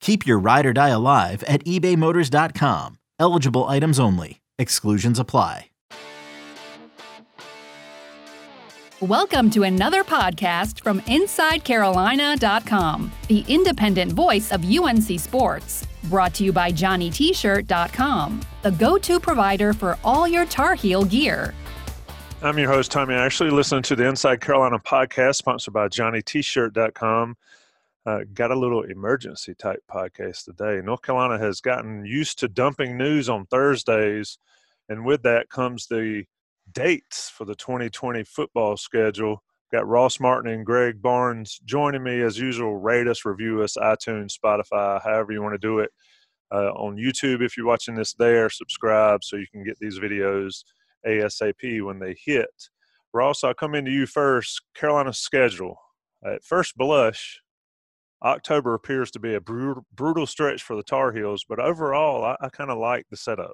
Keep 0.00 0.26
your 0.26 0.38
ride 0.38 0.66
or 0.66 0.72
die 0.72 0.90
alive 0.90 1.42
at 1.44 1.64
ebaymotors.com. 1.64 2.98
Eligible 3.18 3.64
items 3.64 4.00
only. 4.00 4.40
Exclusions 4.58 5.18
apply. 5.18 5.66
Welcome 9.00 9.48
to 9.50 9.62
another 9.62 10.02
podcast 10.02 10.82
from 10.82 11.00
InsideCarolina.com, 11.02 13.12
the 13.28 13.44
independent 13.46 14.10
voice 14.10 14.50
of 14.50 14.64
UNC 14.68 15.20
Sports. 15.20 15.86
Brought 16.04 16.34
to 16.34 16.42
you 16.42 16.52
by 16.52 16.72
JohnnyT-shirt.com, 16.72 18.40
the 18.62 18.72
go-to 18.72 19.20
provider 19.20 19.72
for 19.72 19.96
all 20.02 20.26
your 20.26 20.46
Tar 20.46 20.74
Heel 20.74 21.04
gear. 21.04 21.54
I'm 22.42 22.58
your 22.58 22.72
host, 22.72 22.90
Tommy 22.90 23.14
Ashley, 23.14 23.50
listening 23.50 23.82
to 23.82 23.94
the 23.94 24.04
Inside 24.04 24.40
Carolina 24.40 24.80
podcast, 24.80 25.36
sponsored 25.36 25.74
by 25.74 25.86
JohnnyT-shirt.com. 25.86 27.36
Uh, 28.08 28.24
got 28.32 28.50
a 28.50 28.58
little 28.58 28.84
emergency 28.84 29.54
type 29.54 29.82
podcast 29.90 30.44
today. 30.44 30.80
North 30.82 31.02
Carolina 31.02 31.38
has 31.38 31.60
gotten 31.60 32.06
used 32.06 32.38
to 32.38 32.48
dumping 32.48 32.96
news 32.96 33.28
on 33.28 33.44
Thursdays, 33.44 34.38
and 34.88 35.04
with 35.04 35.22
that 35.24 35.50
comes 35.50 35.86
the 35.88 36.24
dates 36.72 37.28
for 37.28 37.44
the 37.44 37.54
2020 37.54 38.24
football 38.24 38.78
schedule. 38.78 39.42
Got 39.70 39.86
Ross 39.86 40.20
Martin 40.20 40.50
and 40.50 40.64
Greg 40.64 41.02
Barnes 41.02 41.60
joining 41.66 42.02
me 42.02 42.22
as 42.22 42.38
usual. 42.38 42.78
Rate 42.78 43.08
us, 43.08 43.26
review 43.26 43.60
us, 43.60 43.76
iTunes, 43.76 44.32
Spotify, 44.42 45.02
however 45.02 45.32
you 45.32 45.42
want 45.42 45.52
to 45.52 45.58
do 45.58 45.80
it. 45.80 45.90
Uh, 46.50 46.70
on 46.76 46.96
YouTube, 46.96 47.42
if 47.42 47.58
you're 47.58 47.66
watching 47.66 47.94
this 47.94 48.14
there, 48.14 48.48
subscribe 48.48 49.22
so 49.22 49.36
you 49.36 49.46
can 49.52 49.62
get 49.64 49.76
these 49.80 49.98
videos 49.98 50.64
ASAP 51.06 51.84
when 51.84 51.98
they 51.98 52.16
hit. 52.24 52.70
Ross, 53.12 53.44
I'll 53.44 53.52
come 53.52 53.74
into 53.74 53.90
you 53.90 54.06
first. 54.06 54.62
Carolina 54.74 55.12
schedule. 55.12 55.76
At 56.24 56.42
first 56.42 56.74
blush, 56.74 57.42
October 58.22 58.74
appears 58.74 59.10
to 59.12 59.20
be 59.20 59.34
a 59.34 59.40
brutal, 59.40 59.84
brutal 59.94 60.26
stretch 60.26 60.62
for 60.62 60.76
the 60.76 60.82
Tar 60.82 61.12
Heels, 61.12 61.44
but 61.48 61.60
overall, 61.60 62.24
I, 62.24 62.36
I 62.40 62.48
kind 62.48 62.70
of 62.70 62.78
like 62.78 63.06
the 63.10 63.16
setup. 63.16 63.52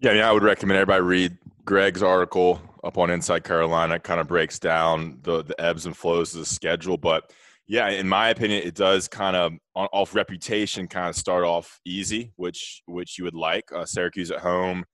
Yeah, 0.00 0.10
I 0.10 0.14
mean, 0.14 0.22
I 0.22 0.32
would 0.32 0.42
recommend 0.42 0.78
everybody 0.78 1.02
read 1.02 1.38
Greg's 1.64 2.02
article 2.02 2.60
up 2.82 2.98
on 2.98 3.10
Inside 3.10 3.44
Carolina. 3.44 3.98
Kind 3.98 4.20
of 4.20 4.28
breaks 4.28 4.58
down 4.58 5.18
the 5.22 5.42
the 5.42 5.58
ebbs 5.60 5.86
and 5.86 5.96
flows 5.96 6.34
of 6.34 6.40
the 6.40 6.46
schedule, 6.46 6.98
but 6.98 7.32
yeah, 7.66 7.88
in 7.88 8.06
my 8.08 8.28
opinion, 8.28 8.62
it 8.62 8.74
does 8.74 9.08
kind 9.08 9.34
of 9.34 9.52
off 9.74 10.14
reputation 10.14 10.86
kind 10.86 11.08
of 11.08 11.16
start 11.16 11.44
off 11.44 11.80
easy, 11.86 12.32
which 12.36 12.82
which 12.86 13.18
you 13.18 13.24
would 13.24 13.34
like. 13.34 13.64
Uh, 13.72 13.86
Syracuse 13.86 14.30
at 14.30 14.40
home, 14.40 14.84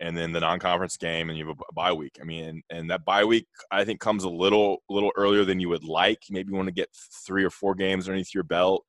and 0.00 0.16
then 0.16 0.32
the 0.32 0.40
non-conference 0.40 0.96
game, 0.96 1.28
and 1.28 1.38
you 1.38 1.46
have 1.46 1.58
a 1.58 1.72
bye 1.74 1.92
week. 1.92 2.18
I 2.20 2.24
mean, 2.24 2.44
and, 2.44 2.62
and 2.70 2.90
that 2.90 3.04
bye 3.04 3.24
week 3.24 3.46
I 3.70 3.84
think 3.84 4.00
comes 4.00 4.24
a 4.24 4.28
little 4.28 4.78
little 4.88 5.12
earlier 5.16 5.44
than 5.44 5.60
you 5.60 5.68
would 5.70 5.84
like. 5.84 6.18
Maybe 6.30 6.50
you 6.50 6.56
want 6.56 6.68
to 6.68 6.74
get 6.74 6.88
three 7.26 7.44
or 7.44 7.50
four 7.50 7.74
games 7.74 8.08
underneath 8.08 8.34
your 8.34 8.44
belt 8.44 8.84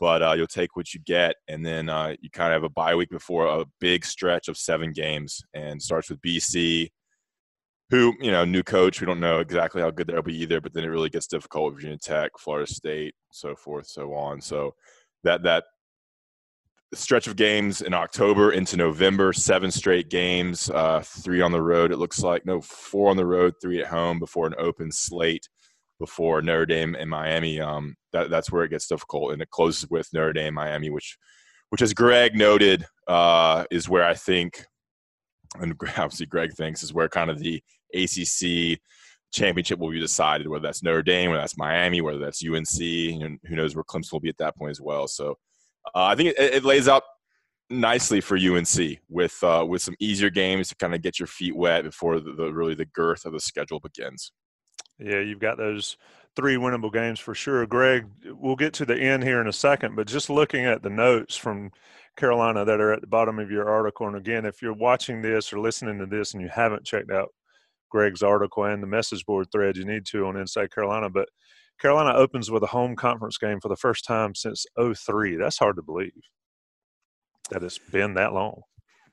but 0.00 0.22
uh, 0.22 0.32
you'll 0.32 0.46
take 0.46 0.76
what 0.76 0.92
you 0.92 1.00
get, 1.00 1.36
and 1.48 1.64
then 1.64 1.88
uh, 1.88 2.14
you 2.20 2.28
kind 2.30 2.52
of 2.52 2.56
have 2.56 2.70
a 2.70 2.74
bye 2.74 2.94
week 2.94 3.10
before 3.10 3.46
a 3.46 3.64
big 3.80 4.04
stretch 4.04 4.48
of 4.48 4.56
seven 4.56 4.92
games, 4.92 5.42
and 5.54 5.80
starts 5.80 6.10
with 6.10 6.20
BC, 6.20 6.90
who 7.90 8.12
you 8.20 8.30
know 8.30 8.44
new 8.44 8.62
coach. 8.62 9.00
We 9.00 9.06
don't 9.06 9.20
know 9.20 9.38
exactly 9.38 9.80
how 9.80 9.90
good 9.90 10.08
they'll 10.08 10.22
be 10.22 10.36
either, 10.42 10.60
but 10.60 10.74
then 10.74 10.84
it 10.84 10.88
really 10.88 11.10
gets 11.10 11.26
difficult 11.26 11.66
with 11.66 11.74
Virginia 11.76 11.98
Tech, 11.98 12.32
Florida 12.38 12.70
State, 12.70 13.14
so 13.30 13.54
forth, 13.54 13.86
so 13.86 14.12
on. 14.14 14.40
So 14.40 14.74
that 15.22 15.42
that 15.44 15.64
stretch 16.94 17.26
of 17.26 17.36
games 17.36 17.82
in 17.82 17.94
October 17.94 18.52
into 18.52 18.76
November, 18.76 19.32
seven 19.32 19.70
straight 19.70 20.08
games, 20.10 20.70
uh, 20.70 21.02
three 21.04 21.40
on 21.40 21.52
the 21.52 21.62
road. 21.62 21.92
It 21.92 21.98
looks 21.98 22.22
like 22.22 22.46
no 22.46 22.60
four 22.60 23.10
on 23.10 23.16
the 23.16 23.26
road, 23.26 23.54
three 23.60 23.80
at 23.80 23.88
home 23.88 24.18
before 24.18 24.46
an 24.46 24.54
open 24.58 24.90
slate 24.90 25.48
before 25.98 26.42
Notre 26.42 26.66
Dame 26.66 26.94
and 26.94 27.08
Miami. 27.08 27.60
Um, 27.60 27.96
that, 28.12 28.30
that's 28.30 28.50
where 28.50 28.64
it 28.64 28.70
gets 28.70 28.86
difficult, 28.86 29.32
and 29.32 29.42
it 29.42 29.50
closes 29.50 29.88
with 29.90 30.08
Notre 30.12 30.32
Dame, 30.32 30.54
Miami, 30.54 30.90
which, 30.90 31.16
which 31.70 31.82
as 31.82 31.94
Greg 31.94 32.36
noted, 32.36 32.84
uh, 33.06 33.64
is 33.70 33.88
where 33.88 34.04
I 34.04 34.14
think, 34.14 34.64
and 35.60 35.74
obviously 35.96 36.26
Greg 36.26 36.52
thinks 36.54 36.82
is 36.82 36.94
where 36.94 37.08
kind 37.08 37.30
of 37.30 37.38
the 37.38 37.62
ACC 37.94 38.80
championship 39.32 39.78
will 39.78 39.90
be 39.90 40.00
decided, 40.00 40.48
whether 40.48 40.62
that's 40.62 40.82
Notre 40.82 41.02
Dame, 41.02 41.30
whether 41.30 41.42
that's 41.42 41.58
Miami, 41.58 42.00
whether 42.00 42.18
that's 42.18 42.44
UNC, 42.44 42.80
and 42.80 43.38
who 43.44 43.56
knows 43.56 43.74
where 43.74 43.84
Clemson 43.84 44.12
will 44.12 44.20
be 44.20 44.28
at 44.28 44.38
that 44.38 44.56
point 44.56 44.70
as 44.70 44.80
well. 44.80 45.08
So 45.08 45.36
uh, 45.94 46.04
I 46.04 46.14
think 46.14 46.30
it, 46.30 46.54
it, 46.54 46.64
lays 46.64 46.88
out 46.88 47.02
nicely 47.70 48.20
for 48.20 48.36
UNC 48.36 48.98
with 49.08 49.42
uh, 49.42 49.64
with 49.68 49.82
some 49.82 49.94
easier 50.00 50.30
games 50.30 50.68
to 50.68 50.76
kind 50.76 50.94
of 50.94 51.02
get 51.02 51.18
your 51.18 51.26
feet 51.26 51.56
wet 51.56 51.84
before 51.84 52.20
the, 52.20 52.32
the 52.32 52.52
really 52.52 52.74
the 52.74 52.86
girth 52.86 53.24
of 53.24 53.32
the 53.32 53.40
schedule 53.40 53.80
begins. 53.80 54.32
Yeah, 54.98 55.20
you've 55.20 55.40
got 55.40 55.58
those 55.58 55.96
three 56.36 56.56
winnable 56.56 56.92
games 56.92 57.18
for 57.18 57.34
sure. 57.34 57.66
Greg, 57.66 58.06
we'll 58.24 58.56
get 58.56 58.72
to 58.74 58.84
the 58.84 58.96
end 58.96 59.22
here 59.22 59.40
in 59.40 59.48
a 59.48 59.52
second, 59.52 59.96
but 59.96 60.06
just 60.06 60.30
looking 60.30 60.64
at 60.64 60.82
the 60.82 60.90
notes 60.90 61.36
from 61.36 61.70
Carolina 62.16 62.64
that 62.64 62.80
are 62.80 62.92
at 62.92 63.00
the 63.00 63.06
bottom 63.06 63.38
of 63.38 63.50
your 63.50 63.68
article, 63.68 64.06
and 64.06 64.16
again, 64.16 64.44
if 64.44 64.62
you're 64.62 64.72
watching 64.72 65.20
this 65.22 65.52
or 65.52 65.58
listening 65.58 65.98
to 65.98 66.06
this 66.06 66.32
and 66.32 66.42
you 66.42 66.48
haven't 66.48 66.84
checked 66.84 67.10
out 67.10 67.30
Greg's 67.90 68.22
article 68.22 68.64
and 68.64 68.82
the 68.82 68.86
message 68.88 69.24
board 69.26 69.46
thread, 69.52 69.76
you 69.76 69.84
need 69.84 70.04
to 70.06 70.26
on 70.26 70.36
Inside 70.36 70.72
Carolina. 70.72 71.08
But 71.08 71.28
Carolina 71.80 72.16
opens 72.16 72.50
with 72.50 72.62
a 72.62 72.68
home 72.68 72.96
conference 72.96 73.38
game 73.38 73.60
for 73.60 73.68
the 73.68 73.76
first 73.76 74.04
time 74.04 74.34
since 74.34 74.64
03. 74.78 75.36
That's 75.36 75.58
hard 75.58 75.76
to 75.76 75.82
believe 75.82 76.12
that 77.50 77.62
it's 77.62 77.78
been 77.78 78.14
that 78.14 78.32
long. 78.32 78.62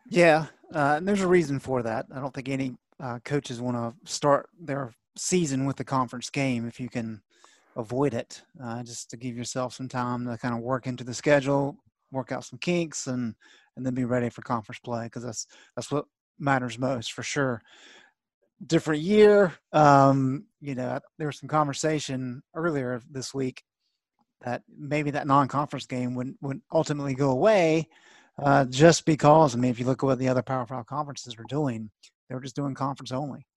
Yeah, 0.10 0.48
uh, 0.74 0.96
and 0.98 1.08
there's 1.08 1.22
a 1.22 1.28
reason 1.28 1.60
for 1.60 1.84
that. 1.84 2.06
I 2.14 2.20
don't 2.20 2.34
think 2.34 2.50
any 2.50 2.76
uh, 3.00 3.20
coaches 3.24 3.62
want 3.62 3.78
to 3.78 4.12
start 4.12 4.50
their 4.60 4.94
season 5.18 5.66
with 5.66 5.76
the 5.76 5.84
conference 5.84 6.30
game 6.30 6.68
if 6.68 6.80
you 6.80 6.90
can 6.90 7.22
avoid 7.76 8.14
it, 8.14 8.42
uh, 8.64 8.84
just 8.84 9.10
to 9.10 9.18
give 9.18 9.36
yourself 9.36 9.74
some 9.74 9.88
time 9.88 10.26
to 10.26 10.38
kind 10.38 10.54
of 10.54 10.62
work 10.62 10.88
into 10.88 11.04
the 11.04 11.14
schedule, 11.14 11.78
work 12.12 12.32
out 12.32 12.46
some 12.46 12.60
kinks, 12.60 13.08
and 13.08 13.36
and 13.78 13.86
then 13.86 13.94
be 13.94 14.06
ready 14.06 14.30
for 14.30 14.42
conference 14.42 14.80
play 14.80 15.06
because 15.06 15.24
that's 15.24 15.48
that's 15.76 15.92
what 15.92 16.06
matters 16.40 16.78
most 16.78 17.14
for 17.14 17.24
sure. 17.24 17.62
Different 18.66 19.02
year, 19.02 19.54
um, 19.74 20.46
you 20.60 20.76
know. 20.76 21.00
There 21.18 21.28
was 21.28 21.40
some 21.40 21.50
conversation 21.50 22.44
earlier 22.56 23.02
this 23.10 23.34
week 23.34 23.64
that 24.42 24.62
maybe 24.78 25.12
that 25.12 25.28
non-conference 25.28 25.88
game 25.88 26.14
would 26.16 26.36
would 26.42 26.62
ultimately 26.72 27.16
go 27.16 27.32
away, 27.32 27.90
uh, 28.42 28.66
just 28.66 29.06
because. 29.06 29.56
I 29.56 29.58
mean, 29.58 29.72
if 29.72 29.80
you 29.80 29.86
look 29.86 30.04
at 30.04 30.06
what 30.06 30.20
the 30.20 30.30
other 30.30 30.44
Power 30.44 30.66
Five 30.68 30.86
conferences 30.86 31.38
were 31.38 31.46
doing, 31.50 31.90
they 32.30 32.36
were 32.36 32.42
just 32.42 32.56
doing 32.56 32.76
conference 32.76 33.12
only. 33.12 33.48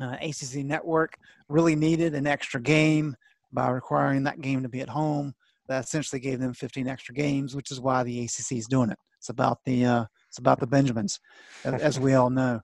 Uh, 0.00 0.16
ACC 0.20 0.64
Network 0.64 1.16
really 1.48 1.76
needed 1.76 2.14
an 2.14 2.26
extra 2.26 2.60
game 2.60 3.16
by 3.52 3.68
requiring 3.68 4.24
that 4.24 4.40
game 4.40 4.62
to 4.62 4.68
be 4.68 4.80
at 4.80 4.88
home. 4.88 5.34
That 5.68 5.84
essentially 5.84 6.20
gave 6.20 6.40
them 6.40 6.52
15 6.52 6.88
extra 6.88 7.14
games, 7.14 7.56
which 7.56 7.70
is 7.70 7.80
why 7.80 8.02
the 8.02 8.24
ACC 8.24 8.52
is 8.52 8.66
doing 8.66 8.90
it. 8.90 8.98
It's 9.18 9.30
about 9.30 9.60
the 9.64 9.84
uh, 9.86 10.04
it's 10.28 10.38
about 10.38 10.60
the 10.60 10.66
Benjamins, 10.66 11.20
as 11.64 11.98
we 11.98 12.14
all 12.14 12.28
know. 12.28 12.60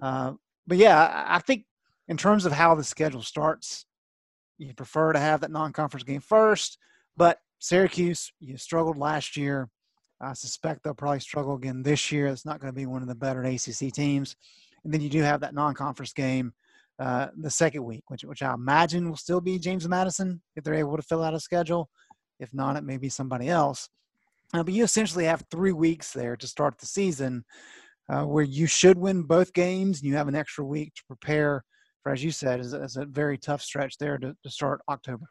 Uh, 0.00 0.32
but 0.70 0.78
yeah, 0.78 1.24
I 1.26 1.40
think 1.40 1.64
in 2.06 2.16
terms 2.16 2.46
of 2.46 2.52
how 2.52 2.76
the 2.76 2.84
schedule 2.84 3.22
starts, 3.22 3.86
you 4.56 4.72
prefer 4.72 5.12
to 5.12 5.18
have 5.18 5.40
that 5.40 5.50
non-conference 5.50 6.04
game 6.04 6.20
first. 6.20 6.78
But 7.16 7.40
Syracuse, 7.58 8.32
you 8.38 8.56
struggled 8.56 8.96
last 8.96 9.36
year. 9.36 9.68
I 10.20 10.32
suspect 10.34 10.84
they'll 10.84 10.94
probably 10.94 11.18
struggle 11.18 11.56
again 11.56 11.82
this 11.82 12.12
year. 12.12 12.28
It's 12.28 12.46
not 12.46 12.60
going 12.60 12.72
to 12.72 12.76
be 12.76 12.86
one 12.86 13.02
of 13.02 13.08
the 13.08 13.16
better 13.16 13.42
ACC 13.42 13.92
teams. 13.92 14.36
And 14.84 14.94
then 14.94 15.00
you 15.00 15.08
do 15.08 15.22
have 15.22 15.40
that 15.40 15.54
non-conference 15.54 16.12
game 16.12 16.52
uh, 17.00 17.28
the 17.36 17.50
second 17.50 17.82
week, 17.82 18.04
which 18.06 18.22
which 18.22 18.42
I 18.42 18.54
imagine 18.54 19.08
will 19.08 19.16
still 19.16 19.40
be 19.40 19.58
James 19.58 19.88
Madison 19.88 20.40
if 20.54 20.62
they're 20.62 20.74
able 20.74 20.96
to 20.96 21.02
fill 21.02 21.24
out 21.24 21.34
a 21.34 21.40
schedule. 21.40 21.90
If 22.38 22.54
not, 22.54 22.76
it 22.76 22.84
may 22.84 22.96
be 22.96 23.08
somebody 23.08 23.48
else. 23.48 23.88
Uh, 24.54 24.62
but 24.62 24.72
you 24.72 24.84
essentially 24.84 25.24
have 25.24 25.44
three 25.50 25.72
weeks 25.72 26.12
there 26.12 26.36
to 26.36 26.46
start 26.46 26.78
the 26.78 26.86
season, 26.86 27.44
uh, 28.10 28.24
where 28.24 28.44
you 28.44 28.66
should 28.66 28.98
win 28.98 29.22
both 29.22 29.52
games, 29.52 30.00
and 30.00 30.08
you 30.08 30.16
have 30.16 30.28
an 30.28 30.34
extra 30.34 30.64
week 30.64 30.94
to 30.94 31.02
prepare 31.06 31.64
for 32.02 32.12
as 32.12 32.24
you 32.24 32.30
said, 32.30 32.60
is, 32.60 32.72
is 32.72 32.96
a 32.96 33.04
very 33.04 33.38
tough 33.38 33.62
stretch 33.62 33.98
there 33.98 34.18
to, 34.18 34.36
to 34.42 34.50
start 34.50 34.80
October. 34.88 35.26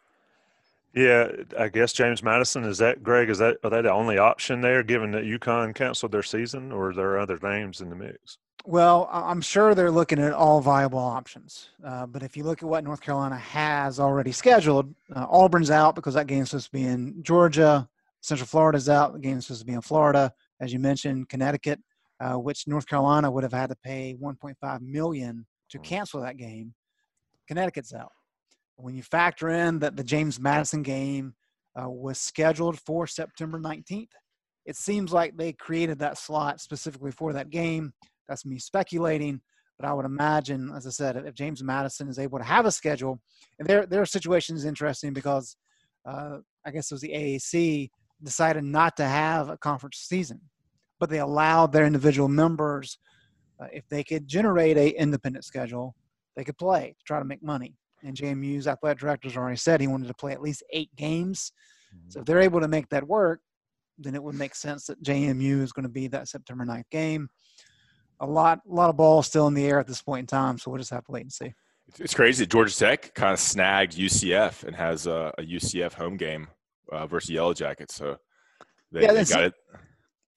Yeah, 0.94 1.30
I 1.58 1.70
guess 1.70 1.94
James 1.94 2.24
Madison 2.24 2.64
is 2.64 2.80
that 2.80 3.04
Greg. 3.04 3.30
Is 3.30 3.38
that 3.38 3.58
are 3.64 3.70
they 3.70 3.82
the 3.82 3.92
only 3.92 4.18
option 4.18 4.62
there, 4.62 4.82
given 4.82 5.12
that 5.12 5.24
UConn 5.24 5.76
canceled 5.76 6.12
their 6.12 6.24
season, 6.24 6.72
or 6.72 6.90
are 6.90 6.94
there 6.94 7.20
other 7.20 7.38
names 7.44 7.82
in 7.82 7.90
the 7.90 7.96
mix? 7.96 8.40
Well, 8.66 9.08
I'm 9.12 9.42
sure 9.42 9.76
they're 9.76 9.92
looking 9.92 10.20
at 10.20 10.34
all 10.34 10.62
viable 10.62 11.00
options. 11.00 11.70
Uh, 11.84 12.08
but 12.08 12.24
if 12.24 12.36
you 12.36 12.44
look 12.44 12.64
at 12.64 12.68
what 12.68 12.84
North 12.84 13.02
Carolina 13.02 13.38
has 13.38 14.00
already 14.00 14.32
scheduled, 14.32 14.94
uh, 15.16 15.28
Auburn's 15.30 15.70
out 15.70 15.96
because 15.96 16.16
that 16.16 16.28
game's 16.28 16.50
supposed 16.50 16.66
to 16.66 16.72
be 16.72 16.84
in 16.84 17.22
Georgia. 17.24 17.88
Central 18.22 18.48
Florida's 18.48 18.90
out. 18.90 19.14
The 19.14 19.20
game's 19.20 19.46
supposed 19.46 19.62
to 19.62 19.68
be 19.68 19.74
in 19.74 19.82
Florida. 19.82 20.34
As 20.60 20.74
you 20.74 20.80
mentioned, 20.80 21.30
Connecticut, 21.30 21.80
uh, 22.20 22.36
which 22.36 22.68
North 22.68 22.88
Carolina 22.88 23.32
would 23.32 23.44
have 23.44 23.54
had 23.54 23.70
to 23.70 23.76
pay 23.84 24.16
1.5 24.22 24.82
million 24.82 25.46
to 25.72 25.78
hmm. 25.78 25.84
cancel 25.84 26.22
that 26.22 26.38
game. 26.38 26.74
Connecticut's 27.48 27.94
out. 27.94 28.12
When 28.76 28.96
you 28.96 29.04
factor 29.04 29.50
in 29.50 29.80
that 29.80 29.96
the 29.96 30.04
James 30.04 30.40
Madison 30.40 30.84
game 30.84 31.34
uh, 31.80 31.90
was 31.90 32.20
scheduled 32.20 32.80
for 32.80 33.08
September 33.08 33.60
19th, 33.60 34.08
it 34.66 34.76
seems 34.76 35.12
like 35.12 35.36
they 35.36 35.54
created 35.54 36.00
that 36.00 36.18
slot 36.18 36.62
specifically 36.62 37.12
for 37.12 37.34
that 37.34 37.50
game. 37.50 37.92
That's 38.28 38.46
me 38.46 38.60
speculating, 38.60 39.42
but 39.80 39.88
I 39.88 39.94
would 39.94 40.06
imagine, 40.06 40.72
as 40.76 40.86
I 40.86 40.92
said, 40.92 41.18
if 41.18 41.34
James 41.34 41.64
Madison 41.64 42.08
is 42.08 42.20
able 42.20 42.38
to 42.38 42.46
have 42.46 42.66
a 42.66 42.72
schedule, 42.72 43.20
and 43.58 43.68
their 43.68 43.86
their 43.86 44.06
situation 44.06 44.56
is 44.56 44.66
interesting 44.66 45.14
because 45.14 45.58
uh, 46.08 46.38
I 46.66 46.72
guess 46.72 46.92
it 46.92 46.94
was 46.94 47.02
the 47.02 47.14
AAC 47.14 47.90
decided 48.22 48.64
not 48.64 48.96
to 48.98 49.06
have 49.06 49.50
a 49.50 49.58
conference 49.58 49.98
season, 49.98 50.42
but 51.00 51.10
they 51.10 51.20
allowed 51.20 51.72
their 51.72 51.86
individual 51.86 52.28
members, 52.28 52.98
uh, 53.60 53.68
if 53.72 53.88
they 53.90 54.04
could 54.04 54.28
generate 54.28 54.78
a 54.78 54.90
independent 54.90 55.46
schedule, 55.46 55.96
they 56.36 56.44
could 56.44 56.58
play 56.58 56.96
to 56.98 57.04
try 57.06 57.20
to 57.20 57.26
make 57.26 57.44
money 57.44 57.76
and 58.04 58.16
JMU's 58.16 58.68
athletic 58.68 59.00
directors 59.00 59.36
already 59.36 59.58
said 59.58 59.82
he 59.82 59.88
wanted 59.88 60.08
to 60.08 60.14
play 60.14 60.32
at 60.32 60.42
least 60.42 60.64
eight 60.72 60.90
games. 60.96 61.52
Mm-hmm. 61.94 62.10
So 62.10 62.20
if 62.20 62.26
they're 62.26 62.42
able 62.42 62.62
to 62.62 62.68
make 62.68 62.90
that 62.90 63.08
work, 63.08 63.42
then 63.98 64.16
it 64.16 64.24
would 64.24 64.36
make 64.36 64.56
sense 64.56 64.86
that 64.86 65.04
JMU 65.04 65.62
is 65.62 65.72
going 65.72 65.84
to 65.84 65.90
be 65.90 66.08
that 66.08 66.28
September 66.28 66.66
9th 66.66 66.90
game. 66.90 67.30
A 68.22 68.26
lot, 68.26 68.60
a 68.70 68.74
lot 68.74 68.90
of 68.90 68.98
balls 68.98 69.28
still 69.28 69.48
in 69.48 69.54
the 69.54 69.66
air 69.66 69.80
at 69.80 69.88
this 69.88 70.02
point 70.02 70.22
in 70.22 70.28
time, 70.28 70.58
so 70.58 70.72
we'll 70.72 70.78
just 70.78 70.92
have 70.92 71.06
to 71.06 71.12
wait 71.12 71.22
and 71.22 71.32
see. 71.32 71.54
It's 71.98 72.14
crazy. 72.14 72.46
Georgia 72.46 72.76
Tech 72.76 73.14
kind 73.16 73.34
of 73.34 73.40
snagged 73.40 73.94
UCF 73.94 74.64
and 74.64 74.76
has 74.76 75.08
a, 75.08 75.34
a 75.38 75.42
UCF 75.42 75.94
home 75.94 76.18
game 76.18 76.48
uh, 76.92 77.08
versus 77.08 77.32
Yellow 77.32 77.54
Jackets. 77.54 77.96
So 77.96 78.18
they, 78.92 79.04
yeah, 79.04 79.14
they 79.14 79.24
got 79.26 79.44
it. 79.44 79.54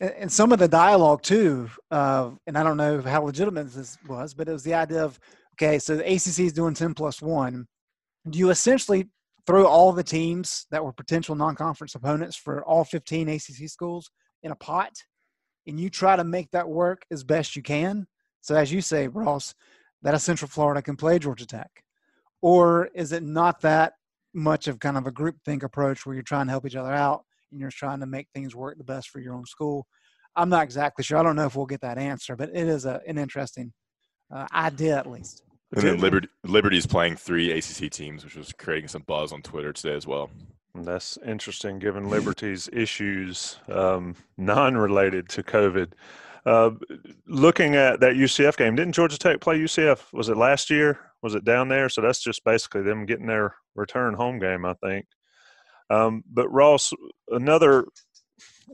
And 0.03 0.31
some 0.31 0.51
of 0.51 0.59
the 0.59 0.67
dialogue 0.67 1.23
too, 1.23 1.71
uh, 1.93 2.33
and 2.47 2.59
I 2.59 2.65
don't 2.65 2.77
know 2.77 3.01
how 3.01 3.23
legitimate 3.23 3.73
this 3.73 3.97
was, 4.09 4.35
but 4.35 4.49
it 4.49 4.53
was 4.53 4.65
the 4.65 4.75
idea 4.75 5.05
of 5.05 5.19
Okay, 5.55 5.79
so 5.79 5.97
the 5.97 6.05
ACC 6.05 6.47
is 6.47 6.53
doing 6.53 6.75
10 6.75 6.95
plus 6.95 7.21
one. 7.21 7.67
Do 8.29 8.39
you 8.39 8.51
essentially 8.51 9.09
throw 9.47 9.67
all 9.67 9.93
the 9.93 10.03
teams 10.03 10.67
that 10.71 10.85
were 10.85 10.93
potential 10.93 11.35
non 11.35 11.55
conference 11.55 11.95
opponents 11.95 12.37
for 12.37 12.65
all 12.65 12.85
15 12.85 13.29
ACC 13.29 13.69
schools 13.69 14.11
in 14.43 14.51
a 14.51 14.57
pot 14.57 14.93
and 15.67 15.79
you 15.79 15.91
try 15.91 16.17
to 16.17 16.25
make 16.25 16.51
that 16.51 16.69
work 16.69 17.03
as 17.11 17.23
best 17.23 17.55
you 17.55 17.63
can? 17.63 18.07
So, 18.41 18.57
as 18.57 18.73
you 18.73 18.81
say, 18.81 19.09
Ross, 19.09 19.55
that 20.03 20.15
a 20.15 20.19
Central 20.19 20.49
Florida 20.49 20.83
can 20.83 20.97
play 20.97 21.19
Georgia 21.19 21.47
Tech? 21.47 21.71
Or 22.41 22.87
is 22.95 23.13
it 23.13 23.23
not 23.23 23.61
that 23.61 23.93
much 24.35 24.67
of 24.67 24.81
kind 24.81 24.97
of 24.97 25.07
a 25.07 25.13
group 25.13 25.37
think 25.45 25.63
approach 25.63 26.07
where 26.07 26.15
you're 26.15 26.25
trying 26.25 26.47
to 26.47 26.51
help 26.51 26.67
each 26.67 26.77
other 26.77 26.93
out 26.93 27.25
and 27.53 27.61
you're 27.61 27.71
trying 27.71 28.01
to 28.01 28.07
make 28.07 28.29
things 28.35 28.55
work 28.55 28.79
the 28.79 28.85
best 28.85 29.11
for 29.11 29.21
your 29.21 29.35
own 29.35 29.47
school? 29.47 29.87
I'm 30.35 30.49
not 30.49 30.65
exactly 30.65 31.05
sure. 31.05 31.19
I 31.19 31.23
don't 31.23 31.37
know 31.37 31.47
if 31.47 31.55
we'll 31.55 31.67
get 31.67 31.83
that 31.83 31.99
answer, 31.99 32.37
but 32.37 32.49
it 32.51 32.67
is 32.67 32.87
a, 32.87 33.01
an 33.07 33.19
interesting 33.19 33.73
uh, 34.33 34.47
idea 34.53 34.99
at 34.99 35.07
least. 35.07 35.43
And 35.75 35.85
then 35.85 35.99
Liberty, 35.99 36.29
Liberty's 36.45 36.87
playing 36.87 37.17
three 37.17 37.51
ACC 37.51 37.91
teams, 37.91 38.25
which 38.25 38.37
was 38.37 38.53
creating 38.53 38.89
some 38.89 39.03
buzz 39.03 39.33
on 39.33 39.41
Twitter 39.43 39.73
today 39.73 39.95
as 39.95 40.07
well. 40.07 40.31
That's 40.75 41.19
interesting, 41.27 41.79
given 41.79 42.09
Liberty's 42.09 42.69
issues 42.73 43.59
um, 43.71 44.17
non-related 44.37 45.29
to 45.31 45.43
COVID. 45.43 45.93
Uh, 46.45 46.71
looking 47.27 47.75
at 47.75 48.01
that 48.01 48.15
UCF 48.15 48.57
game, 48.57 48.75
didn't 48.75 48.95
Georgia 48.95 49.19
Tech 49.19 49.41
play 49.41 49.59
UCF? 49.59 50.13
Was 50.13 50.29
it 50.29 50.37
last 50.37 50.71
year? 50.71 50.99
Was 51.23 51.35
it 51.35 51.45
down 51.45 51.69
there? 51.69 51.89
So 51.89 52.01
that's 52.01 52.23
just 52.23 52.45
basically 52.45 52.83
them 52.83 53.07
getting 53.07 53.27
their 53.27 53.55
return 53.75 54.15
home 54.15 54.39
game, 54.39 54.65
I 54.65 54.75
think. 54.75 55.07
Um, 55.93 56.25
but 56.33 56.49
Ross, 56.49 56.93
another, 57.29 57.87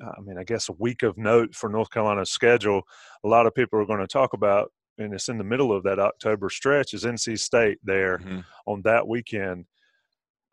I 0.01 0.21
mean, 0.21 0.39
I 0.39 0.45
guess 0.45 0.69
a 0.69 0.75
week 0.79 1.03
of 1.03 1.19
note 1.19 1.55
for 1.55 1.69
North 1.69 1.91
Carolina's 1.91 2.31
schedule. 2.31 2.83
A 3.25 3.29
lot 3.29 3.47
of 3.47 3.55
people 3.55 3.81
are 3.81 3.87
going 3.87 4.01
to 4.01 4.07
talk 4.07 4.33
about 4.35 4.71
and 4.99 5.15
it's 5.15 5.29
in 5.29 5.39
the 5.39 5.45
middle 5.45 5.73
of 5.73 5.85
that 5.85 5.99
October 5.99 6.51
stretch, 6.51 6.93
is 6.93 7.05
NC 7.05 7.39
State 7.39 7.79
there 7.83 8.19
mm-hmm. 8.19 8.41
on 8.67 8.83
that 8.83 9.07
weekend. 9.07 9.65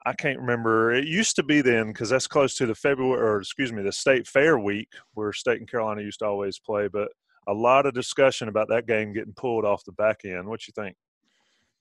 I 0.05 0.13
can't 0.13 0.39
remember. 0.39 0.93
It 0.93 1.07
used 1.07 1.35
to 1.37 1.43
be 1.43 1.61
then 1.61 1.87
because 1.87 2.09
that's 2.09 2.27
close 2.27 2.55
to 2.57 2.67
the 2.67 2.75
February, 2.75 3.19
or 3.19 3.39
excuse 3.39 3.73
me, 3.73 3.81
the 3.81 3.91
State 3.91 4.27
Fair 4.27 4.59
week 4.59 4.89
where 5.15 5.33
State 5.33 5.59
and 5.59 5.69
Carolina 5.69 6.01
used 6.01 6.19
to 6.19 6.25
always 6.25 6.59
play. 6.59 6.87
But 6.87 7.09
a 7.47 7.53
lot 7.53 7.87
of 7.87 7.95
discussion 7.95 8.47
about 8.47 8.69
that 8.69 8.85
game 8.85 9.13
getting 9.13 9.33
pulled 9.33 9.65
off 9.65 9.83
the 9.83 9.91
back 9.93 10.17
end. 10.23 10.47
What 10.47 10.67
you 10.67 10.73
think? 10.75 10.95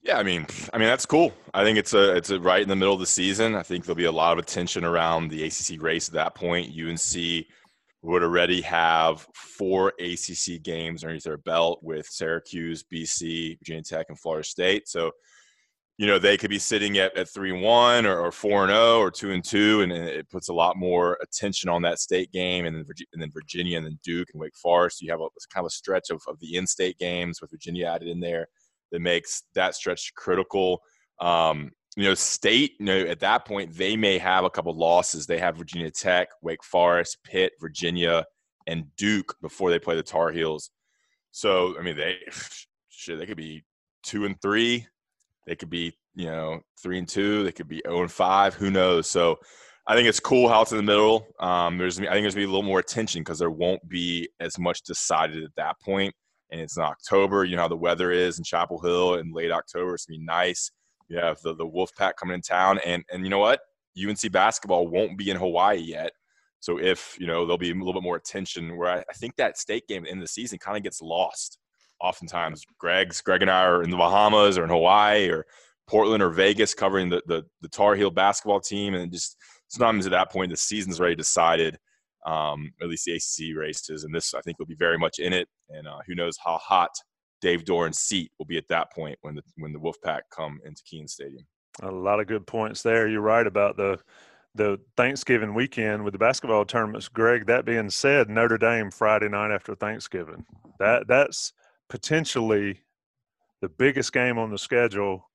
Yeah, 0.05 0.19
I 0.19 0.23
mean, 0.23 0.45
I 0.71 0.77
mean 0.77 0.87
that's 0.87 1.07
cool. 1.07 1.33
I 1.55 1.63
think 1.63 1.79
it's 1.79 1.95
a 1.95 2.15
it's 2.15 2.29
a 2.29 2.39
right 2.39 2.61
in 2.61 2.69
the 2.69 2.75
middle 2.75 2.93
of 2.93 2.99
the 2.99 3.07
season. 3.07 3.55
I 3.55 3.63
think 3.63 3.85
there'll 3.85 3.95
be 3.95 4.05
a 4.05 4.11
lot 4.11 4.33
of 4.33 4.39
attention 4.39 4.85
around 4.85 5.29
the 5.29 5.43
ACC 5.45 5.81
race 5.81 6.07
at 6.07 6.13
that 6.13 6.35
point. 6.35 6.71
UNC 6.79 7.45
would 8.03 8.21
already 8.21 8.61
have 8.61 9.27
four 9.33 9.93
ACC 9.99 10.61
games 10.61 11.03
underneath 11.03 11.23
their 11.23 11.39
belt 11.39 11.79
with 11.81 12.05
Syracuse, 12.05 12.83
BC, 12.83 13.57
Virginia 13.57 13.81
Tech, 13.81 14.05
and 14.09 14.19
Florida 14.19 14.47
State. 14.47 14.87
So, 14.87 15.09
you 15.97 16.05
know, 16.05 16.19
they 16.19 16.37
could 16.37 16.51
be 16.51 16.59
sitting 16.59 16.99
at, 16.99 17.17
at 17.17 17.27
three 17.33 17.51
one 17.51 18.05
or, 18.05 18.31
four 18.31 18.61
and 18.61 18.69
zero 18.69 18.79
oh 18.79 18.99
or 18.99 19.09
two 19.09 19.31
and 19.31 19.43
two, 19.43 19.81
and, 19.81 19.91
it 19.91 20.29
puts 20.29 20.49
a 20.49 20.53
lot 20.53 20.77
more 20.77 21.17
attention 21.23 21.67
on 21.67 21.81
that 21.81 21.97
state 21.97 22.31
game, 22.31 22.67
and 22.67 22.75
then, 22.75 22.85
and 23.13 23.21
then 23.23 23.31
Virginia, 23.31 23.77
and 23.77 23.87
then 23.87 23.97
Duke 24.03 24.27
and 24.33 24.39
Wake 24.39 24.55
Forest. 24.55 25.01
You 25.01 25.09
have 25.09 25.21
a 25.21 25.29
kind 25.51 25.65
of 25.65 25.69
a 25.69 25.71
stretch 25.71 26.11
of, 26.11 26.21
of 26.27 26.39
the 26.39 26.57
in-state 26.57 26.99
games 26.99 27.41
with 27.41 27.49
Virginia 27.49 27.87
added 27.87 28.07
in 28.07 28.19
there 28.19 28.49
that 28.95 29.01
makes 29.01 29.43
that 29.53 29.75
stretch 29.75 30.13
critical. 30.15 30.81
Um, 31.19 31.71
you 31.97 32.05
know, 32.05 32.13
state, 32.13 32.73
you 32.79 32.85
know, 32.85 32.99
at 33.01 33.19
that 33.19 33.45
point, 33.45 33.73
they 33.73 33.97
may 33.97 34.17
have 34.17 34.45
a 34.45 34.49
couple 34.49 34.73
losses. 34.73 35.25
They 35.25 35.37
have 35.39 35.57
Virginia 35.57 35.91
Tech, 35.91 36.29
Wake 36.41 36.63
Forest, 36.63 37.17
Pitt, 37.25 37.51
Virginia, 37.59 38.25
and 38.67 38.85
Duke 38.97 39.35
before 39.41 39.69
they 39.69 39.79
play 39.79 39.95
the 39.95 40.03
Tar 40.03 40.31
Heels. 40.31 40.71
So, 41.31 41.77
I 41.77 41.83
mean, 41.83 41.97
they 41.97 42.15
shit, 42.89 43.19
they 43.19 43.25
could 43.25 43.37
be 43.37 43.63
two 44.03 44.25
and 44.25 44.41
three. 44.41 44.87
They 45.45 45.55
could 45.55 45.69
be, 45.69 45.93
you 46.15 46.25
know, 46.25 46.61
three 46.81 46.97
and 46.97 47.07
two. 47.07 47.43
They 47.43 47.51
could 47.51 47.67
be 47.67 47.81
zero 47.85 47.99
oh 47.99 48.01
and 48.01 48.11
five. 48.11 48.53
Who 48.55 48.71
knows? 48.71 49.09
So, 49.09 49.37
I 49.87 49.95
think 49.95 50.07
it's 50.07 50.19
cool 50.19 50.49
how 50.49 50.63
it's 50.63 50.71
in 50.71 50.77
the 50.77 50.83
middle. 50.83 51.27
Um, 51.39 51.77
there's, 51.77 51.99
I 51.99 52.01
think 52.01 52.23
there's 52.23 52.33
gonna 52.33 52.47
be 52.47 52.49
a 52.49 52.53
little 52.53 52.63
more 52.63 52.79
attention 52.79 53.21
because 53.21 53.37
there 53.37 53.51
won't 53.51 53.87
be 53.87 54.27
as 54.39 54.57
much 54.57 54.81
decided 54.81 55.43
at 55.43 55.55
that 55.57 55.79
point, 55.79 56.13
and 56.51 56.61
it's 56.61 56.77
in 56.77 56.83
October. 56.83 57.43
You 57.43 57.55
know 57.55 57.63
how 57.63 57.67
the 57.67 57.75
weather 57.75 58.11
is 58.11 58.37
in 58.37 58.43
Chapel 58.43 58.81
Hill 58.81 59.15
in 59.15 59.31
late 59.31 59.51
October. 59.51 59.95
It's 59.95 60.05
gonna 60.05 60.19
be 60.19 60.25
nice. 60.25 60.71
You 61.07 61.17
have 61.19 61.41
the 61.41 61.55
the 61.55 61.67
Wolfpack 61.67 62.15
coming 62.15 62.35
in 62.35 62.41
town, 62.41 62.79
and 62.85 63.03
and 63.11 63.23
you 63.23 63.29
know 63.29 63.39
what? 63.39 63.61
UNC 63.97 64.31
basketball 64.31 64.87
won't 64.87 65.17
be 65.17 65.29
in 65.29 65.37
Hawaii 65.37 65.77
yet. 65.77 66.11
So 66.59 66.79
if 66.79 67.15
you 67.19 67.27
know 67.27 67.45
there'll 67.45 67.57
be 67.57 67.71
a 67.71 67.75
little 67.75 67.93
bit 67.93 68.03
more 68.03 68.15
attention. 68.15 68.75
Where 68.77 68.89
I, 68.89 68.99
I 68.99 69.13
think 69.15 69.35
that 69.35 69.57
state 69.57 69.87
game 69.87 70.05
in 70.05 70.19
the 70.19 70.27
season 70.27 70.57
kind 70.57 70.77
of 70.77 70.83
gets 70.83 71.01
lost. 71.01 71.59
Oftentimes, 72.01 72.63
Greg's 72.77 73.21
Greg 73.21 73.41
and 73.41 73.51
I 73.51 73.63
are 73.63 73.83
in 73.83 73.89
the 73.89 73.97
Bahamas 73.97 74.57
or 74.57 74.63
in 74.63 74.69
Hawaii 74.69 75.29
or 75.29 75.45
Portland 75.87 76.23
or 76.23 76.29
Vegas 76.29 76.73
covering 76.73 77.09
the 77.09 77.21
the, 77.27 77.43
the 77.61 77.69
Tar 77.69 77.95
Heel 77.95 78.11
basketball 78.11 78.59
team, 78.59 78.95
and 78.95 79.11
just 79.11 79.37
sometimes 79.67 80.05
at 80.05 80.11
that 80.11 80.31
point 80.31 80.51
the 80.51 80.57
season's 80.57 80.99
already 80.99 81.15
decided. 81.15 81.77
Um, 82.25 82.71
at 82.81 82.87
least 82.87 83.05
the 83.05 83.13
ACC 83.13 83.55
races, 83.55 84.03
and 84.03 84.13
this 84.13 84.33
I 84.33 84.41
think 84.41 84.57
will 84.57 84.65
be 84.65 84.75
very 84.75 84.97
much 84.97 85.19
in 85.19 85.31
it. 85.31 85.47
And 85.69 85.87
uh, 85.87 85.99
who 86.07 86.15
knows 86.15 86.37
how 86.43 86.57
hot 86.57 86.89
Dave 87.41 87.65
Doeren's 87.65 87.99
seat 87.99 88.31
will 88.39 88.45
be 88.45 88.57
at 88.57 88.67
that 88.69 88.91
point 88.91 89.17
when 89.21 89.35
the 89.35 89.43
when 89.57 89.71
the 89.71 89.79
Wolfpack 89.79 90.21
come 90.35 90.59
into 90.65 90.81
Kenan 90.89 91.07
Stadium. 91.07 91.45
A 91.83 91.91
lot 91.91 92.19
of 92.19 92.27
good 92.27 92.47
points 92.47 92.81
there. 92.81 93.07
You're 93.07 93.21
right 93.21 93.45
about 93.45 93.77
the 93.77 93.99
the 94.55 94.79
Thanksgiving 94.95 95.53
weekend 95.53 96.03
with 96.03 96.13
the 96.13 96.17
basketball 96.17 96.65
tournaments. 96.65 97.09
Greg, 97.09 97.45
that 97.45 97.65
being 97.65 97.89
said, 97.89 98.29
Notre 98.29 98.57
Dame 98.57 98.89
Friday 98.89 99.27
night 99.27 99.51
after 99.51 99.75
Thanksgiving. 99.75 100.45
That 100.79 101.07
that's 101.07 101.53
potentially 101.89 102.81
the 103.61 103.69
biggest 103.69 104.13
game 104.13 104.37
on 104.37 104.49
the 104.49 104.57
schedule. 104.57 105.29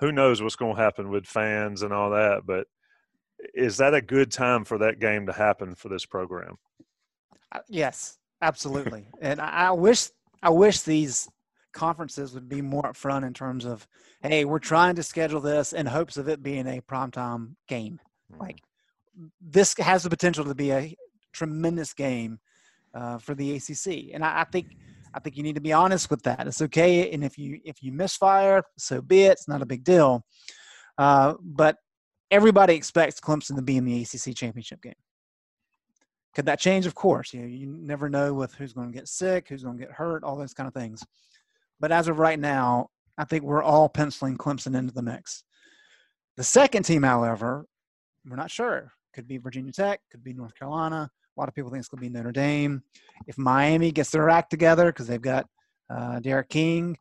Who 0.00 0.10
knows 0.10 0.42
what's 0.42 0.56
going 0.56 0.76
to 0.76 0.82
happen 0.82 1.10
with 1.10 1.26
fans 1.26 1.82
and 1.82 1.92
all 1.92 2.10
that, 2.10 2.42
but 2.44 2.66
is 3.54 3.76
that 3.78 3.94
a 3.94 4.00
good 4.00 4.30
time 4.30 4.64
for 4.64 4.78
that 4.78 4.98
game 4.98 5.26
to 5.26 5.32
happen 5.32 5.74
for 5.74 5.88
this 5.88 6.06
program? 6.06 6.56
Uh, 7.50 7.60
yes, 7.68 8.18
absolutely. 8.40 9.06
and 9.20 9.40
I 9.40 9.72
wish 9.72 10.08
I 10.42 10.50
wish 10.50 10.80
these 10.80 11.28
conferences 11.72 12.34
would 12.34 12.48
be 12.48 12.60
more 12.60 12.82
upfront 12.82 13.26
in 13.26 13.32
terms 13.32 13.64
of, 13.64 13.86
hey, 14.22 14.44
we're 14.44 14.58
trying 14.58 14.96
to 14.96 15.02
schedule 15.02 15.40
this 15.40 15.72
in 15.72 15.86
hopes 15.86 16.16
of 16.16 16.28
it 16.28 16.42
being 16.42 16.66
a 16.66 16.80
primetime 16.80 17.54
game. 17.68 17.98
Mm-hmm. 18.30 18.40
Like 18.40 18.60
this 19.40 19.74
has 19.78 20.02
the 20.02 20.10
potential 20.10 20.44
to 20.44 20.54
be 20.54 20.70
a 20.70 20.96
tremendous 21.32 21.92
game 21.92 22.38
uh, 22.94 23.18
for 23.18 23.34
the 23.34 23.56
ACC, 23.56 24.12
and 24.12 24.24
I, 24.24 24.42
I, 24.42 24.44
think 24.44 24.76
I 25.14 25.20
think 25.20 25.36
you 25.36 25.42
need 25.42 25.54
to 25.54 25.60
be 25.60 25.72
honest 25.72 26.10
with 26.10 26.22
that. 26.22 26.46
It's 26.46 26.62
okay, 26.62 27.10
and 27.10 27.24
if 27.24 27.38
you 27.38 27.60
if 27.64 27.82
you 27.82 27.92
misfire, 27.92 28.62
so 28.76 29.00
be 29.00 29.24
it. 29.24 29.32
It's 29.32 29.48
not 29.48 29.62
a 29.62 29.66
big 29.66 29.84
deal. 29.84 30.24
Uh, 30.98 31.34
but 31.40 31.76
everybody 32.32 32.74
expects 32.74 33.20
Clemson 33.20 33.56
to 33.56 33.62
be 33.62 33.76
in 33.76 33.84
the 33.84 34.02
ACC 34.02 34.34
championship 34.34 34.82
game. 34.82 34.94
Could 36.34 36.46
that 36.46 36.58
change? 36.58 36.86
Of 36.86 36.94
course. 36.94 37.34
You 37.34 37.42
know, 37.42 37.46
you 37.46 37.66
never 37.66 38.08
know 38.08 38.32
with 38.32 38.54
who's 38.54 38.72
going 38.72 38.90
to 38.90 38.98
get 38.98 39.06
sick, 39.06 39.48
who's 39.48 39.62
going 39.62 39.76
to 39.76 39.84
get 39.84 39.92
hurt, 39.92 40.24
all 40.24 40.36
those 40.36 40.54
kind 40.54 40.66
of 40.66 40.72
things. 40.72 41.04
But 41.78 41.92
as 41.92 42.08
of 42.08 42.18
right 42.18 42.38
now, 42.38 42.88
I 43.18 43.24
think 43.24 43.44
we're 43.44 43.62
all 43.62 43.88
penciling 43.90 44.38
Clemson 44.38 44.74
into 44.74 44.94
the 44.94 45.02
mix. 45.02 45.44
The 46.38 46.42
second 46.42 46.84
team, 46.84 47.02
however, 47.02 47.66
we're 48.26 48.36
not 48.36 48.50
sure. 48.50 48.92
Could 49.12 49.28
be 49.28 49.36
Virginia 49.36 49.72
Tech, 49.72 50.00
could 50.10 50.24
be 50.24 50.32
North 50.32 50.54
Carolina. 50.54 51.10
A 51.36 51.40
lot 51.40 51.48
of 51.50 51.54
people 51.54 51.70
think 51.70 51.80
it's 51.80 51.88
going 51.88 52.02
to 52.02 52.08
be 52.08 52.12
Notre 52.12 52.32
Dame. 52.32 52.82
If 53.26 53.36
Miami 53.36 53.92
gets 53.92 54.10
their 54.10 54.30
act 54.30 54.48
together 54.48 54.86
because 54.86 55.06
they've 55.06 55.20
got 55.20 55.46
uh, 55.90 56.20
D'Eriq 56.20 56.48
King, 56.48 56.96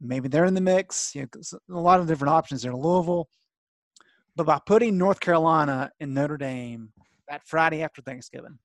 maybe 0.00 0.28
they're 0.28 0.44
in 0.44 0.54
the 0.54 0.60
mix. 0.60 1.16
You 1.16 1.28
know, 1.34 1.58
a 1.76 1.80
lot 1.80 1.98
of 1.98 2.06
different 2.06 2.32
options 2.32 2.62
there. 2.62 2.74
Louisville, 2.74 3.28
but 4.36 4.46
by 4.46 4.60
putting 4.64 4.98
North 4.98 5.20
Carolina 5.20 5.90
and 6.00 6.14
Notre 6.14 6.36
Dame 6.36 6.92
that 7.28 7.46
Friday 7.46 7.82
after 7.82 8.02
Thanksgiving, 8.02 8.58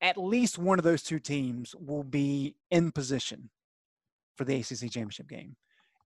at 0.00 0.16
least 0.16 0.58
one 0.58 0.78
of 0.78 0.84
those 0.84 1.02
two 1.02 1.18
teams 1.18 1.74
will 1.74 2.04
be 2.04 2.56
in 2.70 2.92
position 2.92 3.50
for 4.36 4.44
the 4.44 4.56
ACC 4.56 4.90
championship 4.90 5.28
game, 5.28 5.56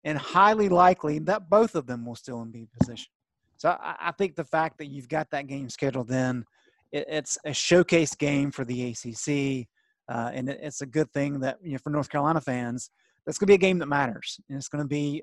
and 0.04 0.18
highly 0.18 0.68
likely 0.68 1.18
that 1.20 1.48
both 1.48 1.74
of 1.74 1.86
them 1.86 2.04
will 2.04 2.14
still 2.14 2.44
be 2.44 2.60
in 2.60 2.68
position. 2.78 3.10
So 3.56 3.70
I, 3.70 3.96
I 4.00 4.12
think 4.12 4.36
the 4.36 4.44
fact 4.44 4.78
that 4.78 4.86
you've 4.86 5.08
got 5.08 5.30
that 5.30 5.46
game 5.46 5.68
scheduled 5.68 6.08
then, 6.08 6.44
it, 6.92 7.06
it's 7.08 7.38
a 7.44 7.52
showcase 7.52 8.14
game 8.14 8.50
for 8.50 8.64
the 8.64 8.90
ACC, 8.90 9.66
uh, 10.08 10.30
and 10.32 10.48
it, 10.48 10.60
it's 10.62 10.80
a 10.80 10.86
good 10.86 11.10
thing 11.12 11.40
that 11.40 11.58
you 11.62 11.72
know 11.72 11.78
for 11.78 11.90
North 11.90 12.10
Carolina 12.10 12.40
fans, 12.40 12.90
that's 13.28 13.36
going 13.36 13.46
to 13.46 13.50
be 13.50 13.56
a 13.56 13.58
game 13.58 13.78
that 13.80 13.88
matters, 13.88 14.40
and 14.48 14.56
it's 14.56 14.70
going 14.70 14.82
to 14.82 14.88
be 14.88 15.22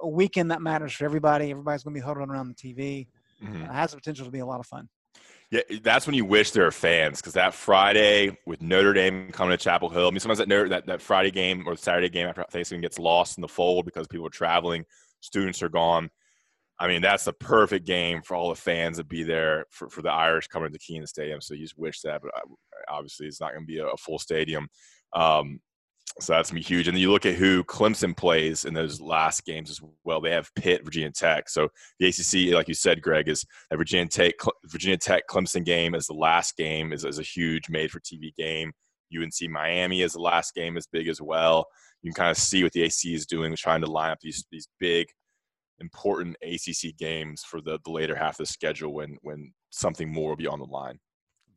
a 0.00 0.08
weekend 0.08 0.50
that 0.50 0.62
matters 0.62 0.94
for 0.94 1.04
everybody. 1.04 1.50
Everybody's 1.50 1.82
going 1.82 1.94
to 1.94 2.00
be 2.00 2.02
huddled 2.02 2.30
around 2.30 2.48
the 2.48 2.54
TV. 2.54 3.08
Mm-hmm. 3.44 3.64
Uh, 3.64 3.72
has 3.74 3.90
the 3.90 3.98
potential 3.98 4.24
to 4.24 4.32
be 4.32 4.38
a 4.38 4.46
lot 4.46 4.58
of 4.58 4.64
fun. 4.64 4.88
Yeah, 5.50 5.60
that's 5.82 6.06
when 6.06 6.16
you 6.16 6.24
wish 6.24 6.52
there 6.52 6.66
are 6.66 6.70
fans 6.70 7.20
because 7.20 7.34
that 7.34 7.52
Friday 7.52 8.38
with 8.46 8.62
Notre 8.62 8.94
Dame 8.94 9.30
coming 9.32 9.50
to 9.50 9.62
Chapel 9.62 9.90
Hill. 9.90 10.06
I 10.06 10.10
mean, 10.10 10.20
sometimes 10.20 10.38
that 10.38 10.48
Notre, 10.48 10.70
that, 10.70 10.86
that 10.86 11.02
Friday 11.02 11.30
game 11.30 11.64
or 11.66 11.76
Saturday 11.76 12.08
game 12.08 12.26
after 12.26 12.42
Thanksgiving 12.50 12.80
gets 12.80 12.98
lost 12.98 13.36
in 13.36 13.42
the 13.42 13.48
fold 13.48 13.84
because 13.84 14.08
people 14.08 14.26
are 14.26 14.30
traveling, 14.30 14.86
students 15.20 15.62
are 15.62 15.68
gone. 15.68 16.08
I 16.78 16.88
mean, 16.88 17.02
that's 17.02 17.24
the 17.24 17.34
perfect 17.34 17.86
game 17.86 18.22
for 18.22 18.34
all 18.34 18.48
the 18.48 18.54
fans 18.54 18.96
to 18.96 19.04
be 19.04 19.24
there 19.24 19.66
for, 19.68 19.90
for 19.90 20.00
the 20.00 20.10
Irish 20.10 20.48
coming 20.48 20.72
to 20.72 20.78
Kenan 20.78 21.06
Stadium. 21.06 21.42
So 21.42 21.52
you 21.52 21.64
just 21.64 21.76
wish 21.76 22.00
that, 22.00 22.22
but 22.22 22.30
obviously 22.88 23.26
it's 23.26 23.42
not 23.42 23.52
going 23.52 23.64
to 23.64 23.66
be 23.66 23.78
a, 23.78 23.88
a, 23.88 23.96
full 23.98 24.18
stadium. 24.18 24.68
Um, 25.12 25.60
so 26.20 26.34
that's 26.34 26.50
gonna 26.50 26.60
be 26.60 26.64
huge. 26.64 26.88
And 26.88 26.96
then 26.96 27.00
you 27.00 27.10
look 27.10 27.26
at 27.26 27.34
who 27.34 27.64
Clemson 27.64 28.16
plays 28.16 28.64
in 28.64 28.74
those 28.74 29.00
last 29.00 29.44
games 29.44 29.70
as 29.70 29.80
well. 30.04 30.20
They 30.20 30.30
have 30.30 30.54
Pitt, 30.54 30.84
Virginia 30.84 31.10
Tech. 31.10 31.48
So 31.48 31.68
the 31.98 32.08
ACC, 32.08 32.54
like 32.54 32.68
you 32.68 32.74
said, 32.74 33.02
Greg, 33.02 33.28
is 33.28 33.44
that 33.70 33.76
Virginia 33.76 34.08
Tech, 34.08 34.34
Virginia 34.66 34.98
Tech 34.98 35.24
Clemson 35.28 35.64
game 35.64 35.94
is 35.94 36.06
the 36.06 36.14
last 36.14 36.56
game 36.56 36.92
is, 36.92 37.04
is 37.04 37.18
a 37.18 37.22
huge 37.22 37.68
made 37.68 37.90
for 37.90 38.00
TV 38.00 38.34
game. 38.36 38.72
UNC 39.16 39.50
Miami 39.50 40.02
is 40.02 40.12
the 40.12 40.20
last 40.20 40.54
game 40.54 40.76
is 40.76 40.86
big 40.86 41.08
as 41.08 41.20
well. 41.20 41.66
You 42.02 42.10
can 42.10 42.16
kind 42.16 42.30
of 42.30 42.36
see 42.36 42.62
what 42.62 42.72
the 42.72 42.82
ACC 42.82 43.12
is 43.12 43.26
doing, 43.26 43.54
trying 43.56 43.82
to 43.82 43.90
line 43.90 44.10
up 44.10 44.18
these 44.20 44.44
these 44.50 44.68
big, 44.80 45.06
important 45.78 46.36
ACC 46.42 46.96
games 46.98 47.42
for 47.42 47.60
the, 47.60 47.78
the 47.84 47.90
later 47.90 48.14
half 48.14 48.34
of 48.34 48.38
the 48.38 48.46
schedule 48.46 48.92
when 48.92 49.16
when 49.22 49.52
something 49.70 50.12
more 50.12 50.30
will 50.30 50.36
be 50.36 50.46
on 50.46 50.58
the 50.58 50.66
line. 50.66 50.98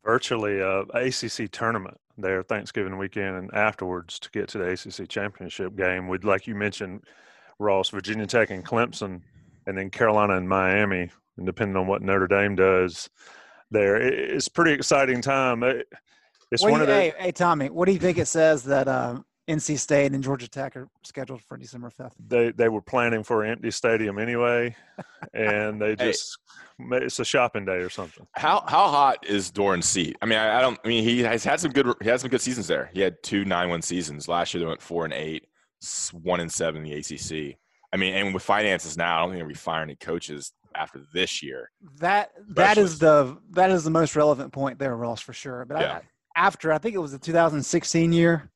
Virtually 0.06 0.60
a 0.60 0.82
ACC 0.94 1.50
tournament 1.50 1.98
there 2.16 2.42
Thanksgiving 2.42 2.96
weekend 2.96 3.36
and 3.36 3.54
afterwards 3.54 4.18
to 4.20 4.30
get 4.30 4.48
to 4.48 4.58
the 4.58 4.70
ACC 4.70 5.08
championship 5.08 5.76
game. 5.76 6.08
With 6.08 6.24
like 6.24 6.46
you 6.46 6.54
mentioned, 6.54 7.02
Ross, 7.58 7.90
Virginia 7.90 8.26
Tech 8.26 8.50
and 8.50 8.64
Clemson, 8.64 9.20
and 9.66 9.76
then 9.76 9.90
Carolina 9.90 10.36
and 10.36 10.48
Miami. 10.48 11.10
And 11.36 11.44
depending 11.44 11.76
on 11.76 11.86
what 11.86 12.02
Notre 12.02 12.26
Dame 12.26 12.54
does, 12.54 13.10
there 13.70 13.96
it's 13.96 14.48
pretty 14.48 14.72
exciting 14.72 15.20
time. 15.20 15.62
It's 15.62 16.62
what 16.62 16.70
one 16.72 16.80
of 16.80 16.86
the. 16.86 16.94
Hey, 16.94 17.12
hey, 17.18 17.32
Tommy, 17.32 17.68
what 17.68 17.86
do 17.86 17.92
you 17.92 17.98
think 17.98 18.18
it 18.18 18.28
says 18.28 18.64
that 18.64 18.88
uh, 18.88 19.20
NC 19.48 19.78
State 19.78 20.12
and 20.12 20.24
Georgia 20.24 20.48
Tech 20.48 20.76
are 20.76 20.88
scheduled 21.04 21.42
for 21.42 21.56
December 21.56 21.90
fifth? 21.90 22.14
They 22.26 22.50
they 22.50 22.68
were 22.68 22.82
planning 22.82 23.22
for 23.22 23.44
an 23.44 23.52
empty 23.52 23.70
stadium 23.70 24.18
anyway, 24.18 24.74
and 25.34 25.80
they 25.80 25.96
just 25.96 26.38
it's 26.78 27.18
a 27.18 27.24
shopping 27.24 27.64
day 27.64 27.76
or 27.76 27.90
something. 27.90 28.26
How 28.32 28.64
how 28.66 28.88
hot 28.88 29.24
is 29.26 29.50
Doeren's 29.50 29.86
seat? 29.86 30.16
I 30.20 30.26
mean, 30.26 30.38
I, 30.38 30.58
I, 30.58 30.60
don't. 30.60 30.78
I 30.84 30.88
mean, 30.88 31.04
he 31.04 31.20
has 31.20 31.44
had 31.44 31.60
some 31.60 31.72
good. 31.72 31.86
He 32.02 32.08
had 32.08 32.20
some 32.20 32.30
good 32.30 32.40
seasons 32.40 32.66
there. 32.66 32.90
He 32.92 33.00
had 33.00 33.22
two 33.22 33.44
nine 33.44 33.68
one 33.68 33.82
seasons 33.82 34.28
last 34.28 34.52
year. 34.52 34.60
They 34.60 34.66
went 34.66 34.82
four 34.82 35.04
and 35.04 35.14
eight, 35.14 35.46
one 36.12 36.40
and 36.40 36.52
seven 36.52 36.84
in 36.84 36.90
the 36.90 36.94
ACC. 36.94 37.56
I 37.92 37.96
mean, 37.96 38.14
and 38.14 38.34
with 38.34 38.42
finances 38.42 38.96
now, 38.96 39.16
I 39.16 39.20
don't 39.20 39.30
think 39.30 39.40
they'll 39.40 39.48
be 39.48 39.54
firing 39.54 39.90
any 39.90 39.96
coaches 39.96 40.52
after 40.74 41.02
this 41.14 41.42
year. 41.42 41.70
That 42.00 42.32
that 42.50 42.78
is 42.78 42.98
the 42.98 43.38
that 43.50 43.70
is 43.70 43.84
the 43.84 43.90
most 43.90 44.16
relevant 44.16 44.52
point 44.52 44.78
there, 44.78 44.96
Ross, 44.96 45.20
for 45.20 45.32
sure. 45.32 45.64
But 45.64 45.80
yeah. 45.80 45.92
I, 45.94 46.00
after 46.36 46.72
I 46.72 46.78
think 46.78 46.94
it 46.94 46.98
was 46.98 47.12
the 47.12 47.18
2016 47.18 48.12
year. 48.12 48.50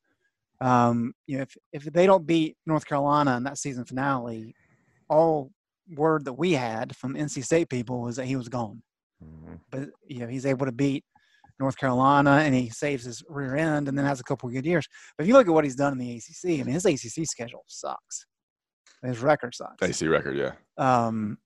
Um, 0.61 1.14
you 1.26 1.38
know, 1.38 1.43
if 1.43 1.57
if 1.73 1.85
they 1.85 2.07
don't 2.07 2.26
beat 2.26 2.57
North 2.67 2.87
Carolina 2.87 3.37
in 3.37 3.45
that 3.45 3.59
season 3.59 3.85
finale, 3.85 4.55
all 5.09 5.50
word 5.97 6.25
that 6.26 6.35
we 6.35 6.52
had 6.52 6.95
from 6.97 7.14
NC 7.14 7.45
State 7.45 7.69
people 7.69 8.02
was 8.02 8.17
that 8.17 8.26
he 8.26 8.37
was 8.37 8.49
gone. 8.49 8.83
Mm-hmm. 9.25 9.55
But 9.71 9.88
you 10.07 10.21
know, 10.21 10.26
he's 10.26 10.47
able 10.47 10.67
to 10.67 10.73
beat 10.73 11.05
North 11.59 11.76
Carolina 11.76 12.43
and 12.43 12.55
he 12.55 12.71
saves 12.71 13.05
his 13.05 13.23
rear 13.29 13.57
end 13.57 13.88
and 13.88 13.97
then 13.97 14.05
has 14.05 14.21
a 14.21 14.25
couple 14.25 14.49
of 14.49 14.55
good 14.55 14.67
years. 14.67 14.87
But 15.17 15.25
if 15.25 15.29
you 15.29 15.35
look 15.35 15.47
at 15.47 15.52
what 15.52 15.64
he's 15.64 15.76
done 15.76 15.93
in 15.93 15.99
the 15.99 16.17
ACC, 16.17 16.61
I 16.61 16.62
mean, 16.62 16.75
his 16.75 16.87
ACC 16.87 17.26
schedule 17.26 17.64
sucks. 17.67 18.26
His 19.02 19.21
record 19.21 19.55
sucks. 19.55 20.00
ACC 20.02 20.09
record, 20.11 20.37
yeah. 20.37 20.52
Um, 20.76 21.38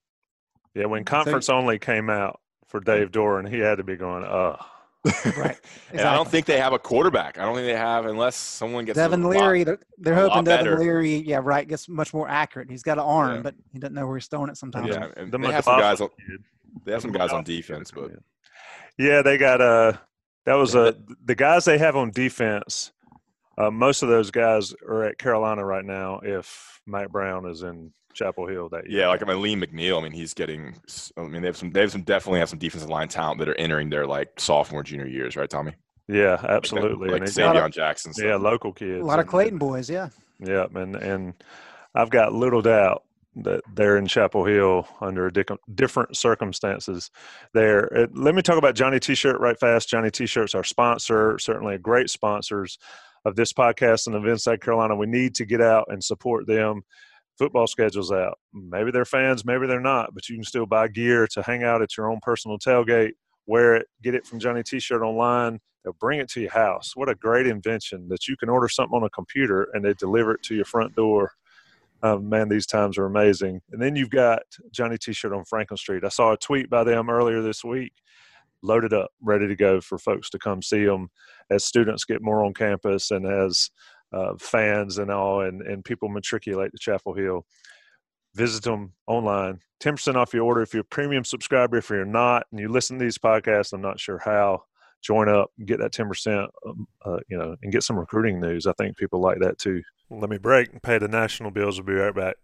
yeah, 0.74 0.86
when 0.86 1.04
conference 1.04 1.46
so, 1.46 1.54
only 1.54 1.78
came 1.78 2.10
out 2.10 2.40
for 2.66 2.80
Dave 2.80 3.12
Doeren, 3.12 3.48
he 3.48 3.58
had 3.58 3.76
to 3.76 3.84
be 3.84 3.96
going, 3.96 4.24
uh 4.24 4.56
right. 5.04 5.14
Exactly. 5.16 5.60
and 5.92 6.00
I 6.02 6.14
don't 6.14 6.28
think 6.28 6.46
they 6.46 6.58
have 6.58 6.72
a 6.72 6.78
quarterback. 6.78 7.38
I 7.38 7.44
don't 7.44 7.54
think 7.54 7.66
they 7.66 7.76
have 7.76 8.06
unless 8.06 8.36
someone 8.36 8.84
gets 8.84 8.96
Devin 8.96 9.22
Leary. 9.28 9.60
Lot, 9.60 9.66
they're, 9.66 9.78
they're 9.98 10.14
hoping 10.14 10.44
Devin 10.44 10.64
better. 10.64 10.78
Leary, 10.78 11.16
yeah, 11.16 11.40
right, 11.42 11.66
gets 11.66 11.88
much 11.88 12.14
more 12.14 12.28
accurate. 12.28 12.70
He's 12.70 12.82
got 12.82 12.98
an 12.98 13.04
arm, 13.04 13.36
yeah. 13.36 13.42
but 13.42 13.54
he 13.72 13.78
doesn't 13.78 13.94
know 13.94 14.06
where 14.06 14.16
he's 14.16 14.26
throwing 14.26 14.50
it 14.50 14.56
sometimes. 14.56 14.88
Yeah, 14.88 15.08
and 15.16 15.30
they 15.32 15.52
have 15.52 15.64
some 15.64 15.78
guys 15.78 16.00
on. 16.00 16.08
They 16.84 16.92
have 16.92 17.02
some 17.02 17.12
guys 17.12 17.30
on 17.30 17.44
defense, 17.44 17.90
but 17.90 18.10
yeah, 18.98 19.22
they 19.22 19.38
got 19.38 19.60
uh 19.60 19.92
that 20.46 20.54
was 20.54 20.74
a 20.74 20.80
uh, 20.80 20.92
the 21.24 21.34
guys 21.34 21.64
they 21.64 21.78
have 21.78 21.96
on 21.96 22.10
defense. 22.10 22.92
Uh, 23.56 23.70
most 23.70 24.02
of 24.02 24.08
those 24.08 24.30
guys 24.30 24.74
are 24.86 25.04
at 25.04 25.18
Carolina 25.18 25.64
right 25.64 25.84
now. 25.84 26.20
If 26.22 26.80
Mack 26.86 27.10
Brown 27.10 27.46
is 27.46 27.62
in 27.62 27.92
Chapel 28.14 28.46
Hill 28.46 28.68
that 28.70 28.88
year. 28.88 29.00
Yeah, 29.00 29.08
like 29.08 29.22
I 29.22 29.26
mean, 29.26 29.42
Lee 29.42 29.56
McNeil. 29.56 29.98
I 29.98 30.02
mean, 30.02 30.12
he's 30.12 30.34
getting. 30.34 30.74
I 31.16 31.22
mean, 31.22 31.42
they 31.42 31.48
have 31.48 31.56
some. 31.56 31.70
They 31.72 31.80
have 31.80 31.92
some. 31.92 32.02
Definitely 32.02 32.40
have 32.40 32.48
some 32.48 32.58
defensive 32.58 32.90
line 32.90 33.08
talent 33.08 33.38
that 33.40 33.48
are 33.48 33.54
entering 33.54 33.90
their 33.90 34.06
like 34.06 34.38
sophomore, 34.38 34.82
junior 34.82 35.06
years, 35.06 35.36
right, 35.36 35.50
Tommy? 35.50 35.74
Yeah, 36.08 36.38
absolutely. 36.48 37.08
Like, 37.08 37.20
like 37.20 37.30
Savion 37.30 37.72
Jackson. 37.72 38.12
Stuff. 38.12 38.24
Yeah, 38.26 38.36
local 38.36 38.72
kids. 38.72 39.00
A 39.00 39.04
lot 39.04 39.20
of 39.20 39.26
Clayton 39.26 39.58
boys. 39.58 39.88
Yeah. 39.88 40.08
Yeah, 40.40 40.66
and 40.74 40.96
and 40.96 41.34
I've 41.94 42.10
got 42.10 42.32
little 42.32 42.62
doubt 42.62 43.04
that 43.36 43.62
they're 43.74 43.96
in 43.96 44.06
Chapel 44.06 44.44
Hill 44.44 44.86
under 45.00 45.30
different 45.30 46.16
circumstances. 46.16 47.10
There. 47.52 47.96
Uh, 47.96 48.06
let 48.12 48.34
me 48.34 48.42
talk 48.42 48.58
about 48.58 48.74
Johnny 48.74 49.00
T-shirt 49.00 49.40
right 49.40 49.58
fast. 49.58 49.88
Johnny 49.88 50.10
T-shirts 50.10 50.54
our 50.54 50.64
sponsor, 50.64 51.38
certainly 51.38 51.74
a 51.74 51.78
great 51.78 52.10
sponsors 52.10 52.78
of 53.24 53.36
this 53.36 53.52
podcast 53.52 54.06
and 54.06 54.14
of 54.14 54.26
Inside 54.26 54.60
Carolina. 54.60 54.94
We 54.94 55.06
need 55.06 55.34
to 55.36 55.44
get 55.44 55.60
out 55.60 55.86
and 55.88 56.02
support 56.02 56.46
them 56.46 56.82
football 57.38 57.66
schedule's 57.66 58.12
out. 58.12 58.38
Maybe 58.52 58.90
they're 58.90 59.04
fans, 59.04 59.44
maybe 59.44 59.66
they're 59.66 59.80
not, 59.80 60.14
but 60.14 60.28
you 60.28 60.36
can 60.36 60.44
still 60.44 60.66
buy 60.66 60.88
gear 60.88 61.26
to 61.28 61.42
hang 61.42 61.62
out 61.62 61.82
at 61.82 61.96
your 61.96 62.10
own 62.10 62.20
personal 62.22 62.58
tailgate, 62.58 63.12
wear 63.46 63.76
it, 63.76 63.86
get 64.02 64.14
it 64.14 64.26
from 64.26 64.38
Johnny 64.38 64.62
T-shirt 64.62 65.02
online. 65.02 65.60
They'll 65.82 65.94
bring 65.94 66.20
it 66.20 66.30
to 66.30 66.40
your 66.40 66.52
house. 66.52 66.92
What 66.94 67.10
a 67.10 67.14
great 67.14 67.46
invention 67.46 68.08
that 68.08 68.26
you 68.26 68.36
can 68.36 68.48
order 68.48 68.68
something 68.68 68.96
on 68.96 69.04
a 69.04 69.10
computer 69.10 69.68
and 69.74 69.84
they 69.84 69.94
deliver 69.94 70.32
it 70.32 70.42
to 70.44 70.54
your 70.54 70.64
front 70.64 70.94
door. 70.94 71.32
Um, 72.02 72.28
man, 72.28 72.48
these 72.48 72.66
times 72.66 72.98
are 72.98 73.06
amazing. 73.06 73.60
And 73.72 73.80
then 73.80 73.96
you've 73.96 74.10
got 74.10 74.42
Johnny 74.72 74.96
T-shirt 74.98 75.32
on 75.32 75.44
Franklin 75.44 75.76
Street. 75.76 76.04
I 76.04 76.08
saw 76.08 76.32
a 76.32 76.36
tweet 76.36 76.70
by 76.70 76.84
them 76.84 77.10
earlier 77.10 77.42
this 77.42 77.64
week, 77.64 77.92
loaded 78.62 78.92
up, 78.92 79.10
ready 79.22 79.46
to 79.46 79.56
go 79.56 79.80
for 79.80 79.98
folks 79.98 80.30
to 80.30 80.38
come 80.38 80.62
see 80.62 80.84
them 80.84 81.08
as 81.50 81.64
students 81.64 82.04
get 82.04 82.22
more 82.22 82.44
on 82.44 82.54
campus 82.54 83.10
and 83.10 83.26
as 83.26 83.70
uh, 84.14 84.34
fans 84.38 84.98
and 84.98 85.10
all, 85.10 85.40
and, 85.40 85.62
and 85.62 85.84
people 85.84 86.08
matriculate 86.08 86.72
to 86.72 86.78
Chapel 86.78 87.14
Hill. 87.14 87.44
Visit 88.34 88.64
them 88.64 88.92
online. 89.06 89.60
10% 89.80 90.14
off 90.16 90.32
your 90.32 90.44
order 90.44 90.62
if 90.62 90.72
you're 90.72 90.82
a 90.82 90.84
premium 90.84 91.24
subscriber. 91.24 91.76
If 91.78 91.90
you're 91.90 92.04
not 92.04 92.46
and 92.50 92.60
you 92.60 92.68
listen 92.68 92.98
to 92.98 93.04
these 93.04 93.18
podcasts, 93.18 93.72
I'm 93.72 93.82
not 93.82 94.00
sure 94.00 94.18
how. 94.18 94.64
Join 95.02 95.28
up 95.28 95.50
get 95.66 95.80
that 95.80 95.92
10%, 95.92 96.48
um, 96.66 96.88
uh, 97.04 97.18
you 97.28 97.36
know, 97.36 97.54
and 97.62 97.70
get 97.70 97.82
some 97.82 97.98
recruiting 97.98 98.40
news. 98.40 98.66
I 98.66 98.72
think 98.72 98.96
people 98.96 99.20
like 99.20 99.38
that 99.40 99.58
too. 99.58 99.82
Let 100.08 100.30
me 100.30 100.38
break 100.38 100.72
and 100.72 100.82
pay 100.82 100.96
the 100.96 101.08
national 101.08 101.50
bills. 101.50 101.78
We'll 101.78 101.86
be 101.86 102.00
right 102.00 102.14
back. 102.14 102.36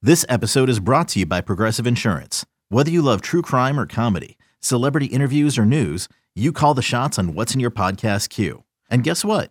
This 0.00 0.24
episode 0.28 0.68
is 0.68 0.78
brought 0.78 1.08
to 1.08 1.20
you 1.20 1.26
by 1.26 1.40
Progressive 1.40 1.88
Insurance. 1.88 2.46
Whether 2.68 2.92
you 2.92 3.02
love 3.02 3.20
true 3.20 3.42
crime 3.42 3.80
or 3.80 3.86
comedy, 3.86 4.38
celebrity 4.60 5.06
interviews 5.06 5.58
or 5.58 5.64
news, 5.64 6.08
you 6.36 6.52
call 6.52 6.74
the 6.74 6.82
shots 6.82 7.18
on 7.18 7.34
what's 7.34 7.54
in 7.54 7.58
your 7.58 7.72
podcast 7.72 8.28
queue. 8.28 8.62
And 8.88 9.02
guess 9.02 9.24
what? 9.24 9.50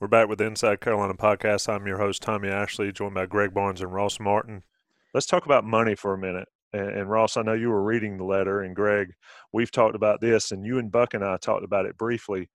We're 0.00 0.08
back 0.08 0.28
with 0.28 0.38
the 0.38 0.46
Inside 0.46 0.80
Carolina 0.80 1.12
podcast. 1.12 1.68
I'm 1.68 1.86
your 1.86 1.98
host, 1.98 2.22
Tommy 2.22 2.48
Ashley, 2.48 2.90
joined 2.90 3.12
by 3.12 3.26
Greg 3.26 3.52
Barnes 3.52 3.82
and 3.82 3.92
Ross 3.92 4.18
Martin. 4.18 4.62
Let's 5.12 5.26
talk 5.26 5.44
about 5.44 5.62
money 5.62 5.94
for 5.94 6.14
a 6.14 6.18
minute. 6.18 6.48
And, 6.72 6.88
and, 6.88 7.10
Ross, 7.10 7.36
I 7.36 7.42
know 7.42 7.52
you 7.52 7.68
were 7.68 7.82
reading 7.82 8.16
the 8.16 8.24
letter, 8.24 8.62
and 8.62 8.74
Greg, 8.74 9.12
we've 9.52 9.70
talked 9.70 9.94
about 9.94 10.22
this, 10.22 10.52
and 10.52 10.64
you 10.64 10.78
and 10.78 10.90
Buck 10.90 11.12
and 11.12 11.22
I 11.22 11.36
talked 11.36 11.64
about 11.64 11.84
it 11.84 11.98
briefly. 11.98 12.48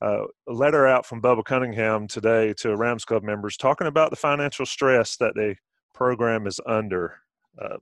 Uh, 0.00 0.22
a 0.48 0.52
letter 0.54 0.86
out 0.86 1.04
from 1.04 1.20
Bubba 1.20 1.44
Cunningham 1.44 2.08
today 2.08 2.54
to 2.54 2.74
Rams 2.74 3.04
Club 3.04 3.24
members 3.24 3.58
talking 3.58 3.86
about 3.86 4.08
the 4.08 4.16
financial 4.16 4.64
stress 4.64 5.18
that 5.18 5.34
the 5.34 5.56
program 5.92 6.46
is 6.46 6.60
under. 6.64 7.16
Uh, 7.60 7.76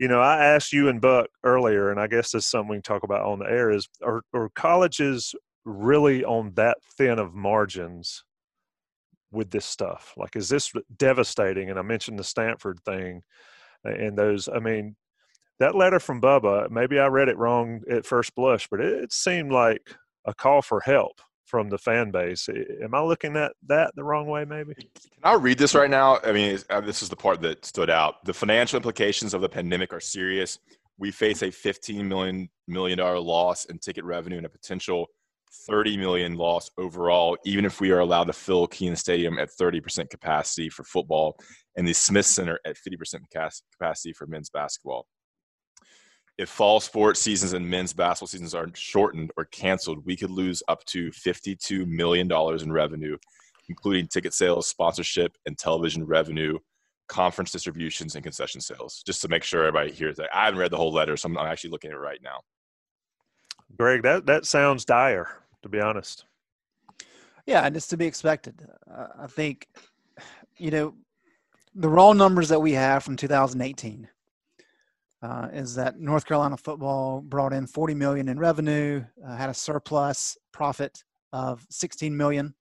you 0.00 0.08
know, 0.08 0.22
I 0.22 0.42
asked 0.42 0.72
you 0.72 0.88
and 0.88 1.02
Buck 1.02 1.26
earlier, 1.44 1.90
and 1.90 2.00
I 2.00 2.06
guess 2.06 2.30
this 2.30 2.44
is 2.44 2.46
something 2.46 2.70
we 2.70 2.76
can 2.76 2.82
talk 2.82 3.02
about 3.02 3.26
on 3.26 3.40
the 3.40 3.44
air: 3.44 3.70
is 3.70 3.90
are, 4.02 4.22
are 4.32 4.48
colleges 4.54 5.34
really 5.66 6.24
on 6.24 6.52
that 6.54 6.78
thin 6.96 7.18
of 7.18 7.34
margins 7.34 8.24
with 9.30 9.50
this 9.50 9.66
stuff? 9.66 10.14
Like, 10.16 10.36
is 10.36 10.48
this 10.48 10.72
devastating? 10.96 11.68
And 11.68 11.78
I 11.78 11.82
mentioned 11.82 12.18
the 12.18 12.24
Stanford 12.24 12.80
thing 12.84 13.22
and 13.84 14.16
those. 14.16 14.48
I 14.48 14.60
mean, 14.60 14.96
that 15.58 15.74
letter 15.74 16.00
from 16.00 16.20
Bubba, 16.20 16.70
maybe 16.70 16.98
I 16.98 17.06
read 17.06 17.28
it 17.28 17.38
wrong 17.38 17.82
at 17.90 18.06
first 18.06 18.34
blush, 18.34 18.68
but 18.70 18.80
it, 18.80 19.12
seemed 19.12 19.52
like 19.52 19.82
a 20.26 20.34
call 20.34 20.62
for 20.62 20.80
help 20.80 21.20
from 21.44 21.68
the 21.68 21.78
fan 21.78 22.10
base. 22.10 22.48
Am 22.82 22.94
I 22.94 23.00
looking 23.00 23.36
at 23.36 23.52
that 23.68 23.92
the 23.94 24.04
wrong 24.04 24.26
way, 24.26 24.44
maybe? 24.44 24.74
Can 24.74 25.22
I 25.22 25.34
read 25.34 25.58
this 25.58 25.74
right 25.74 25.88
now? 25.90 26.18
I 26.24 26.32
mean, 26.32 26.58
uh, 26.70 26.80
this 26.80 27.02
is 27.02 27.08
the 27.08 27.16
part 27.16 27.40
that 27.42 27.64
stood 27.64 27.88
out. 27.88 28.24
The 28.24 28.34
financial 28.34 28.76
implications 28.76 29.32
of 29.32 29.40
the 29.40 29.48
pandemic 29.48 29.92
are 29.92 30.00
serious. 30.00 30.58
We 30.98 31.10
face 31.10 31.42
a 31.42 31.48
$15 31.48 32.04
million, 32.04 32.48
million 32.66 32.98
loss 32.98 33.66
in 33.66 33.78
ticket 33.78 34.04
revenue 34.04 34.38
and 34.38 34.46
a 34.46 34.50
potential 34.50 35.06
30 35.66 35.96
million 35.96 36.36
loss 36.36 36.70
overall, 36.78 37.36
even 37.44 37.64
if 37.64 37.80
we 37.80 37.90
are 37.90 38.00
allowed 38.00 38.24
to 38.24 38.32
fill 38.32 38.66
Kenan 38.66 38.96
Stadium 38.96 39.38
at 39.38 39.50
30% 39.50 40.10
capacity 40.10 40.68
for 40.68 40.84
football 40.84 41.38
and 41.76 41.86
the 41.86 41.92
Smith 41.92 42.26
Center 42.26 42.58
at 42.64 42.76
50% 42.76 43.20
capacity 43.72 44.12
for 44.12 44.26
men's 44.26 44.50
basketball. 44.50 45.06
If 46.38 46.50
fall 46.50 46.80
sports 46.80 47.20
seasons 47.20 47.54
and 47.54 47.68
men's 47.68 47.94
basketball 47.94 48.28
seasons 48.28 48.54
are 48.54 48.68
shortened 48.74 49.30
or 49.36 49.46
canceled, 49.46 50.04
we 50.04 50.16
could 50.16 50.30
lose 50.30 50.62
up 50.68 50.84
to 50.86 51.10
$52 51.10 51.86
million 51.86 52.30
in 52.30 52.72
revenue, 52.72 53.16
including 53.68 54.06
ticket 54.06 54.34
sales, 54.34 54.68
sponsorship, 54.68 55.32
and 55.46 55.56
television 55.56 56.04
revenue, 56.04 56.58
conference 57.08 57.52
distributions, 57.52 58.14
and 58.14 58.24
concession 58.24 58.60
sales. 58.60 59.02
Just 59.06 59.22
to 59.22 59.28
make 59.28 59.44
sure 59.44 59.64
everybody 59.64 59.92
hears 59.92 60.16
that. 60.16 60.28
I 60.34 60.44
haven't 60.44 60.60
read 60.60 60.70
the 60.70 60.76
whole 60.76 60.92
letter, 60.92 61.16
so 61.16 61.28
I'm 61.28 61.38
actually 61.38 61.70
looking 61.70 61.90
at 61.90 61.96
it 61.96 62.00
right 62.00 62.20
now. 62.22 62.40
Greg, 63.76 64.02
that, 64.02 64.26
that 64.26 64.44
sounds 64.44 64.84
dire, 64.84 65.42
to 65.66 65.70
be 65.70 65.80
honest. 65.80 66.24
Yeah, 67.44 67.62
and 67.62 67.76
it's 67.76 67.88
to 67.88 67.96
be 67.96 68.06
expected. 68.06 68.66
Uh, 68.90 69.08
I 69.20 69.26
think, 69.26 69.66
you 70.58 70.70
know, 70.70 70.94
the 71.74 71.88
raw 71.88 72.12
numbers 72.12 72.48
that 72.48 72.60
we 72.60 72.72
have 72.72 73.04
from 73.04 73.16
2018 73.16 74.08
uh, 75.22 75.48
is 75.52 75.74
that 75.74 75.98
North 75.98 76.24
Carolina 76.24 76.56
football 76.56 77.20
brought 77.20 77.52
in 77.52 77.66
40 77.66 77.94
million 77.94 78.28
in 78.28 78.38
revenue, 78.38 79.04
uh, 79.26 79.36
had 79.36 79.50
a 79.50 79.54
surplus 79.54 80.38
profit 80.52 81.02
of 81.32 81.66
16 81.70 82.16
million, 82.16 82.54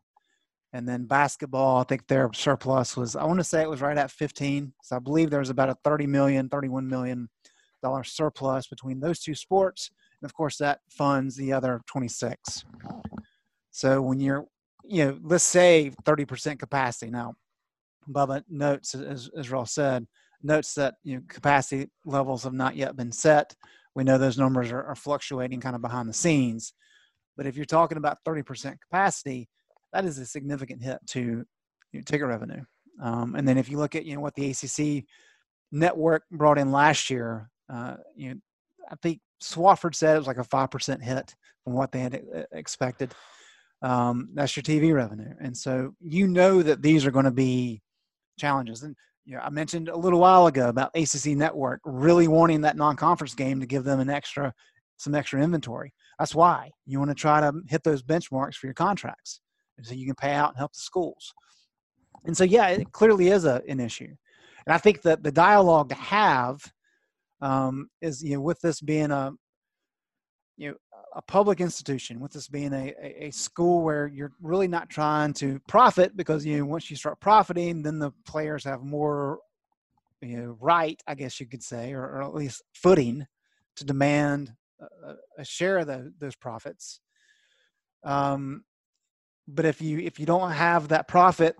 and 0.73 0.87
then 0.87 1.05
basketball, 1.05 1.79
I 1.79 1.83
think 1.83 2.07
their 2.07 2.29
surplus 2.33 2.97
was 2.97 3.15
I 3.15 3.23
want 3.23 3.39
to 3.39 3.43
say 3.43 3.61
it 3.61 3.69
was 3.69 3.81
right 3.81 3.97
at 3.97 4.11
15. 4.11 4.73
So 4.83 4.95
I 4.95 4.99
believe 4.99 5.29
there 5.29 5.39
was 5.39 5.49
about 5.51 5.69
a 5.69 5.77
30 5.83 6.07
million, 6.07 6.49
31 6.49 6.87
million 6.89 7.29
dollar 7.81 8.03
surplus 8.03 8.67
between 8.67 8.99
those 8.99 9.19
two 9.19 9.35
sports 9.35 9.91
and 10.21 10.29
of 10.29 10.33
course, 10.33 10.57
that 10.57 10.79
funds 10.89 11.35
the 11.35 11.53
other 11.53 11.81
26. 11.87 12.65
So 13.71 14.01
when 14.01 14.19
you're, 14.19 14.45
you 14.83 15.05
know, 15.05 15.19
let's 15.23 15.43
say 15.43 15.91
30% 16.03 16.59
capacity. 16.59 17.11
Now, 17.11 17.35
Bubba 18.09 18.43
notes, 18.49 18.95
as, 18.95 19.29
Ross 19.49 19.73
said, 19.73 20.07
notes 20.43 20.73
that 20.75 20.95
you 21.03 21.15
know, 21.15 21.23
capacity 21.27 21.89
levels 22.05 22.43
have 22.43 22.53
not 22.53 22.75
yet 22.75 22.95
been 22.95 23.11
set. 23.11 23.55
We 23.95 24.03
know 24.03 24.17
those 24.17 24.37
numbers 24.37 24.71
are, 24.71 24.83
are 24.83 24.95
fluctuating 24.95 25.59
kind 25.59 25.75
of 25.75 25.81
behind 25.81 26.07
the 26.07 26.13
scenes. 26.13 26.73
But 27.35 27.47
if 27.47 27.55
you're 27.55 27.65
talking 27.65 27.97
about 27.97 28.19
30% 28.25 28.77
capacity, 28.79 29.49
that 29.91 30.05
is 30.05 30.19
a 30.19 30.25
significant 30.25 30.83
hit 30.83 30.99
to 31.07 31.19
you 31.21 31.45
know, 31.93 32.01
ticket 32.05 32.27
revenue. 32.27 32.63
Um, 33.01 33.35
and 33.35 33.47
then 33.47 33.57
if 33.57 33.69
you 33.69 33.77
look 33.77 33.95
at 33.95 34.05
you 34.05 34.15
know 34.15 34.21
what 34.21 34.35
the 34.35 34.51
ACC 34.51 35.05
network 35.71 36.23
brought 36.31 36.57
in 36.57 36.71
last 36.71 37.09
year, 37.09 37.49
uh, 37.71 37.95
you 38.15 38.29
know, 38.29 38.35
I 38.91 38.95
think 39.01 39.19
Swofford 39.41 39.95
said 39.95 40.15
it 40.15 40.19
was 40.19 40.27
like 40.27 40.37
a 40.37 40.43
5% 40.43 41.01
hit 41.01 41.35
from 41.63 41.73
what 41.73 41.91
they 41.91 41.99
had 41.99 42.47
expected. 42.51 43.13
Um, 43.81 44.29
that's 44.33 44.55
your 44.55 44.63
TV 44.63 44.93
revenue. 44.93 45.33
And 45.39 45.55
so 45.55 45.93
you 45.99 46.27
know 46.27 46.61
that 46.63 46.81
these 46.81 47.05
are 47.05 47.11
going 47.11 47.25
to 47.25 47.31
be 47.31 47.81
challenges. 48.39 48.83
And 48.83 48.95
you 49.25 49.35
know, 49.35 49.41
I 49.41 49.49
mentioned 49.49 49.89
a 49.89 49.97
little 49.97 50.19
while 50.19 50.47
ago 50.47 50.69
about 50.69 50.95
ACC 50.95 51.35
Network 51.35 51.81
really 51.83 52.27
wanting 52.27 52.61
that 52.61 52.77
non-conference 52.77 53.33
game 53.33 53.59
to 53.59 53.65
give 53.65 53.83
them 53.83 53.99
an 53.99 54.09
extra, 54.09 54.53
some 54.97 55.15
extra 55.15 55.41
inventory. 55.41 55.93
That's 56.19 56.35
why 56.35 56.71
you 56.85 56.99
want 56.99 57.11
to 57.11 57.15
try 57.15 57.41
to 57.41 57.51
hit 57.67 57.83
those 57.83 58.03
benchmarks 58.03 58.55
for 58.55 58.67
your 58.67 58.73
contracts, 58.73 59.41
so 59.81 59.93
you 59.93 60.05
can 60.05 60.15
pay 60.15 60.31
out 60.31 60.49
and 60.49 60.57
help 60.57 60.73
the 60.73 60.79
schools. 60.79 61.33
And 62.25 62.37
so, 62.37 62.43
yeah, 62.43 62.67
it 62.69 62.91
clearly 62.91 63.29
is 63.29 63.45
a, 63.45 63.61
an 63.67 63.79
issue. 63.79 64.13
And 64.65 64.73
I 64.73 64.77
think 64.77 65.01
that 65.01 65.23
the 65.23 65.31
dialogue 65.31 65.89
to 65.89 65.95
have 65.95 66.71
um, 67.45 67.89
is 68.01 68.23
you 68.23 68.35
know 68.35 68.41
with 68.41 68.59
this 68.61 68.81
being 68.81 69.11
a 69.11 69.31
you 70.57 70.69
know 70.69 70.75
a 71.15 71.21
public 71.21 71.61
institution 71.61 72.19
with 72.19 72.33
this 72.33 72.47
being 72.47 72.73
a, 72.73 72.93
a, 73.01 73.27
a, 73.27 73.31
school 73.31 73.83
where 73.83 74.07
you're 74.07 74.33
really 74.41 74.67
not 74.67 74.89
trying 74.89 75.31
to 75.31 75.59
profit 75.67 76.17
because 76.17 76.45
you 76.45 76.57
know 76.57 76.65
once 76.65 76.89
you 76.89 76.95
start 76.95 77.19
profiting 77.21 77.81
then 77.81 77.99
the 77.99 78.11
players 78.25 78.65
have 78.65 78.81
more 78.81 79.39
you 80.21 80.37
know 80.37 80.57
right 80.59 81.01
i 81.07 81.15
guess 81.15 81.39
you 81.39 81.45
could 81.45 81.63
say 81.63 81.93
or, 81.93 82.03
or 82.03 82.23
at 82.23 82.33
least 82.33 82.63
footing 82.73 83.25
to 83.75 83.85
demand 83.85 84.53
a, 84.79 85.15
a 85.37 85.45
share 85.45 85.79
of 85.79 85.87
the, 85.87 86.13
those 86.19 86.35
profits. 86.35 86.99
Um, 88.03 88.63
but 89.47 89.65
if 89.65 89.81
you 89.81 89.99
if 89.99 90.19
you 90.19 90.25
don't 90.25 90.51
have 90.51 90.87
that 90.87 91.07
profit 91.07 91.55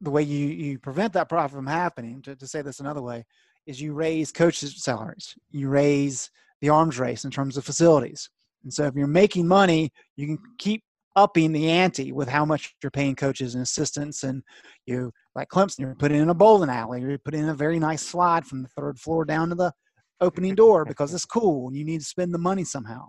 the 0.00 0.10
way 0.10 0.22
you 0.22 0.46
you 0.46 0.78
prevent 0.78 1.12
that 1.14 1.28
profit 1.28 1.56
from 1.56 1.66
happening 1.66 2.22
to, 2.22 2.36
to 2.36 2.46
say 2.46 2.62
this 2.62 2.78
another 2.78 3.02
way 3.02 3.24
is 3.66 3.80
you 3.80 3.92
raise 3.92 4.32
coaches' 4.32 4.82
salaries, 4.82 5.34
you 5.50 5.68
raise 5.68 6.30
the 6.60 6.68
arms 6.68 6.98
race 6.98 7.24
in 7.24 7.30
terms 7.30 7.56
of 7.56 7.64
facilities. 7.64 8.28
And 8.62 8.72
so 8.72 8.84
if 8.84 8.94
you're 8.94 9.06
making 9.06 9.46
money, 9.46 9.92
you 10.16 10.26
can 10.26 10.38
keep 10.58 10.82
upping 11.16 11.52
the 11.52 11.68
ante 11.70 12.12
with 12.12 12.28
how 12.28 12.44
much 12.44 12.74
you're 12.82 12.90
paying 12.90 13.14
coaches 13.14 13.54
and 13.54 13.62
assistants. 13.62 14.22
And 14.24 14.42
you, 14.86 15.12
like 15.34 15.48
Clemson, 15.48 15.80
you're 15.80 15.94
putting 15.94 16.20
in 16.20 16.30
a 16.30 16.34
bowling 16.34 16.70
alley, 16.70 17.00
you're 17.00 17.18
putting 17.18 17.42
in 17.42 17.50
a 17.50 17.54
very 17.54 17.78
nice 17.78 18.02
slide 18.02 18.46
from 18.46 18.62
the 18.62 18.68
third 18.68 18.98
floor 18.98 19.24
down 19.24 19.50
to 19.50 19.54
the 19.54 19.72
opening 20.20 20.54
door 20.54 20.84
because 20.84 21.12
it's 21.12 21.24
cool 21.24 21.68
and 21.68 21.76
you 21.76 21.84
need 21.84 22.00
to 22.00 22.06
spend 22.06 22.32
the 22.32 22.38
money 22.38 22.64
somehow. 22.64 23.06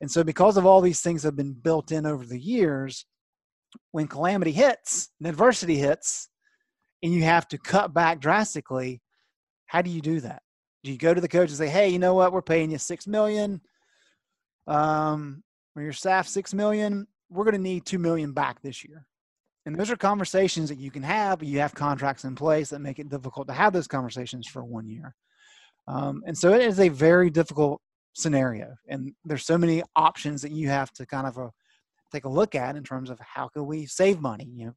And 0.00 0.10
so, 0.10 0.22
because 0.22 0.56
of 0.56 0.66
all 0.66 0.80
these 0.80 1.00
things 1.00 1.22
have 1.22 1.36
been 1.36 1.54
built 1.54 1.90
in 1.90 2.06
over 2.06 2.24
the 2.24 2.38
years, 2.38 3.06
when 3.92 4.06
calamity 4.06 4.52
hits 4.52 5.08
and 5.18 5.28
adversity 5.28 5.76
hits, 5.76 6.28
and 7.02 7.12
you 7.12 7.24
have 7.24 7.48
to 7.48 7.58
cut 7.58 7.94
back 7.94 8.20
drastically, 8.20 9.00
how 9.66 9.82
do 9.82 9.90
you 9.90 10.00
do 10.00 10.20
that? 10.20 10.42
Do 10.84 10.92
you 10.92 10.98
go 10.98 11.12
to 11.12 11.20
the 11.20 11.28
coach 11.28 11.48
and 11.48 11.58
say, 11.58 11.68
"Hey, 11.68 11.88
you 11.88 11.98
know 11.98 12.14
what? 12.14 12.32
We're 12.32 12.42
paying 12.42 12.70
you 12.70 12.78
six 12.78 13.06
million, 13.06 13.60
um, 14.66 15.42
or 15.74 15.82
your 15.82 15.92
staff 15.92 16.28
six 16.28 16.54
million. 16.54 17.06
We're 17.28 17.44
going 17.44 17.56
to 17.56 17.60
need 17.60 17.84
two 17.84 17.98
million 17.98 18.32
back 18.32 18.62
this 18.62 18.84
year." 18.84 19.06
And 19.66 19.74
those 19.74 19.90
are 19.90 19.96
conversations 19.96 20.68
that 20.68 20.78
you 20.78 20.92
can 20.92 21.02
have, 21.02 21.42
you 21.42 21.58
have 21.58 21.74
contracts 21.74 22.24
in 22.24 22.36
place 22.36 22.70
that 22.70 22.78
make 22.78 23.00
it 23.00 23.08
difficult 23.08 23.48
to 23.48 23.52
have 23.52 23.72
those 23.72 23.88
conversations 23.88 24.46
for 24.46 24.64
one 24.64 24.88
year. 24.88 25.14
Um, 25.88 26.22
and 26.24 26.38
so 26.38 26.54
it 26.54 26.62
is 26.62 26.78
a 26.78 26.88
very 26.88 27.30
difficult 27.30 27.82
scenario. 28.12 28.76
And 28.88 29.12
there's 29.24 29.44
so 29.44 29.58
many 29.58 29.82
options 29.96 30.40
that 30.42 30.52
you 30.52 30.68
have 30.68 30.92
to 30.92 31.04
kind 31.04 31.26
of 31.26 31.36
uh, 31.36 31.48
take 32.12 32.24
a 32.24 32.28
look 32.28 32.54
at 32.54 32.76
in 32.76 32.84
terms 32.84 33.10
of 33.10 33.18
how 33.18 33.48
can 33.48 33.66
we 33.66 33.86
save 33.86 34.20
money? 34.20 34.48
You 34.54 34.66
know, 34.66 34.74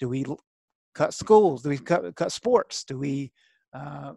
do 0.00 0.08
we 0.08 0.24
cut 0.92 1.14
schools? 1.14 1.62
Do 1.62 1.68
we 1.68 1.78
cut, 1.78 2.14
cut 2.16 2.32
sports? 2.32 2.82
Do 2.82 2.98
we 2.98 3.32
uh, 3.72 4.14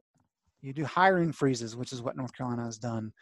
you 0.66 0.74
do 0.74 0.86
hiring 0.86 1.32
freezes, 1.32 1.76
which 1.76 1.94
is 1.94 2.02
what 2.02 2.18
North 2.18 2.34
Carolina 2.34 2.66
has 2.66 2.78
done? 2.78 3.14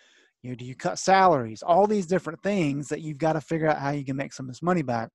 You 0.42 0.52
know, 0.52 0.56
do 0.56 0.66
you 0.66 0.76
cut 0.76 1.00
salaries? 1.00 1.62
All 1.62 1.88
these 1.88 2.06
different 2.06 2.42
things 2.42 2.90
that 2.90 3.02
you've 3.02 3.18
got 3.18 3.34
to 3.34 3.42
figure 3.42 3.70
out 3.70 3.80
how 3.80 3.92
you 3.92 4.06
can 4.06 4.16
make 4.16 4.34
some 4.34 4.46
of 4.46 4.52
this 4.52 4.62
money 4.62 4.82
back. 4.82 5.10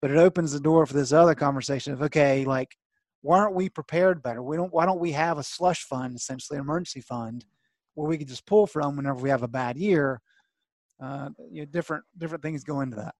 But 0.00 0.10
it 0.10 0.18
opens 0.18 0.52
the 0.52 0.60
door 0.60 0.84
for 0.86 0.94
this 0.94 1.12
other 1.12 1.34
conversation 1.34 1.92
of 1.92 2.02
okay, 2.02 2.44
like 2.44 2.76
why 3.22 3.38
aren't 3.38 3.54
we 3.54 3.70
prepared 3.70 4.22
better? 4.22 4.42
We 4.42 4.56
don't. 4.56 4.72
Why 4.72 4.84
don't 4.84 5.00
we 5.00 5.12
have 5.12 5.38
a 5.38 5.42
slush 5.42 5.84
fund, 5.84 6.14
essentially 6.14 6.58
an 6.58 6.64
emergency 6.64 7.00
fund, 7.00 7.46
where 7.94 8.06
we 8.06 8.18
can 8.18 8.26
just 8.26 8.44
pull 8.44 8.66
from 8.66 8.96
whenever 8.96 9.18
we 9.20 9.30
have 9.30 9.42
a 9.42 9.48
bad 9.48 9.78
year? 9.78 10.20
Uh, 11.02 11.30
you 11.50 11.62
know, 11.62 11.66
different 11.66 12.04
different 12.18 12.42
things 12.42 12.64
go 12.64 12.82
into 12.82 12.96
that. 12.96 13.14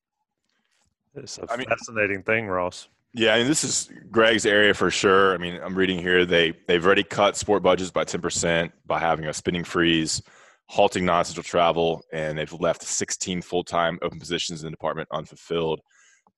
It's 1.15 1.39
a 1.39 1.47
I 1.51 1.57
mean, 1.57 1.69
fascinating 1.69 2.23
thing, 2.23 2.49
Ross. 2.49 2.89
Yeah, 3.17 3.35
I 3.35 3.39
mean, 3.39 3.47
this 3.47 3.63
is 3.63 3.91
Greg's 4.11 4.45
area 4.45 4.75
for 4.75 4.91
sure. 4.91 5.35
I 5.35 5.39
mean, 5.39 5.61
I'm 5.63 5.77
reading 5.77 6.01
here 6.01 6.27
they 6.27 6.53
they've 6.67 6.85
already 6.85 7.05
cut 7.05 7.37
sport 7.37 7.63
budgets 7.63 7.93
by 7.93 8.05
10% 8.05 8.73
by 8.87 8.99
having 8.99 9.27
a 9.27 9.33
spending 9.33 9.63
freeze, 9.63 10.21
halting 10.67 11.05
non-essential 11.05 11.45
travel, 11.45 12.03
and 12.13 12.37
they've 12.37 12.53
left 12.55 12.83
16 12.83 13.41
full-time 13.41 14.01
open 14.03 14.19
positions 14.19 14.63
in 14.63 14.67
the 14.67 14.73
department 14.73 15.09
unfulfilled. 15.13 15.81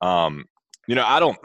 Um, 0.03 0.45
you 0.87 0.95
know, 0.95 1.05
I 1.05 1.19
don't. 1.19 1.39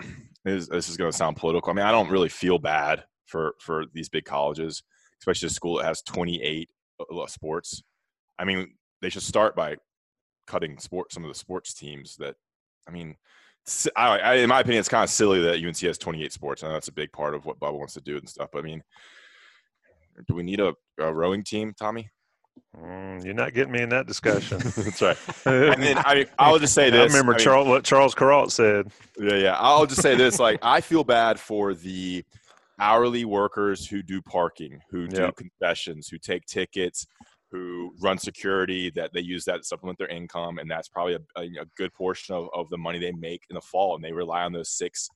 This, 0.44 0.90
is 0.90 0.98
going 0.98 1.12
to 1.12 1.16
sound 1.16 1.38
political. 1.38 1.70
I 1.70 1.76
mean, 1.76 1.86
I 1.86 1.92
don't 1.92 2.10
really 2.10 2.28
feel 2.28 2.58
bad 2.58 3.04
for 3.28 3.54
for 3.60 3.86
these 3.94 4.10
big 4.10 4.26
colleges, 4.26 4.82
especially 5.22 5.46
a 5.46 5.50
school 5.52 5.78
that 5.78 5.86
has 5.86 6.02
28 6.02 6.68
uh, 7.00 7.28
sports. 7.28 7.84
I 8.40 8.46
mean, 8.46 8.74
they 9.04 9.10
should 9.10 9.22
start 9.22 9.56
by 9.56 9.76
cutting 10.48 10.80
sport 10.80 11.14
some 11.14 11.24
of 11.24 11.30
the 11.30 11.38
sports 11.38 11.76
teams 11.76 12.16
that. 12.18 12.36
I 12.88 12.92
mean, 12.92 13.16
I, 13.96 14.18
I, 14.18 14.34
in 14.36 14.50
my 14.50 14.62
opinion, 14.62 14.80
it's 14.80 14.90
kind 14.90 15.04
of 15.04 15.10
silly 15.10 15.42
that 15.42 15.64
UNC 15.64 15.80
has 15.80 15.98
28 15.98 16.34
sports. 16.34 16.64
I 16.64 16.68
know 16.68 16.74
that's 16.74 16.88
a 16.88 16.94
big 16.94 17.12
part 17.12 17.36
of 17.36 17.46
what 17.46 17.60
Bubba 17.60 17.78
wants 17.78 17.94
to 17.94 18.02
do 18.02 18.18
and 18.18 18.28
stuff. 18.28 18.50
But 18.52 18.60
I 18.60 18.62
mean, 18.64 18.84
do 20.28 20.36
we 20.36 20.44
need 20.44 20.60
a, 20.60 20.74
a 21.00 21.14
rowing 21.14 21.44
team, 21.44 21.74
Tommy? 21.78 22.10
Mm, 22.78 23.24
you're 23.24 23.34
not 23.34 23.54
getting 23.54 23.72
me 23.72 23.82
in 23.82 23.90
that 23.90 24.08
discussion. 24.08 24.58
That's 24.76 25.02
right. 25.02 25.18
And 25.46 25.84
then 25.84 25.98
I, 26.00 26.26
I'll 26.40 26.60
just 26.60 26.74
say 26.74 26.90
this. 26.90 27.02
I 27.02 27.06
remember 27.06 27.34
I 27.34 27.38
mean, 27.38 27.44
Charles, 27.44 27.68
what 27.68 27.84
Charles 27.84 28.16
Kuralt 28.16 28.52
said. 28.52 28.92
Yeah, 29.20 29.36
yeah. 29.36 29.56
I'll 29.58 29.86
just 29.86 30.02
say 30.02 30.16
this. 30.16 30.40
Like, 30.40 30.60
I 30.62 30.82
feel 30.82 31.04
bad 31.04 31.40
for 31.40 31.74
the 31.74 32.24
hourly 32.80 33.26
workers 33.26 33.86
who 33.86 34.02
do 34.02 34.22
parking, 34.22 34.80
who 34.90 35.08
do 35.08 35.22
yep. 35.22 35.36
concessions, 35.36 36.08
who 36.08 36.18
take 36.18 36.46
tickets, 36.46 37.06
who 37.52 37.94
run 38.00 38.18
security 38.18 38.90
that 38.92 39.12
they 39.14 39.20
use 39.20 39.44
that 39.46 39.58
to 39.58 39.64
supplement 39.64 39.98
their 39.98 40.08
income 40.08 40.58
and 40.58 40.70
that's 40.70 40.88
probably 40.88 41.16
a, 41.16 41.42
a, 41.42 41.66
good 41.76 41.94
portion 41.94 42.34
of, 42.34 42.48
of 42.54 42.70
the 42.70 42.78
money 42.78 43.00
they 43.00 43.12
make 43.12 43.44
in 43.50 43.56
the 43.56 43.62
fall 43.62 43.96
and 43.96 44.04
they 44.04 44.12
rely 44.12 44.44
on 44.44 44.54
those 44.54 44.70
six 44.70 45.10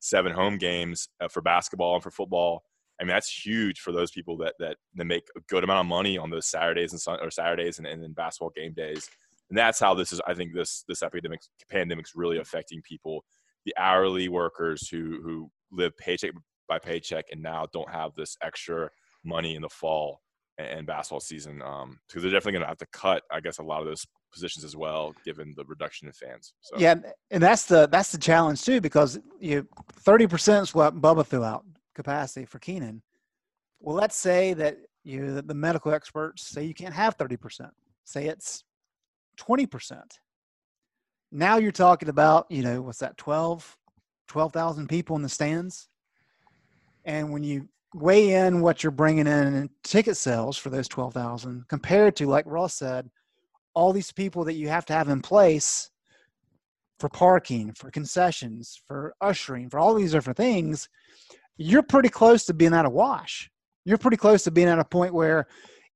seven 0.00 0.32
home 0.32 0.58
games 0.58 1.08
uh, 1.20 1.28
for 1.28 1.42
basketball 1.42 1.94
and 1.94 2.02
for 2.02 2.10
football. 2.10 2.64
I 3.00 3.04
mean 3.04 3.14
that's 3.14 3.44
huge 3.44 3.80
for 3.80 3.92
those 3.92 4.10
people 4.10 4.36
that 4.38 4.54
that, 4.58 4.76
that 4.94 5.04
make 5.04 5.24
a 5.36 5.40
good 5.48 5.64
amount 5.64 5.80
of 5.80 5.86
money 5.86 6.18
on 6.18 6.30
those 6.30 6.46
saturdays 6.46 6.92
and 6.92 7.00
sun, 7.00 7.18
or 7.22 7.30
saturdays 7.30 7.78
and, 7.78 7.86
and 7.86 8.02
then 8.02 8.12
basketball 8.12 8.52
game 8.54 8.72
days. 8.74 9.08
And 9.48 9.58
that's 9.58 9.78
how 9.78 9.94
this 9.94 10.12
is 10.12 10.20
i 10.26 10.34
think 10.34 10.54
this 10.54 10.84
this 10.88 11.02
epidemic 11.02 11.40
pandemic's 11.70 12.12
really 12.14 12.38
affecting 12.38 12.82
people. 12.82 13.24
The 13.64 13.74
hourly 13.78 14.28
workers 14.28 14.88
who 14.88 15.20
who 15.22 15.50
live 15.70 15.96
paycheck 15.96 16.32
by 16.68 16.78
paycheck 16.78 17.26
and 17.30 17.42
now 17.42 17.66
don't 17.72 17.90
have 17.90 18.12
this 18.16 18.36
extra 18.42 18.90
money 19.24 19.54
in 19.54 19.62
the 19.62 19.68
fall 19.68 20.20
and 20.70 20.86
basketball 20.86 21.20
season 21.20 21.62
Um, 21.62 21.98
because 22.06 22.22
um, 22.22 22.22
they're 22.22 22.30
definitely 22.30 22.52
going 22.52 22.62
to 22.62 22.68
have 22.68 22.78
to 22.78 22.86
cut, 22.92 23.22
I 23.30 23.40
guess, 23.40 23.58
a 23.58 23.62
lot 23.62 23.80
of 23.80 23.86
those 23.86 24.06
positions 24.32 24.64
as 24.64 24.76
well, 24.76 25.14
given 25.24 25.54
the 25.56 25.64
reduction 25.64 26.08
in 26.08 26.12
fans. 26.12 26.54
So. 26.60 26.76
Yeah, 26.78 26.96
and 27.30 27.42
that's 27.42 27.66
the 27.66 27.86
that's 27.86 28.12
the 28.12 28.18
challenge 28.18 28.62
too 28.62 28.80
because 28.80 29.18
you 29.40 29.66
thirty 30.00 30.26
percent 30.26 30.64
is 30.64 30.74
what 30.74 31.00
Bubba 31.00 31.26
threw 31.26 31.44
out 31.44 31.64
capacity 31.94 32.46
for 32.46 32.58
Kenan. 32.58 33.02
Well, 33.80 33.96
let's 33.96 34.16
say 34.16 34.54
that 34.54 34.78
you 35.04 35.42
the 35.42 35.54
medical 35.54 35.92
experts 35.92 36.42
say 36.42 36.64
you 36.64 36.74
can't 36.74 36.94
have 36.94 37.14
thirty 37.14 37.36
percent. 37.36 37.70
Say 38.04 38.26
it's 38.26 38.64
twenty 39.36 39.66
percent. 39.66 40.18
Now 41.30 41.58
you're 41.58 41.72
talking 41.72 42.08
about 42.08 42.46
you 42.50 42.62
know 42.62 42.82
what's 42.82 42.98
that 42.98 43.16
12 43.16 43.76
12,000 44.28 44.88
people 44.88 45.14
in 45.16 45.22
the 45.22 45.28
stands, 45.28 45.88
and 47.04 47.32
when 47.32 47.42
you 47.42 47.68
weigh 47.94 48.32
in 48.32 48.60
what 48.60 48.82
you're 48.82 48.90
bringing 48.90 49.26
in 49.26 49.54
in 49.54 49.70
ticket 49.84 50.16
sales 50.16 50.56
for 50.56 50.70
those 50.70 50.88
12,000 50.88 51.64
compared 51.68 52.16
to, 52.16 52.26
like 52.26 52.46
Ross 52.46 52.74
said, 52.74 53.10
all 53.74 53.92
these 53.92 54.12
people 54.12 54.44
that 54.44 54.54
you 54.54 54.68
have 54.68 54.86
to 54.86 54.92
have 54.92 55.08
in 55.08 55.20
place 55.20 55.90
for 56.98 57.08
parking, 57.08 57.72
for 57.72 57.90
concessions, 57.90 58.80
for 58.86 59.14
ushering, 59.20 59.68
for 59.68 59.78
all 59.78 59.94
these 59.94 60.12
different 60.12 60.36
things, 60.36 60.88
you're 61.56 61.82
pretty 61.82 62.08
close 62.08 62.44
to 62.44 62.54
being 62.54 62.74
at 62.74 62.86
a 62.86 62.90
wash. 62.90 63.50
You're 63.84 63.98
pretty 63.98 64.16
close 64.16 64.44
to 64.44 64.50
being 64.50 64.68
at 64.68 64.78
a 64.78 64.84
point 64.84 65.12
where 65.12 65.46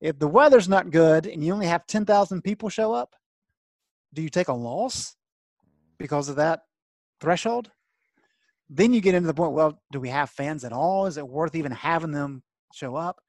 if 0.01 0.19
the 0.19 0.29
weather's 0.29 0.69
not 0.69 0.91
good 0.91 1.27
and 1.27 1.45
you 1.45 1.53
only 1.53 1.67
have 1.67 1.87
10,000 1.87 2.43
people 2.43 2.69
show 2.69 2.93
up, 2.93 3.15
do 4.13 4.23
you 4.23 4.29
take 4.29 4.49
a 4.49 4.53
loss 4.53 5.15
because 5.99 6.29
of 6.29 6.37
that 6.37 6.63
threshold? 7.21 7.71
Then 8.69 8.93
you 8.93 9.01
get 9.01 9.15
into 9.15 9.27
the 9.27 9.35
point 9.35 9.53
well 9.53 9.81
do 9.93 10.01
we 10.01 10.09
have 10.09 10.31
fans 10.31 10.65
at 10.65 10.73
all? 10.73 11.07
Is 11.07 11.17
it 11.17 11.27
worth 11.27 11.55
even 11.55 11.73
having 11.73 12.13
them 12.13 12.43
show 12.73 12.97
up? 12.97 13.21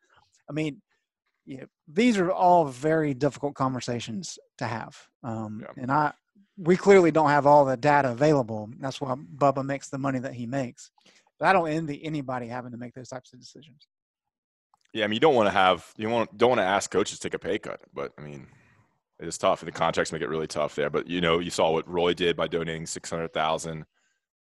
I 0.50 0.54
mean 0.54 0.82
you 1.46 1.60
know, 1.60 1.66
these 1.88 2.18
are 2.18 2.32
all 2.32 2.66
very 2.66 3.14
difficult 3.14 3.56
conversations 3.56 4.38
to 4.58 4.66
have 4.66 5.08
um, 5.24 5.62
yeah. 5.62 5.82
and 5.82 5.92
i 5.92 6.12
we 6.60 6.76
clearly 6.76 7.12
don't 7.12 7.30
have 7.30 7.46
all 7.46 7.66
the 7.66 7.78
data 7.78 8.12
available. 8.12 8.68
That's 8.80 9.00
why 9.00 9.14
bubba 9.14 9.64
makes 9.64 9.90
the 9.90 10.00
money 10.00 10.18
that 10.20 10.34
he 10.34 10.46
makes. 10.48 10.92
But 11.40 11.50
i 11.50 11.54
don't 11.54 11.70
envy 11.70 12.04
anybody 12.04 12.48
having 12.48 12.72
to 12.72 12.78
make 12.78 12.94
those 12.94 13.10
types 13.10 13.34
of 13.34 13.40
decisions. 13.40 13.88
Yeah 14.94 15.06
i 15.06 15.08
mean 15.08 15.16
you 15.16 15.20
don't 15.20 15.36
want 15.36 15.48
to 15.48 15.52
have 15.52 15.86
you 15.98 16.10
want 16.10 16.36
don't 16.38 16.50
want 16.50 16.60
to 16.60 16.66
ask 16.66 16.90
coaches 16.92 17.20
to 17.20 17.30
take 17.30 17.36
a 17.36 17.40
pay 17.40 17.60
cut 17.60 17.80
but 17.94 18.12
i 18.18 18.22
mean 18.22 18.48
it's 19.20 19.38
tough 19.38 19.62
and 19.62 19.68
the 19.68 19.72
contracts 19.72 20.12
make 20.12 20.22
it 20.22 20.30
really 20.30 20.48
tough 20.48 20.76
there 20.76 20.90
but 20.90 21.08
you 21.08 21.22
know 21.22 21.40
you 21.40 21.50
saw 21.50 21.72
what 21.72 21.88
roy 21.90 22.14
did 22.14 22.36
by 22.36 22.48
donating 22.48 22.86
600000 22.86 23.86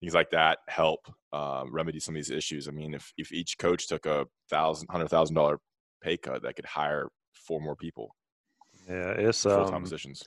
things 0.03 0.13
like 0.13 0.31
that 0.31 0.59
help 0.67 1.07
uh, 1.31 1.63
remedy 1.69 1.97
some 1.97 2.13
of 2.13 2.17
these 2.17 2.29
issues. 2.29 2.67
I 2.67 2.71
mean, 2.71 2.93
if 2.93 3.13
if 3.17 3.31
each 3.31 3.57
coach 3.57 3.87
took 3.87 4.05
a 4.05 4.25
thousand, 4.49 4.89
hundred 4.89 5.07
thousand 5.07 5.35
dollar 5.35 5.59
pay 6.01 6.17
cut, 6.17 6.43
that 6.43 6.57
could 6.57 6.65
hire 6.65 7.07
four 7.33 7.61
more 7.61 7.75
people. 7.77 8.13
Yeah, 8.89 9.11
it's 9.11 9.43
full 9.43 9.65
time 9.65 9.75
um, 9.75 9.83
positions. 9.83 10.23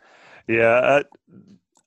Yeah, 0.48 1.02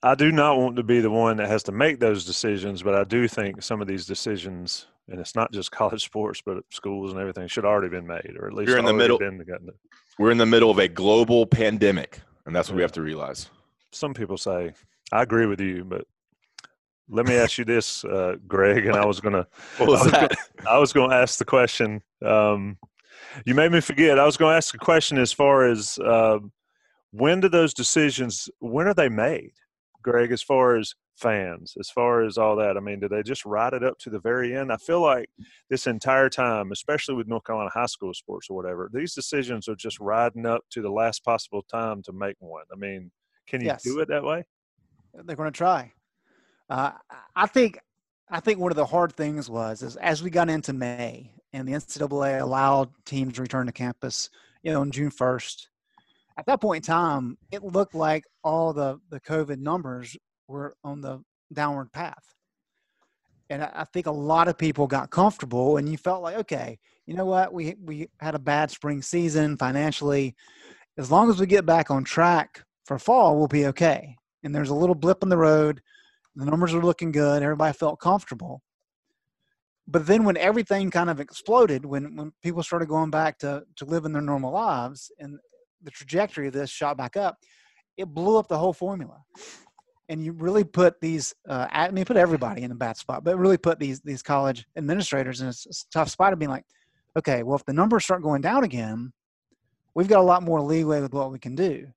I, 0.04 0.10
I 0.12 0.14
do 0.14 0.30
not 0.30 0.58
want 0.58 0.76
to 0.76 0.84
be 0.84 1.00
the 1.00 1.10
one 1.10 1.38
that 1.38 1.48
has 1.48 1.64
to 1.64 1.72
make 1.72 1.98
those 1.98 2.24
decisions, 2.24 2.82
but 2.82 2.94
I 2.94 3.02
do 3.02 3.26
think 3.26 3.60
some 3.60 3.82
of 3.82 3.88
these 3.88 4.06
decisions, 4.06 4.86
and 5.08 5.18
it's 5.18 5.34
not 5.34 5.50
just 5.50 5.70
college 5.72 6.04
sports, 6.04 6.40
but 6.46 6.58
schools 6.70 7.10
and 7.10 7.20
everything, 7.20 7.48
should 7.48 7.64
already 7.64 7.88
been 7.88 8.06
made, 8.06 8.36
or 8.38 8.46
at 8.46 8.54
least 8.54 8.70
we're 8.70 8.78
in 8.78 8.84
the 8.84 8.94
middle. 8.94 9.18
We're 10.16 10.30
in 10.30 10.38
the 10.38 10.46
middle 10.46 10.70
of 10.70 10.78
a 10.78 10.86
global 10.86 11.44
pandemic, 11.44 12.20
and 12.46 12.54
that's 12.54 12.68
what 12.68 12.74
yeah. 12.74 12.76
we 12.76 12.82
have 12.82 12.92
to 12.92 13.02
realize. 13.02 13.48
Some 13.90 14.14
people 14.14 14.36
say, 14.36 14.74
I 15.10 15.22
agree 15.22 15.46
with 15.46 15.60
you, 15.60 15.84
but 15.84 16.06
let 17.10 17.26
me 17.26 17.34
ask 17.34 17.58
you 17.58 17.64
this, 17.64 18.04
uh, 18.04 18.36
Greg, 18.46 18.86
and 18.86 18.96
I 18.96 19.04
was 19.04 19.20
gonna. 19.20 19.46
What 19.78 19.88
was, 19.88 20.02
was 20.02 20.12
that? 20.12 20.30
Gonna, 20.56 20.70
I 20.70 20.78
was 20.78 20.92
going 20.92 21.10
to 21.10 21.16
ask 21.16 21.38
the 21.38 21.44
question. 21.44 22.02
Um, 22.24 22.78
you 23.44 23.54
made 23.54 23.72
me 23.72 23.80
forget. 23.80 24.18
I 24.18 24.24
was 24.24 24.36
going 24.36 24.52
to 24.52 24.56
ask 24.56 24.74
a 24.74 24.78
question 24.78 25.18
as 25.18 25.32
far 25.32 25.66
as 25.66 25.98
uh, 25.98 26.38
when 27.12 27.40
do 27.40 27.48
those 27.48 27.74
decisions? 27.74 28.48
When 28.60 28.86
are 28.86 28.94
they 28.94 29.08
made, 29.08 29.52
Greg? 30.02 30.32
As 30.32 30.42
far 30.42 30.76
as 30.76 30.94
fans, 31.16 31.74
as 31.78 31.90
far 31.90 32.22
as 32.22 32.38
all 32.38 32.56
that, 32.56 32.76
I 32.76 32.80
mean, 32.80 33.00
do 33.00 33.08
they 33.08 33.22
just 33.22 33.44
ride 33.44 33.74
it 33.74 33.84
up 33.84 33.98
to 34.00 34.10
the 34.10 34.20
very 34.20 34.56
end? 34.56 34.72
I 34.72 34.76
feel 34.76 35.00
like 35.00 35.28
this 35.68 35.86
entire 35.86 36.28
time, 36.28 36.72
especially 36.72 37.14
with 37.14 37.28
North 37.28 37.44
Carolina 37.44 37.70
high 37.72 37.86
school 37.86 38.14
sports 38.14 38.48
or 38.48 38.56
whatever, 38.56 38.90
these 38.92 39.14
decisions 39.14 39.68
are 39.68 39.76
just 39.76 39.98
riding 40.00 40.46
up 40.46 40.62
to 40.70 40.82
the 40.82 40.90
last 40.90 41.24
possible 41.24 41.62
time 41.62 42.02
to 42.04 42.12
make 42.12 42.36
one. 42.38 42.64
I 42.72 42.76
mean, 42.76 43.10
can 43.46 43.60
you 43.60 43.68
yes. 43.68 43.82
do 43.82 43.98
it 44.00 44.08
that 44.08 44.24
way? 44.24 44.44
They're 45.12 45.36
going 45.36 45.52
to 45.52 45.56
try. 45.56 45.92
Uh, 46.70 46.92
I 47.34 47.46
think 47.48 47.80
I 48.30 48.38
think 48.38 48.60
one 48.60 48.70
of 48.70 48.76
the 48.76 48.86
hard 48.86 49.12
things 49.12 49.50
was 49.50 49.82
is 49.82 49.96
as 49.96 50.22
we 50.22 50.30
got 50.30 50.48
into 50.48 50.72
May 50.72 51.32
and 51.52 51.66
the 51.66 51.72
NCAA 51.72 52.40
allowed 52.40 52.90
teams 53.04 53.34
to 53.34 53.42
return 53.42 53.66
to 53.66 53.72
campus, 53.72 54.30
you 54.62 54.72
know, 54.72 54.80
on 54.80 54.92
June 54.92 55.10
first. 55.10 55.68
At 56.38 56.46
that 56.46 56.60
point 56.60 56.84
in 56.84 56.94
time, 56.94 57.36
it 57.50 57.64
looked 57.64 57.94
like 57.94 58.24
all 58.44 58.72
the 58.72 59.00
the 59.10 59.20
COVID 59.20 59.58
numbers 59.58 60.16
were 60.46 60.74
on 60.84 61.00
the 61.00 61.22
downward 61.52 61.92
path, 61.92 62.22
and 63.50 63.64
I, 63.64 63.70
I 63.74 63.84
think 63.84 64.06
a 64.06 64.12
lot 64.12 64.46
of 64.46 64.56
people 64.56 64.86
got 64.86 65.10
comfortable, 65.10 65.76
and 65.76 65.88
you 65.88 65.98
felt 65.98 66.22
like, 66.22 66.36
okay, 66.36 66.78
you 67.04 67.14
know 67.14 67.26
what, 67.26 67.52
we 67.52 67.74
we 67.84 68.08
had 68.20 68.36
a 68.36 68.38
bad 68.38 68.70
spring 68.70 69.02
season 69.02 69.56
financially. 69.56 70.36
As 70.96 71.10
long 71.10 71.30
as 71.30 71.40
we 71.40 71.46
get 71.46 71.66
back 71.66 71.90
on 71.90 72.04
track 72.04 72.62
for 72.84 72.98
fall, 72.98 73.36
we'll 73.36 73.48
be 73.48 73.66
okay. 73.66 74.16
And 74.44 74.54
there's 74.54 74.70
a 74.70 74.74
little 74.74 74.94
blip 74.94 75.22
in 75.22 75.28
the 75.28 75.36
road 75.36 75.82
the 76.36 76.44
numbers 76.44 76.72
were 76.72 76.82
looking 76.84 77.12
good. 77.12 77.42
Everybody 77.42 77.72
felt 77.72 78.00
comfortable. 78.00 78.62
but 79.86 80.06
then 80.06 80.24
when 80.24 80.36
everything 80.36 80.90
kind 80.90 81.10
of 81.10 81.18
exploded, 81.20 81.84
when 81.84 82.14
when 82.16 82.32
people 82.42 82.62
started 82.62 82.88
going 82.88 83.10
back 83.10 83.38
to 83.38 83.64
to 83.76 83.84
living 83.84 84.12
their 84.12 84.22
normal 84.22 84.52
lives, 84.52 85.10
and 85.18 85.38
the 85.82 85.90
trajectory 85.90 86.46
of 86.46 86.52
this 86.52 86.70
shot 86.70 86.96
back 86.96 87.16
up, 87.16 87.38
it 87.96 88.06
blew 88.06 88.38
up 88.38 88.48
the 88.48 88.58
whole 88.58 88.72
formula. 88.72 89.22
And 90.08 90.24
you 90.24 90.32
really 90.32 90.64
put 90.64 91.00
these, 91.00 91.34
uh, 91.48 91.66
I 91.70 91.90
mean, 91.90 92.04
put 92.04 92.16
everybody 92.16 92.62
in 92.62 92.72
a 92.72 92.74
bad 92.74 92.96
spot, 92.96 93.22
but 93.24 93.38
really 93.38 93.58
put 93.58 93.78
these 93.78 94.00
these 94.00 94.22
college 94.22 94.66
administrators 94.76 95.40
in 95.40 95.48
a, 95.48 95.50
a 95.50 95.74
tough 95.92 96.08
spot 96.08 96.32
of 96.32 96.38
being 96.38 96.50
like, 96.50 96.64
okay, 97.16 97.42
well, 97.42 97.56
if 97.56 97.64
the 97.64 97.72
numbers 97.72 98.04
start 98.04 98.22
going 98.22 98.42
down 98.42 98.64
again, 98.64 99.12
we've 99.94 100.08
got 100.08 100.20
a 100.20 100.22
lot 100.22 100.42
more 100.42 100.60
leeway 100.60 101.00
with 101.00 101.14
what 101.14 101.32
we 101.32 101.38
can 101.38 101.54
do. 101.56 101.88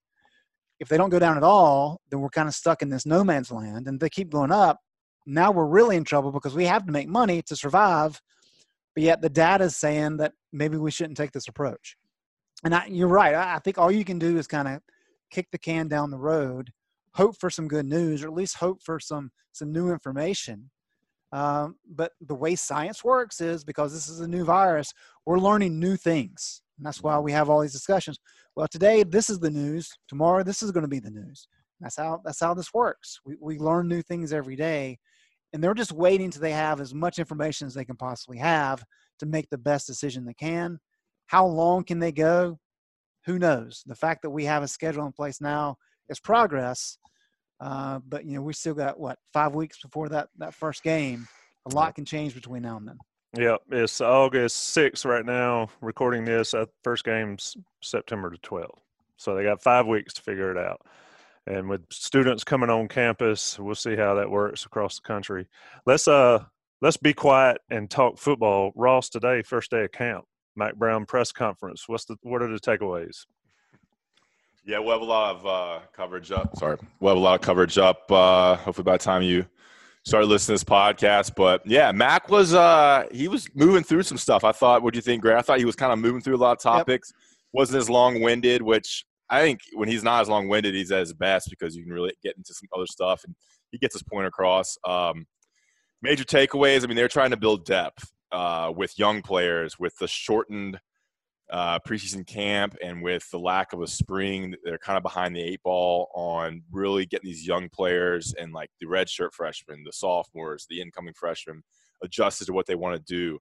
If 0.84 0.90
they 0.90 0.98
don't 0.98 1.10
go 1.10 1.18
down 1.18 1.38
at 1.38 1.44
all, 1.44 2.02
then 2.12 2.20
we're 2.20 2.28
kind 2.28 2.50
of 2.50 2.54
stuck 2.54 2.82
in 2.82 2.90
this 2.90 3.06
no 3.06 3.24
man's 3.24 3.54
land. 3.54 3.88
And 3.88 4.02
they 4.02 4.10
keep 4.10 4.30
going 4.30 4.52
up, 4.52 4.82
now 5.26 5.50
we're 5.50 5.66
really 5.66 5.96
in 5.96 6.04
trouble 6.04 6.34
because 6.34 6.56
we 6.56 6.66
have 6.66 6.86
to 6.86 6.92
make 6.92 7.08
money 7.08 7.42
to 7.44 7.56
survive. 7.56 8.22
But 8.94 9.04
yet 9.04 9.22
the 9.22 9.30
data 9.30 9.64
is 9.64 9.78
saying 9.78 10.18
that 10.18 10.34
maybe 10.52 10.76
we 10.76 10.92
shouldn't 10.92 11.16
take 11.16 11.32
this 11.32 11.48
approach. 11.48 11.96
And 12.66 12.76
I, 12.76 12.86
you're 12.88 13.08
right. 13.08 13.34
I, 13.34 13.56
I 13.56 13.60
think 13.60 13.78
all 13.78 13.92
you 13.92 14.04
can 14.04 14.20
do 14.20 14.38
is 14.38 14.46
kind 14.46 14.68
of 14.68 14.82
kick 15.32 15.48
the 15.54 15.58
can 15.58 15.88
down 15.88 16.12
the 16.12 16.20
road, 16.20 16.74
hope 17.14 17.38
for 17.40 17.50
some 17.50 17.70
good 17.70 17.86
news, 17.86 18.22
or 18.22 18.28
at 18.28 18.34
least 18.34 18.58
hope 18.58 18.84
for 18.84 19.00
some 19.00 19.32
some 19.54 19.72
new 19.72 19.90
information. 19.90 20.70
Um, 21.32 21.78
but 21.90 22.12
the 22.20 22.36
way 22.36 22.56
science 22.56 23.06
works 23.06 23.40
is 23.40 23.64
because 23.64 23.94
this 23.94 24.10
is 24.10 24.20
a 24.20 24.28
new 24.28 24.44
virus, 24.44 24.94
we're 25.26 25.40
learning 25.40 25.80
new 25.80 25.96
things. 25.96 26.62
And 26.78 26.86
that's 26.86 27.02
why 27.02 27.18
we 27.20 27.32
have 27.32 27.50
all 27.50 27.62
these 27.62 27.72
discussions. 27.72 28.20
Well, 28.56 28.68
today 28.68 29.04
this 29.04 29.30
is 29.30 29.40
the 29.40 29.50
news. 29.50 29.92
Tomorrow 30.08 30.44
this 30.44 30.62
is 30.62 30.72
going 30.72 30.84
to 30.84 30.90
be 30.90 31.00
the 31.00 31.10
news. 31.10 31.48
That's 31.80 31.98
how 31.98 32.22
that's 32.24 32.40
how 32.40 32.54
this 32.54 32.74
works. 32.74 33.20
We 33.26 33.36
we 33.42 33.58
learn 33.58 33.88
new 33.88 34.02
things 34.02 34.32
every 34.32 34.56
day, 34.56 35.00
and 35.52 35.64
they're 35.64 35.74
just 35.74 35.92
waiting 35.92 36.30
till 36.30 36.42
they 36.42 36.52
have 36.52 36.80
as 36.80 36.94
much 36.94 37.20
information 37.20 37.68
as 37.68 37.74
they 37.74 37.86
can 37.86 37.96
possibly 37.96 38.38
have 38.38 38.84
to 39.20 39.26
make 39.26 39.50
the 39.50 39.58
best 39.58 39.88
decision 39.88 40.24
they 40.24 40.36
can. 40.36 40.80
How 41.26 41.46
long 41.46 41.84
can 41.84 42.00
they 42.00 42.12
go? 42.12 42.60
Who 43.26 43.40
knows? 43.40 43.84
The 43.88 43.96
fact 43.96 44.22
that 44.22 44.30
we 44.30 44.46
have 44.46 44.62
a 44.62 44.68
schedule 44.68 45.06
in 45.06 45.14
place 45.14 45.42
now 45.42 45.78
is 46.10 46.20
progress. 46.20 46.98
Uh, 47.60 48.00
but 48.08 48.26
you 48.26 48.36
know, 48.36 48.42
we 48.42 48.54
still 48.54 48.74
got 48.76 49.00
what 49.00 49.18
five 49.32 49.56
weeks 49.56 49.82
before 49.82 50.10
that 50.10 50.30
that 50.38 50.54
first 50.54 50.84
game. 50.84 51.28
A 51.72 51.74
lot 51.74 51.96
can 51.96 52.06
change 52.06 52.36
between 52.36 52.62
now 52.62 52.78
and 52.78 52.88
then. 52.88 52.98
Yep, 53.36 53.62
it's 53.72 54.00
August 54.00 54.78
6th 54.78 55.06
right 55.06 55.26
now. 55.26 55.68
Recording 55.82 56.24
this, 56.24 56.54
uh, 56.54 56.68
first 56.84 57.04
game's 57.04 57.58
September 57.82 58.30
the 58.30 58.38
12th. 58.38 58.78
So 59.18 59.34
they 59.34 59.44
got 59.44 59.64
five 59.64 59.88
weeks 59.88 60.14
to 60.14 60.22
figure 60.22 60.52
it 60.52 60.58
out. 60.58 60.82
And 61.48 61.68
with 61.68 61.82
students 61.92 62.44
coming 62.44 62.70
on 62.70 62.88
campus, 62.88 63.58
we'll 63.58 63.74
see 63.74 63.96
how 63.96 64.14
that 64.14 64.30
works 64.30 64.68
across 64.68 64.98
the 64.98 65.08
country. 65.08 65.48
Let's 65.88 66.08
uh 66.08 66.44
let's 66.80 66.96
be 66.96 67.12
quiet 67.12 67.58
and 67.72 67.90
talk 67.90 68.20
football. 68.20 68.72
Ross, 68.76 69.10
today, 69.10 69.42
first 69.42 69.72
day 69.72 69.86
of 69.86 69.92
camp. 69.92 70.26
Mack 70.56 70.76
Brown 70.76 71.08
press 71.08 71.32
conference. 71.32 71.90
What's 71.90 72.06
the 72.06 72.18
what 72.22 72.44
are 72.44 72.48
the 72.48 72.60
takeaways? 72.60 73.26
Yeah, 74.64 74.78
we'll 74.78 74.92
have 74.94 75.02
a 75.02 75.06
lot 75.06 75.36
of 75.36 75.46
uh, 75.48 75.80
coverage 75.92 76.32
up. 76.32 76.56
Sorry, 76.56 76.78
we'll 77.00 77.16
have 77.16 77.18
a 77.18 77.22
lot 77.22 77.36
of 77.36 77.42
coverage 77.42 77.80
up. 77.80 78.12
Uh, 78.12 78.58
hopefully, 78.58 78.84
by 78.84 78.94
the 78.94 79.04
time 79.04 79.24
you 79.24 79.48
start 80.06 80.26
listening 80.26 80.58
to 80.58 80.64
this 80.64 80.70
podcast, 80.70 81.36
but 81.36 81.62
yeah, 81.66 81.92
Mack 81.92 82.30
was 82.30 82.54
uh, 82.54 83.06
he 83.12 83.28
was 83.28 83.48
moving 83.56 83.84
through 83.84 84.04
some 84.04 84.18
stuff. 84.18 84.44
I 84.44 84.52
thought. 84.52 84.84
What 84.84 84.94
do 84.94 84.98
you 84.98 85.02
think, 85.02 85.22
Grant? 85.22 85.40
I 85.40 85.42
thought 85.42 85.60
he 85.60 85.66
was 85.66 85.76
kind 85.76 85.94
of 85.94 86.00
moving 86.00 86.22
through 86.22 86.36
a 86.36 86.38
lot 86.38 86.52
of 86.54 86.60
topics. 86.60 87.14
Yep. 87.16 87.24
Wasn't 87.54 87.78
as 87.78 87.90
long 87.90 88.22
winded, 88.22 88.62
which 88.62 89.06
I 89.30 89.42
think 89.42 89.62
when 89.74 89.88
he's 89.88 90.04
not 90.04 90.22
as 90.22 90.30
long 90.30 90.48
winded, 90.50 90.76
he's 90.76 90.92
at 90.92 91.00
his 91.00 91.14
best 91.14 91.50
because 91.50 91.76
you 91.76 91.84
can 91.84 91.94
really 91.94 92.14
get 92.24 92.36
into 92.38 92.54
some 92.54 92.68
other 92.76 92.88
stuff 92.88 93.24
and 93.26 93.36
he 93.72 93.78
gets 93.78 93.96
his 93.96 94.04
point 94.04 94.28
across. 94.28 94.78
Um, 94.86 95.26
major 96.02 96.24
takeaways. 96.24 96.84
I 96.84 96.88
mean, 96.88 96.96
they're 96.96 97.08
trying 97.08 97.32
to 97.32 97.38
build 97.38 97.66
depth 97.66 98.12
uh, 98.32 98.72
with 98.76 98.98
young 98.98 99.22
players, 99.22 99.80
with 99.80 99.96
the 99.98 100.08
shortened 100.08 100.80
uh, 101.52 101.80
preseason 101.80 102.26
camp, 102.26 102.76
and 102.84 103.02
with 103.02 103.30
the 103.32 103.40
lack 103.40 103.74
of 103.74 103.82
a 103.82 103.88
spring. 103.88 104.56
They're 104.64 104.78
kind 104.78 104.98
of 104.98 105.04
behind 105.04 105.36
the 105.36 105.42
eight 105.42 105.62
ball 105.64 106.10
on 106.16 106.64
really 106.72 107.06
getting 107.06 107.30
these 107.30 107.46
young 107.46 107.70
players 107.70 108.34
and 108.40 108.54
like 108.54 108.70
the 108.80 108.88
redshirt 108.88 109.34
freshmen, 109.34 109.84
the 109.84 109.94
sophomores, 109.94 110.66
the 110.70 110.82
incoming 110.82 111.14
freshmen 111.14 111.64
adjusted 112.02 112.46
to 112.46 112.54
what 112.54 112.66
they 112.66 112.76
want 112.76 112.96
to 112.96 113.14
do. 113.14 113.40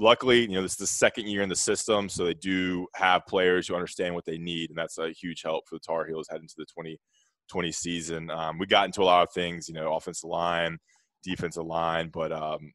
Luckily, 0.00 0.42
you 0.42 0.52
know, 0.52 0.62
this 0.62 0.72
is 0.72 0.78
the 0.78 0.86
second 0.86 1.26
year 1.26 1.42
in 1.42 1.48
the 1.48 1.56
system, 1.56 2.08
so 2.08 2.24
they 2.24 2.34
do 2.34 2.86
have 2.94 3.26
players 3.26 3.66
who 3.66 3.74
understand 3.74 4.14
what 4.14 4.24
they 4.24 4.38
need, 4.38 4.70
and 4.70 4.78
that's 4.78 4.98
a 4.98 5.10
huge 5.10 5.42
help 5.42 5.66
for 5.66 5.74
the 5.74 5.80
Tar 5.80 6.06
Heels 6.06 6.28
heading 6.30 6.46
to 6.46 6.54
the 6.56 6.66
2020 6.66 7.72
season. 7.72 8.30
Um, 8.30 8.58
we 8.58 8.66
got 8.66 8.86
into 8.86 9.02
a 9.02 9.04
lot 9.04 9.26
of 9.26 9.32
things, 9.32 9.68
you 9.68 9.74
know, 9.74 9.94
offensive 9.94 10.30
line, 10.30 10.78
defensive 11.24 11.66
line, 11.66 12.10
but 12.12 12.30
um, 12.30 12.72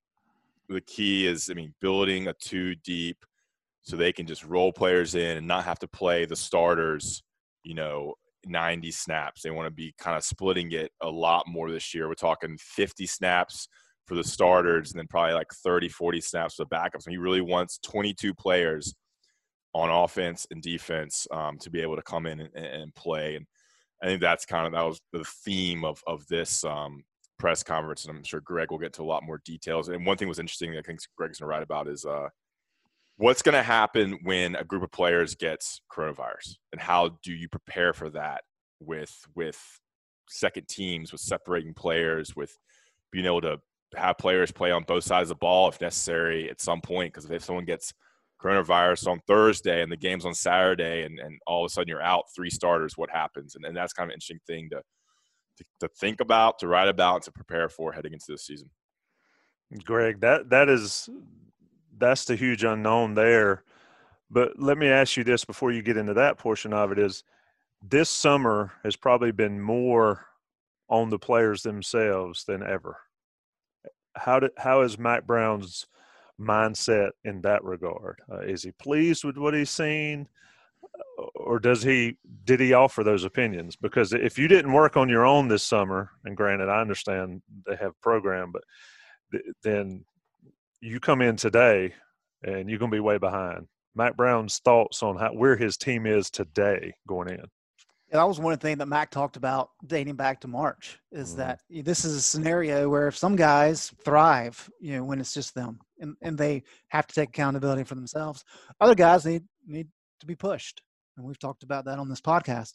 the 0.67 0.81
key 0.81 1.25
is, 1.25 1.49
I 1.49 1.53
mean, 1.53 1.73
building 1.79 2.27
a 2.27 2.33
two 2.33 2.75
deep 2.75 3.17
so 3.83 3.95
they 3.95 4.13
can 4.13 4.25
just 4.25 4.45
roll 4.45 4.71
players 4.71 5.13
in 5.15 5.37
and 5.37 5.47
not 5.47 5.65
have 5.65 5.79
to 5.79 5.87
play 5.87 6.25
the 6.25 6.35
starters, 6.35 7.21
you 7.63 7.75
know, 7.75 8.15
90 8.45 8.91
snaps. 8.91 9.41
They 9.41 9.51
want 9.51 9.67
to 9.67 9.71
be 9.71 9.93
kind 9.97 10.17
of 10.17 10.23
splitting 10.23 10.71
it 10.71 10.91
a 11.01 11.09
lot 11.09 11.47
more 11.47 11.69
this 11.69 11.93
year. 11.93 12.07
We're 12.07 12.15
talking 12.15 12.57
50 12.59 13.05
snaps 13.05 13.67
for 14.05 14.15
the 14.15 14.23
starters 14.23 14.91
and 14.91 14.99
then 14.99 15.07
probably 15.07 15.33
like 15.33 15.51
30, 15.51 15.89
40 15.89 16.21
snaps 16.21 16.55
for 16.55 16.63
the 16.63 16.75
backups. 16.75 17.05
And 17.05 17.11
he 17.11 17.17
really 17.17 17.41
wants 17.41 17.77
22 17.83 18.33
players 18.33 18.93
on 19.73 19.89
offense 19.89 20.45
and 20.51 20.61
defense 20.61 21.27
um, 21.31 21.57
to 21.59 21.69
be 21.69 21.81
able 21.81 21.95
to 21.95 22.01
come 22.03 22.25
in 22.25 22.39
and, 22.41 22.55
and, 22.55 22.95
play. 22.95 23.35
And 23.35 23.45
I 24.01 24.05
think 24.05 24.21
that's 24.21 24.45
kind 24.45 24.67
of 24.67 24.73
that 24.73 24.85
was 24.85 24.99
the 25.11 25.23
theme 25.43 25.83
of 25.83 26.01
of 26.05 26.27
this 26.27 26.63
um, 26.63 27.03
press 27.39 27.63
conference. 27.63 28.05
And 28.05 28.15
I'm 28.15 28.23
sure 28.23 28.41
Greg 28.41 28.71
will 28.71 28.77
get 28.77 28.93
to 28.93 29.01
a 29.01 29.05
lot 29.05 29.23
more 29.23 29.41
details. 29.45 29.89
And 29.89 30.05
one 30.05 30.17
thing 30.17 30.27
was 30.27 30.39
interesting 30.39 30.71
that 30.71 30.79
I 30.79 30.81
think 30.83 30.99
Greg's 31.17 31.39
going 31.39 31.47
to 31.47 31.49
write 31.49 31.63
about 31.63 31.87
is 31.87 32.05
uh, 32.05 32.29
what's 33.17 33.41
going 33.41 33.55
to 33.55 33.63
happen 33.63 34.19
when 34.23 34.55
a 34.55 34.63
group 34.63 34.83
of 34.83 34.91
players 34.91 35.35
gets 35.35 35.81
coronavirus, 35.91 36.55
and 36.71 36.81
how 36.81 37.17
do 37.23 37.33
you 37.33 37.47
prepare 37.49 37.93
for 37.93 38.09
that 38.11 38.43
with 38.79 39.13
with 39.35 39.59
second 40.29 40.67
teams, 40.67 41.11
with 41.11 41.21
separating 41.21 41.73
players, 41.73 42.35
with 42.35 42.57
being 43.11 43.25
able 43.25 43.41
to 43.41 43.57
have 43.95 44.17
players 44.17 44.51
play 44.51 44.71
on 44.71 44.83
both 44.83 45.03
sides 45.03 45.29
of 45.29 45.35
the 45.35 45.39
ball 45.39 45.69
if 45.69 45.79
necessary 45.79 46.49
at 46.49 46.61
some 46.61 46.81
point. 46.81 47.13
Because 47.13 47.29
if 47.29 47.43
someone 47.43 47.65
gets 47.65 47.93
coronavirus 48.41 49.07
on 49.07 49.19
Thursday 49.27 49.81
and 49.81 49.91
the 49.91 49.97
game's 49.97 50.25
on 50.25 50.33
Saturday, 50.33 51.03
and, 51.03 51.19
and 51.19 51.39
all 51.45 51.63
of 51.63 51.69
a 51.69 51.73
sudden 51.73 51.87
you're 51.87 52.01
out 52.01 52.25
three 52.35 52.49
starters, 52.49 52.97
what 52.97 53.09
happens? 53.09 53.55
And, 53.55 53.65
and 53.65 53.75
that's 53.75 53.93
kind 53.93 54.09
of 54.09 54.09
an 54.09 54.15
interesting 54.15 54.39
thing 54.47 54.69
to, 54.71 54.81
to, 55.57 55.63
to 55.81 55.87
think 55.99 56.19
about, 56.19 56.59
to 56.59 56.67
write 56.67 56.87
about, 56.87 57.23
to 57.23 57.31
prepare 57.31 57.69
for 57.69 57.93
heading 57.93 58.13
into 58.13 58.25
the 58.29 58.37
season. 58.37 58.69
Greg, 59.85 60.19
that 60.21 60.49
that 60.49 60.69
is 60.69 61.09
that's 61.97 62.25
the 62.25 62.35
huge 62.35 62.63
unknown 62.63 63.13
there. 63.13 63.63
But 64.29 64.59
let 64.59 64.77
me 64.77 64.87
ask 64.87 65.17
you 65.17 65.23
this 65.23 65.45
before 65.45 65.71
you 65.71 65.81
get 65.81 65.97
into 65.97 66.13
that 66.15 66.37
portion 66.37 66.73
of 66.73 66.91
it: 66.91 66.99
is 66.99 67.23
this 67.81 68.09
summer 68.09 68.73
has 68.83 68.95
probably 68.95 69.31
been 69.31 69.61
more 69.61 70.25
on 70.89 71.09
the 71.09 71.19
players 71.19 71.63
themselves 71.63 72.45
than 72.45 72.63
ever 72.63 72.97
how 74.15 74.39
did 74.39 74.51
how 74.57 74.81
is 74.81 74.97
Mack 74.97 75.25
Brown's 75.25 75.87
mindset 76.39 77.11
in 77.23 77.41
that 77.41 77.63
regard? 77.63 78.21
Uh, 78.31 78.39
is 78.39 78.63
he 78.63 78.71
pleased 78.71 79.23
with 79.23 79.37
what 79.37 79.53
he's 79.53 79.69
seen, 79.69 80.27
or 81.35 81.59
does 81.59 81.83
he 81.83 82.17
did 82.45 82.59
he 82.59 82.73
offer 82.73 83.03
those 83.03 83.23
opinions? 83.23 83.75
Because 83.75 84.13
if 84.13 84.37
you 84.37 84.47
didn't 84.47 84.73
work 84.73 84.97
on 84.97 85.09
your 85.09 85.25
own 85.25 85.47
this 85.47 85.63
summer, 85.63 86.11
and 86.25 86.37
granted, 86.37 86.69
I 86.69 86.81
understand 86.81 87.41
they 87.67 87.75
have 87.75 87.99
program, 88.01 88.51
but 88.51 88.63
th- 89.31 89.43
then 89.63 90.05
you 90.83 90.99
come 90.99 91.21
in 91.21 91.35
today 91.35 91.93
and 92.43 92.69
you're 92.69 92.79
going 92.79 92.91
to 92.91 92.95
be 92.95 92.99
way 92.99 93.17
behind. 93.17 93.67
Mack 93.95 94.17
Brown's 94.17 94.59
thoughts 94.59 95.03
on 95.03 95.17
how 95.17 95.29
where 95.33 95.55
his 95.55 95.77
team 95.77 96.05
is 96.05 96.29
today 96.29 96.93
going 97.07 97.29
in 97.29 97.45
that 98.13 98.27
was 98.27 98.39
one 98.39 98.57
thing 98.57 98.77
that 98.77 98.87
Mack 98.87 99.09
talked 99.09 99.37
about 99.37 99.71
dating 99.87 100.15
back 100.15 100.39
to 100.41 100.47
March 100.47 100.99
is 101.11 101.29
mm-hmm. 101.29 101.39
that 101.39 101.61
this 101.83 102.05
is 102.05 102.15
a 102.15 102.21
scenario 102.21 102.87
where 102.87 103.07
if 103.07 103.17
some 103.17 103.35
guys 103.35 103.91
thrive, 104.05 104.69
you 104.79 104.95
know, 104.95 105.03
when 105.03 105.19
it's 105.19 105.33
just 105.33 105.55
them 105.55 105.79
and, 105.99 106.15
and 106.21 106.37
they 106.37 106.63
have 106.89 107.07
to 107.07 107.15
take 107.15 107.29
accountability 107.29 107.83
for 107.83 107.95
themselves, 107.95 108.45
other 108.79 108.93
guys 108.93 109.25
need 109.25 109.43
need 109.65 109.87
to 110.19 110.27
be 110.27 110.35
pushed. 110.35 110.83
And 111.17 111.25
we've 111.25 111.39
talked 111.39 111.63
about 111.63 111.85
that 111.85 111.99
on 111.99 112.09
this 112.09 112.21
podcast. 112.21 112.73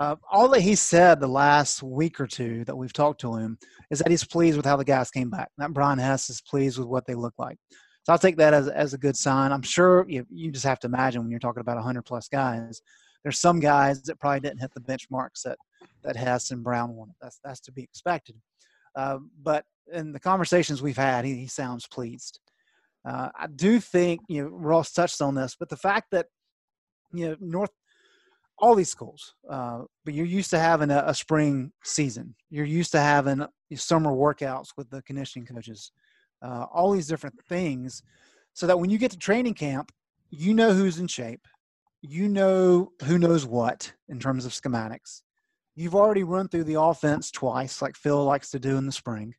Uh, 0.00 0.16
all 0.30 0.48
that 0.48 0.60
he 0.60 0.74
said 0.74 1.20
the 1.20 1.26
last 1.26 1.82
week 1.82 2.20
or 2.20 2.26
two 2.26 2.64
that 2.64 2.76
we've 2.76 2.92
talked 2.92 3.20
to 3.22 3.36
him 3.36 3.58
is 3.90 3.98
that 3.98 4.10
he's 4.10 4.24
pleased 4.24 4.56
with 4.56 4.66
how 4.66 4.76
the 4.76 4.84
guys 4.84 5.10
came 5.10 5.30
back. 5.30 5.50
That 5.58 5.72
Brian 5.72 5.98
Hess 5.98 6.28
is 6.28 6.40
pleased 6.42 6.78
with 6.78 6.88
what 6.88 7.06
they 7.06 7.14
look 7.14 7.34
like. 7.38 7.58
So 8.04 8.12
I'll 8.12 8.18
take 8.18 8.36
that 8.36 8.54
as, 8.54 8.68
as 8.68 8.94
a 8.94 8.98
good 8.98 9.16
sign. 9.16 9.52
I'm 9.52 9.62
sure 9.62 10.04
you, 10.08 10.26
you 10.30 10.52
just 10.52 10.66
have 10.66 10.78
to 10.80 10.86
imagine 10.86 11.22
when 11.22 11.30
you're 11.30 11.40
talking 11.40 11.60
about 11.60 11.76
100 11.76 12.02
plus 12.02 12.28
guys 12.28 12.82
there's 13.26 13.40
some 13.40 13.58
guys 13.58 14.02
that 14.02 14.20
probably 14.20 14.38
didn't 14.38 14.60
hit 14.60 14.72
the 14.72 14.80
benchmarks 14.80 15.42
that 15.42 15.58
that 16.04 16.14
Hess 16.14 16.52
and 16.52 16.62
Brown 16.62 16.94
wanted. 16.94 17.16
That's 17.20 17.40
that's 17.42 17.58
to 17.62 17.72
be 17.72 17.82
expected. 17.82 18.36
Uh, 18.94 19.18
but 19.42 19.64
in 19.92 20.12
the 20.12 20.20
conversations 20.20 20.80
we've 20.80 20.96
had, 20.96 21.24
he, 21.24 21.34
he 21.34 21.48
sounds 21.48 21.88
pleased. 21.88 22.38
Uh, 23.04 23.30
I 23.36 23.48
do 23.48 23.80
think 23.80 24.20
you 24.28 24.44
know 24.44 24.50
Ross 24.50 24.92
touched 24.92 25.20
on 25.20 25.34
this, 25.34 25.56
but 25.58 25.68
the 25.68 25.76
fact 25.76 26.12
that 26.12 26.26
you 27.12 27.28
know 27.28 27.36
North, 27.40 27.70
all 28.58 28.74
these 28.74 28.90
schools, 28.90 29.34
uh, 29.50 29.82
but 30.04 30.14
you're 30.14 30.26
used 30.26 30.50
to 30.50 30.58
having 30.58 30.90
a, 30.90 31.04
a, 31.06 31.14
spring 31.14 31.72
season. 31.84 32.34
You're 32.50 32.64
used 32.64 32.92
to 32.92 33.00
having 33.00 33.46
summer 33.74 34.10
workouts 34.10 34.68
with 34.76 34.88
the 34.90 35.02
conditioning 35.02 35.46
coaches. 35.46 35.92
uh, 36.42 36.66
all 36.72 36.92
these 36.92 37.06
different 37.06 37.36
things, 37.48 38.02
so 38.52 38.66
that 38.66 38.78
when 38.78 38.90
you 38.90 38.98
get 38.98 39.10
to 39.10 39.18
training 39.18 39.54
camp, 39.54 39.92
you 40.30 40.54
know 40.54 40.72
who's 40.72 40.98
in 40.98 41.06
shape, 41.06 41.46
you 42.02 42.28
know 42.28 42.92
who 43.04 43.18
knows 43.18 43.46
what 43.46 43.92
in 44.08 44.18
terms 44.18 44.44
of 44.44 44.52
schematics. 44.52 45.22
You've 45.74 45.94
already 45.94 46.24
run 46.24 46.48
through 46.48 46.64
the 46.64 46.80
offense 46.80 47.30
twice, 47.30 47.82
like 47.82 47.96
Phil 47.96 48.24
likes 48.24 48.50
to 48.50 48.58
do 48.58 48.78
in 48.78 48.86
the 48.86 48.92
spring. 48.92 49.34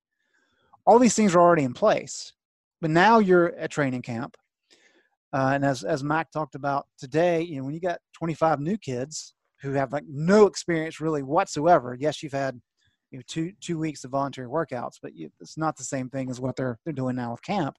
All 0.86 1.00
these 1.00 1.16
things 1.16 1.34
are 1.34 1.42
already 1.42 1.64
in 1.64 1.74
place, 1.74 2.34
but 2.80 2.92
now 2.92 3.20
you're 3.20 3.56
at 3.56 3.72
training 3.72 4.04
camp. 4.04 4.38
Uh, 5.34 5.52
and 5.54 5.66
as 5.66 5.84
as 5.84 6.04
Mack 6.04 6.32
talked 6.32 6.56
about 6.56 6.88
today, 6.98 7.42
you 7.42 7.58
know, 7.58 7.66
when 7.66 7.74
you 7.74 7.82
got 7.82 8.00
25 8.14 8.60
new 8.60 8.78
kids 8.78 9.34
who 9.62 9.72
have 9.74 9.92
like 9.92 10.06
no 10.08 10.46
experience 10.46 11.02
really 11.02 11.24
whatsoever, 11.24 11.96
yes, 12.00 12.24
you've 12.24 12.34
had 12.34 12.60
you 13.12 13.20
know 13.20 13.24
two 13.28 13.52
two 13.62 13.78
weeks 13.78 14.04
of 14.04 14.12
voluntary 14.12 14.48
workouts, 14.48 14.96
but 15.02 15.16
you, 15.16 15.30
it's 15.40 15.58
not 15.58 15.76
the 15.78 15.84
same 15.84 16.10
thing 16.10 16.30
as 16.30 16.40
what 16.40 16.56
they're 16.56 16.80
they're 16.86 16.94
doing 16.94 17.16
now 17.16 17.32
with 17.32 17.42
camp. 17.42 17.76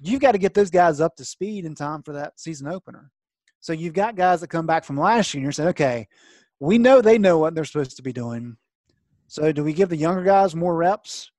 You've 0.00 0.20
got 0.20 0.32
to 0.32 0.38
get 0.38 0.54
those 0.54 0.70
guys 0.70 1.00
up 1.00 1.16
to 1.16 1.24
speed 1.24 1.64
in 1.64 1.74
time 1.74 2.02
for 2.02 2.12
that 2.12 2.38
season 2.38 2.68
opener. 2.68 3.10
So 3.60 3.72
you've 3.72 3.94
got 3.94 4.14
guys 4.14 4.40
that 4.42 4.48
come 4.48 4.66
back 4.66 4.84
from 4.84 4.98
last 4.98 5.32
year 5.34 5.44
and 5.44 5.54
saying, 5.54 5.70
okay, 5.70 6.06
we 6.60 6.78
know 6.78 7.00
they 7.00 7.18
know 7.18 7.38
what 7.38 7.54
they're 7.54 7.64
supposed 7.64 7.96
to 7.96 8.02
be 8.02 8.12
doing. 8.12 8.56
So 9.26 9.52
do 9.52 9.64
we 9.64 9.72
give 9.72 9.88
the 9.88 9.96
younger 9.96 10.22
guys 10.22 10.54
more 10.54 10.76
reps 10.76 11.30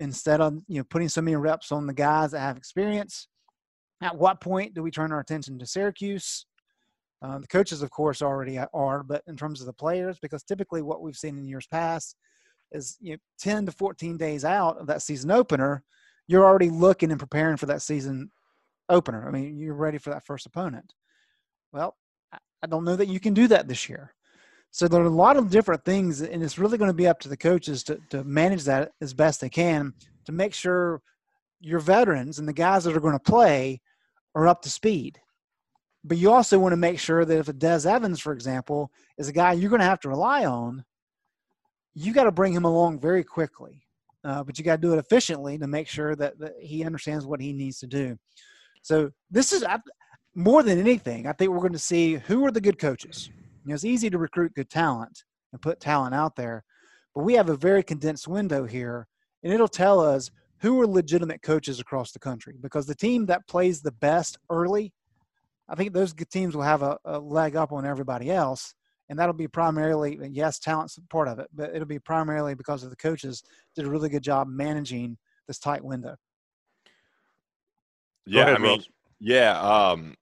instead 0.00 0.40
of 0.40 0.54
you 0.66 0.78
know 0.78 0.84
putting 0.84 1.08
so 1.08 1.22
many 1.22 1.36
reps 1.36 1.70
on 1.70 1.86
the 1.86 1.92
guys 1.92 2.32
that 2.32 2.40
have 2.40 2.56
experience? 2.56 3.28
At 4.02 4.18
what 4.18 4.40
point 4.40 4.74
do 4.74 4.82
we 4.82 4.90
turn 4.90 5.12
our 5.12 5.20
attention 5.20 5.58
to 5.58 5.66
Syracuse? 5.66 6.46
Uh, 7.22 7.38
the 7.38 7.46
coaches, 7.46 7.82
of 7.82 7.90
course, 7.90 8.20
already 8.20 8.58
are, 8.58 9.02
but 9.04 9.22
in 9.28 9.36
terms 9.36 9.60
of 9.60 9.66
the 9.66 9.72
players, 9.72 10.18
because 10.20 10.42
typically 10.42 10.82
what 10.82 11.02
we've 11.02 11.16
seen 11.16 11.38
in 11.38 11.46
years 11.46 11.68
past 11.68 12.16
is 12.72 12.96
you 13.00 13.12
know, 13.12 13.18
10 13.38 13.66
to 13.66 13.72
14 13.72 14.16
days 14.16 14.44
out 14.44 14.78
of 14.78 14.88
that 14.88 15.02
season 15.02 15.30
opener, 15.30 15.84
you're 16.26 16.44
already 16.44 16.68
looking 16.68 17.10
and 17.10 17.20
preparing 17.20 17.56
for 17.56 17.66
that 17.66 17.82
season 17.82 18.32
opener. 18.88 19.28
I 19.28 19.30
mean, 19.30 19.56
you're 19.56 19.74
ready 19.74 19.98
for 19.98 20.10
that 20.10 20.26
first 20.26 20.46
opponent. 20.46 20.94
Well, 21.72 21.96
I 22.32 22.66
don't 22.66 22.84
know 22.84 22.96
that 22.96 23.08
you 23.08 23.20
can 23.20 23.34
do 23.34 23.46
that 23.48 23.68
this 23.68 23.88
year. 23.88 24.14
So 24.72 24.88
there 24.88 25.02
are 25.02 25.04
a 25.04 25.10
lot 25.10 25.36
of 25.36 25.50
different 25.50 25.84
things, 25.84 26.22
and 26.22 26.42
it's 26.42 26.58
really 26.58 26.78
going 26.78 26.90
to 26.90 26.96
be 26.96 27.06
up 27.06 27.20
to 27.20 27.28
the 27.28 27.36
coaches 27.36 27.84
to, 27.84 28.00
to 28.10 28.24
manage 28.24 28.64
that 28.64 28.92
as 29.00 29.12
best 29.12 29.40
they 29.40 29.50
can 29.50 29.92
to 30.24 30.32
make 30.32 30.54
sure 30.54 31.02
your 31.60 31.78
veterans 31.78 32.38
and 32.38 32.48
the 32.48 32.52
guys 32.52 32.84
that 32.84 32.96
are 32.96 33.00
going 33.00 33.12
to 33.12 33.30
play 33.30 33.81
are 34.34 34.48
up 34.48 34.62
to 34.62 34.70
speed. 34.70 35.20
But 36.04 36.18
you 36.18 36.32
also 36.32 36.58
want 36.58 36.72
to 36.72 36.76
make 36.76 36.98
sure 36.98 37.24
that 37.24 37.38
if 37.38 37.48
a 37.48 37.52
Des 37.52 37.88
Evans, 37.88 38.20
for 38.20 38.32
example, 38.32 38.90
is 39.18 39.28
a 39.28 39.32
guy 39.32 39.52
you're 39.52 39.70
going 39.70 39.80
to 39.80 39.86
have 39.86 40.00
to 40.00 40.08
rely 40.08 40.44
on, 40.44 40.84
you 41.94 42.12
got 42.12 42.24
to 42.24 42.32
bring 42.32 42.52
him 42.52 42.64
along 42.64 42.98
very 42.98 43.22
quickly. 43.22 43.82
Uh, 44.24 44.42
but 44.42 44.58
you 44.58 44.64
got 44.64 44.76
to 44.76 44.82
do 44.82 44.92
it 44.92 44.98
efficiently 44.98 45.58
to 45.58 45.66
make 45.66 45.88
sure 45.88 46.14
that, 46.14 46.38
that 46.38 46.54
he 46.60 46.84
understands 46.84 47.26
what 47.26 47.40
he 47.40 47.52
needs 47.52 47.78
to 47.80 47.86
do. 47.86 48.16
So 48.82 49.10
this 49.30 49.52
is 49.52 49.64
more 50.34 50.62
than 50.62 50.78
anything, 50.78 51.26
I 51.26 51.32
think 51.32 51.50
we're 51.50 51.58
going 51.58 51.72
to 51.72 51.78
see 51.78 52.14
who 52.14 52.44
are 52.46 52.50
the 52.50 52.60
good 52.60 52.78
coaches. 52.78 53.30
You 53.64 53.68
know, 53.68 53.74
it's 53.74 53.84
easy 53.84 54.10
to 54.10 54.18
recruit 54.18 54.54
good 54.54 54.70
talent 54.70 55.24
and 55.52 55.60
put 55.60 55.80
talent 55.80 56.14
out 56.14 56.36
there, 56.36 56.64
but 57.14 57.24
we 57.24 57.34
have 57.34 57.48
a 57.48 57.56
very 57.56 57.82
condensed 57.82 58.26
window 58.26 58.64
here, 58.64 59.06
and 59.42 59.52
it'll 59.52 59.68
tell 59.68 60.00
us 60.00 60.30
who 60.62 60.80
are 60.80 60.86
legitimate 60.86 61.42
coaches 61.42 61.80
across 61.80 62.12
the 62.12 62.20
country 62.20 62.54
because 62.60 62.86
the 62.86 62.94
team 62.94 63.26
that 63.26 63.46
plays 63.48 63.82
the 63.82 63.90
best 63.92 64.38
early, 64.48 64.92
I 65.68 65.74
think 65.74 65.92
those 65.92 66.14
teams 66.30 66.54
will 66.54 66.62
have 66.62 66.82
a, 66.82 66.96
a 67.04 67.18
leg 67.18 67.56
up 67.56 67.72
on 67.72 67.84
everybody 67.84 68.30
else. 68.30 68.74
And 69.08 69.18
that'll 69.18 69.34
be 69.34 69.48
primarily, 69.48 70.18
yes, 70.30 70.60
talent's 70.60 70.98
part 71.10 71.28
of 71.28 71.40
it, 71.40 71.48
but 71.52 71.74
it'll 71.74 71.86
be 71.86 71.98
primarily 71.98 72.54
because 72.54 72.84
of 72.84 72.90
the 72.90 72.96
coaches 72.96 73.42
did 73.74 73.84
a 73.84 73.90
really 73.90 74.08
good 74.08 74.22
job 74.22 74.48
managing 74.48 75.18
this 75.48 75.58
tight 75.58 75.84
window. 75.84 76.14
Yeah, 78.24 78.42
ahead, 78.42 78.54
I 78.54 78.58
mean, 78.58 78.78
Ross. 78.78 78.88
yeah. 79.18 79.60
Um, 79.60 80.14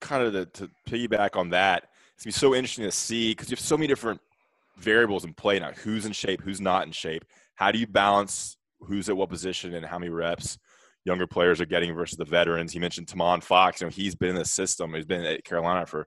kind 0.00 0.24
of 0.24 0.32
to, 0.32 0.46
to 0.66 0.70
piggyback 0.88 1.36
on 1.36 1.50
that, 1.50 1.90
it's 2.14 2.24
gonna 2.24 2.32
be 2.32 2.38
so 2.38 2.54
interesting 2.54 2.86
to 2.86 2.90
see 2.90 3.32
because 3.32 3.50
you 3.50 3.54
have 3.54 3.60
so 3.60 3.76
many 3.76 3.86
different 3.86 4.20
variables 4.78 5.24
in 5.24 5.34
play 5.34 5.60
now. 5.60 5.72
Who's 5.72 6.06
in 6.06 6.12
shape? 6.12 6.40
Who's 6.40 6.60
not 6.60 6.86
in 6.86 6.92
shape? 6.92 7.24
How 7.54 7.70
do 7.70 7.78
you 7.78 7.86
balance 7.86 8.56
who's 8.84 9.08
at 9.08 9.16
what 9.16 9.28
position 9.28 9.74
and 9.74 9.86
how 9.86 9.98
many 9.98 10.10
reps 10.10 10.58
younger 11.04 11.26
players 11.26 11.60
are 11.60 11.66
getting 11.66 11.94
versus 11.94 12.16
the 12.16 12.24
veterans? 12.24 12.72
He 12.72 12.78
mentioned 12.78 13.06
Tomon 13.06 13.42
Fox. 13.42 13.80
You 13.80 13.86
know, 13.86 13.90
he's 13.90 14.14
been 14.14 14.30
in 14.30 14.36
the 14.36 14.44
system. 14.44 14.94
He's 14.94 15.06
been 15.06 15.24
at 15.24 15.44
Carolina 15.44 15.86
for 15.86 16.06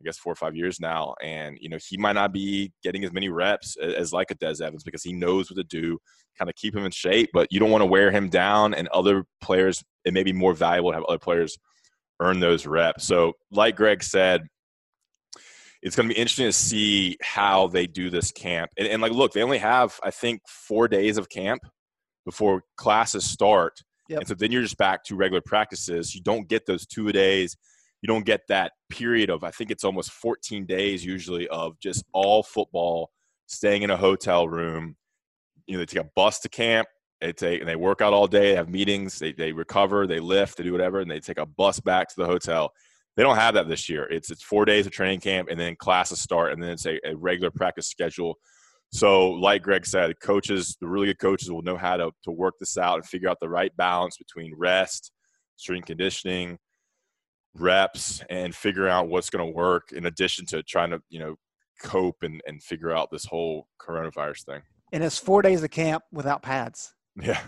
I 0.00 0.04
guess 0.04 0.18
four 0.18 0.32
or 0.32 0.36
five 0.36 0.56
years 0.56 0.80
now, 0.80 1.14
and 1.22 1.58
you 1.60 1.68
know 1.68 1.76
he 1.86 1.98
might 1.98 2.14
not 2.14 2.32
be 2.32 2.72
getting 2.82 3.04
as 3.04 3.12
many 3.12 3.28
reps 3.28 3.76
as, 3.82 3.94
as 3.94 4.12
like 4.12 4.30
a 4.30 4.34
Des 4.34 4.64
Evans 4.64 4.82
because 4.82 5.02
he 5.02 5.12
knows 5.12 5.50
what 5.50 5.56
to 5.56 5.64
do, 5.64 5.98
kind 6.38 6.48
of 6.48 6.56
keep 6.56 6.74
him 6.74 6.86
in 6.86 6.90
shape. 6.90 7.28
But 7.34 7.48
you 7.50 7.60
don't 7.60 7.70
want 7.70 7.82
to 7.82 7.86
wear 7.86 8.10
him 8.10 8.30
down, 8.30 8.72
and 8.72 8.88
other 8.88 9.24
players. 9.42 9.82
It 10.06 10.14
may 10.14 10.22
be 10.22 10.32
more 10.32 10.54
valuable 10.54 10.90
to 10.90 10.96
have 10.96 11.04
other 11.04 11.18
players 11.18 11.58
earn 12.20 12.40
those 12.40 12.66
reps. 12.66 13.04
So, 13.04 13.32
like 13.50 13.76
Greg 13.76 14.02
said, 14.02 14.46
it's 15.82 15.96
going 15.96 16.08
to 16.08 16.14
be 16.14 16.20
interesting 16.20 16.46
to 16.46 16.52
see 16.52 17.16
how 17.22 17.66
they 17.66 17.86
do 17.86 18.10
this 18.10 18.30
camp. 18.30 18.70
And, 18.78 18.86
and, 18.86 19.02
like, 19.02 19.12
look, 19.12 19.32
they 19.32 19.42
only 19.42 19.58
have, 19.58 19.98
I 20.04 20.10
think, 20.10 20.40
four 20.46 20.88
days 20.88 21.18
of 21.18 21.28
camp 21.28 21.62
before 22.24 22.62
classes 22.76 23.24
start. 23.24 23.80
Yep. 24.08 24.18
And 24.18 24.28
so 24.28 24.34
then 24.34 24.52
you're 24.52 24.62
just 24.62 24.78
back 24.78 25.04
to 25.04 25.16
regular 25.16 25.40
practices. 25.40 26.14
You 26.14 26.22
don't 26.22 26.48
get 26.48 26.66
those 26.66 26.86
two 26.86 27.12
days. 27.12 27.56
You 28.02 28.08
don't 28.08 28.24
get 28.24 28.42
that 28.48 28.72
period 28.88 29.30
of, 29.30 29.44
I 29.44 29.50
think 29.50 29.70
it's 29.70 29.84
almost 29.84 30.10
14 30.12 30.66
days 30.66 31.04
usually 31.04 31.46
of 31.48 31.78
just 31.80 32.04
all 32.12 32.42
football, 32.42 33.10
staying 33.46 33.82
in 33.82 33.90
a 33.90 33.96
hotel 33.96 34.48
room. 34.48 34.96
You 35.66 35.74
know, 35.74 35.80
they 35.80 35.86
take 35.86 36.04
a 36.04 36.10
bus 36.16 36.40
to 36.40 36.48
camp, 36.48 36.88
they 37.20 37.32
take 37.32 37.60
and 37.60 37.68
they 37.68 37.76
work 37.76 38.00
out 38.00 38.14
all 38.14 38.26
day, 38.26 38.50
they 38.50 38.56
have 38.56 38.68
meetings, 38.68 39.18
they, 39.18 39.32
they 39.32 39.52
recover, 39.52 40.06
they 40.06 40.18
lift, 40.18 40.56
they 40.56 40.64
do 40.64 40.72
whatever, 40.72 41.00
and 41.00 41.10
they 41.10 41.20
take 41.20 41.38
a 41.38 41.46
bus 41.46 41.78
back 41.78 42.08
to 42.08 42.14
the 42.16 42.26
hotel. 42.26 42.72
They 43.16 43.22
don't 43.22 43.36
have 43.36 43.54
that 43.54 43.68
this 43.68 43.88
year. 43.88 44.04
It's 44.04 44.30
it's 44.30 44.42
four 44.42 44.64
days 44.64 44.86
of 44.86 44.92
training 44.92 45.20
camp 45.20 45.48
and 45.50 45.60
then 45.60 45.76
classes 45.76 46.20
start 46.20 46.52
and 46.52 46.62
then 46.62 46.70
it's 46.70 46.86
a, 46.86 46.98
a 47.06 47.14
regular 47.14 47.50
practice 47.50 47.88
schedule. 47.88 48.38
So, 48.92 49.30
like 49.30 49.62
Greg 49.62 49.86
said, 49.86 50.18
coaches, 50.20 50.76
the 50.80 50.88
really 50.88 51.06
good 51.06 51.20
coaches 51.20 51.50
will 51.50 51.62
know 51.62 51.76
how 51.76 51.96
to, 51.96 52.10
to 52.24 52.30
work 52.30 52.54
this 52.58 52.76
out 52.76 52.96
and 52.96 53.06
figure 53.06 53.28
out 53.28 53.38
the 53.40 53.48
right 53.48 53.74
balance 53.76 54.16
between 54.16 54.52
rest, 54.56 55.12
strength 55.56 55.86
conditioning, 55.86 56.58
reps, 57.54 58.22
and 58.30 58.54
figure 58.54 58.88
out 58.88 59.08
what's 59.08 59.30
going 59.30 59.46
to 59.46 59.56
work 59.56 59.92
in 59.92 60.06
addition 60.06 60.44
to 60.46 60.62
trying 60.64 60.90
to, 60.90 61.00
you 61.08 61.20
know, 61.20 61.36
cope 61.82 62.16
and, 62.22 62.40
and 62.46 62.62
figure 62.62 62.90
out 62.90 63.10
this 63.10 63.24
whole 63.24 63.68
coronavirus 63.80 64.44
thing. 64.44 64.62
And 64.92 65.04
it's 65.04 65.18
four 65.18 65.40
days 65.40 65.62
of 65.62 65.70
camp 65.70 66.02
without 66.12 66.42
pads. 66.42 66.92
Yeah. 67.20 67.40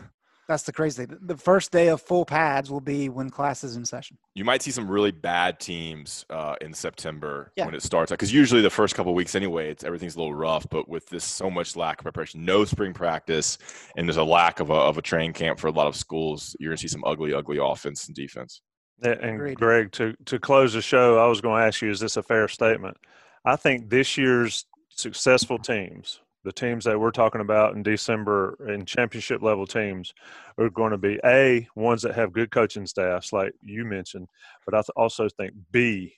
That's 0.48 0.64
the 0.64 0.72
crazy 0.72 1.06
thing. 1.06 1.18
The 1.22 1.36
first 1.36 1.70
day 1.70 1.88
of 1.88 2.02
full 2.02 2.24
pads 2.24 2.70
will 2.70 2.80
be 2.80 3.08
when 3.08 3.30
class 3.30 3.62
is 3.62 3.76
in 3.76 3.84
session. 3.84 4.18
You 4.34 4.44
might 4.44 4.62
see 4.62 4.72
some 4.72 4.90
really 4.90 5.12
bad 5.12 5.60
teams 5.60 6.26
uh, 6.30 6.56
in 6.60 6.74
September 6.74 7.52
yeah. 7.56 7.64
when 7.64 7.74
it 7.74 7.82
starts, 7.82 8.10
out. 8.10 8.18
because 8.18 8.32
usually 8.32 8.60
the 8.60 8.70
first 8.70 8.94
couple 8.94 9.14
weeks 9.14 9.34
anyway, 9.34 9.70
it's 9.70 9.84
everything's 9.84 10.16
a 10.16 10.18
little 10.18 10.34
rough. 10.34 10.66
But 10.68 10.88
with 10.88 11.06
this 11.08 11.24
so 11.24 11.48
much 11.48 11.76
lack 11.76 12.00
of 12.00 12.04
preparation, 12.04 12.44
no 12.44 12.64
spring 12.64 12.92
practice, 12.92 13.58
and 13.96 14.08
there's 14.08 14.16
a 14.16 14.24
lack 14.24 14.60
of 14.60 14.70
a 14.70 14.74
of 14.74 14.98
a 14.98 15.02
training 15.02 15.34
camp 15.34 15.60
for 15.60 15.68
a 15.68 15.72
lot 15.72 15.86
of 15.86 15.94
schools, 15.94 16.56
you're 16.58 16.70
gonna 16.70 16.78
see 16.78 16.88
some 16.88 17.04
ugly, 17.04 17.32
ugly 17.32 17.58
offense 17.60 18.06
and 18.06 18.16
defense. 18.16 18.60
And 19.02 19.36
Agreed. 19.36 19.58
Greg, 19.58 19.92
to 19.92 20.14
to 20.26 20.38
close 20.38 20.72
the 20.72 20.82
show, 20.82 21.18
I 21.18 21.26
was 21.26 21.40
going 21.40 21.60
to 21.60 21.66
ask 21.66 21.82
you: 21.82 21.90
Is 21.90 22.00
this 22.00 22.16
a 22.16 22.22
fair 22.22 22.48
statement? 22.48 22.96
I 23.44 23.56
think 23.56 23.90
this 23.90 24.16
year's 24.16 24.66
successful 24.90 25.58
teams 25.58 26.20
the 26.44 26.52
teams 26.52 26.84
that 26.84 26.98
we're 26.98 27.10
talking 27.10 27.40
about 27.40 27.74
in 27.74 27.82
December 27.82 28.56
in 28.68 28.84
championship 28.84 29.42
level 29.42 29.66
teams 29.66 30.12
are 30.58 30.70
going 30.70 30.90
to 30.90 30.98
be 30.98 31.18
a 31.24 31.68
ones 31.76 32.02
that 32.02 32.14
have 32.14 32.32
good 32.32 32.50
coaching 32.50 32.86
staffs, 32.86 33.32
like 33.32 33.52
you 33.62 33.84
mentioned, 33.84 34.28
but 34.64 34.74
I 34.74 34.82
also 34.96 35.28
think 35.28 35.52
b 35.70 36.16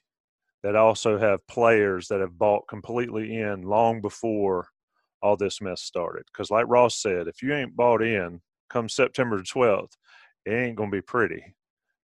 that 0.63 0.77
also 0.77 1.19
have 1.19 1.47
players 1.47 2.09
that 2.09 2.21
have 2.21 2.39
bought 2.39 2.67
completely 2.69 3.37
in 3.37 3.63
long 3.63 4.01
before 4.01 4.69
all 5.21 5.37
this 5.37 5.61
mess 5.61 5.83
started. 5.83 6.25
Because, 6.27 6.51
like 6.51 6.65
Ross 6.69 6.97
said, 6.97 7.29
if 7.29 7.43
you 7.43 7.55
ain't 7.55 7.77
bought 7.77 8.03
in 8.03 8.41
come 8.71 8.89
September 8.89 9.41
12th, 9.43 9.93
it 10.47 10.53
ain't 10.53 10.77
going 10.77 10.91
to 10.91 10.97
be 10.97 11.03
pretty. 11.03 11.55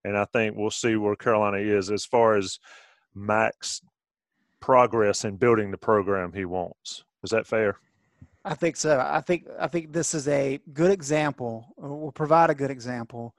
And 0.05 0.17
I 0.17 0.27
think 0.27 0.57
we'll 0.57 0.71
see 0.71 0.97
where 0.97 1.17
Carolina 1.17 1.57
is 1.57 1.91
as 1.91 2.05
far 2.05 2.37
as 2.37 2.59
Mack's 3.15 3.81
progress 4.61 5.25
in 5.25 5.37
building 5.37 5.71
the 5.71 5.79
program 5.79 6.33
he 6.33 6.45
wants. 6.45 7.05
Is 7.23 7.31
that 7.31 7.47
fair? 7.47 7.77
I 8.45 8.55
think 8.55 8.77
so. 8.77 8.99
I 8.99 9.21
think 9.21 9.47
I 9.59 9.67
think 9.67 9.93
this 9.93 10.15
is 10.15 10.27
a 10.29 10.59
good 10.73 10.91
example, 10.91 11.67
will 11.77 12.13
provide 12.13 12.51
a 12.51 12.55
good 12.55 12.71
example 12.71 13.35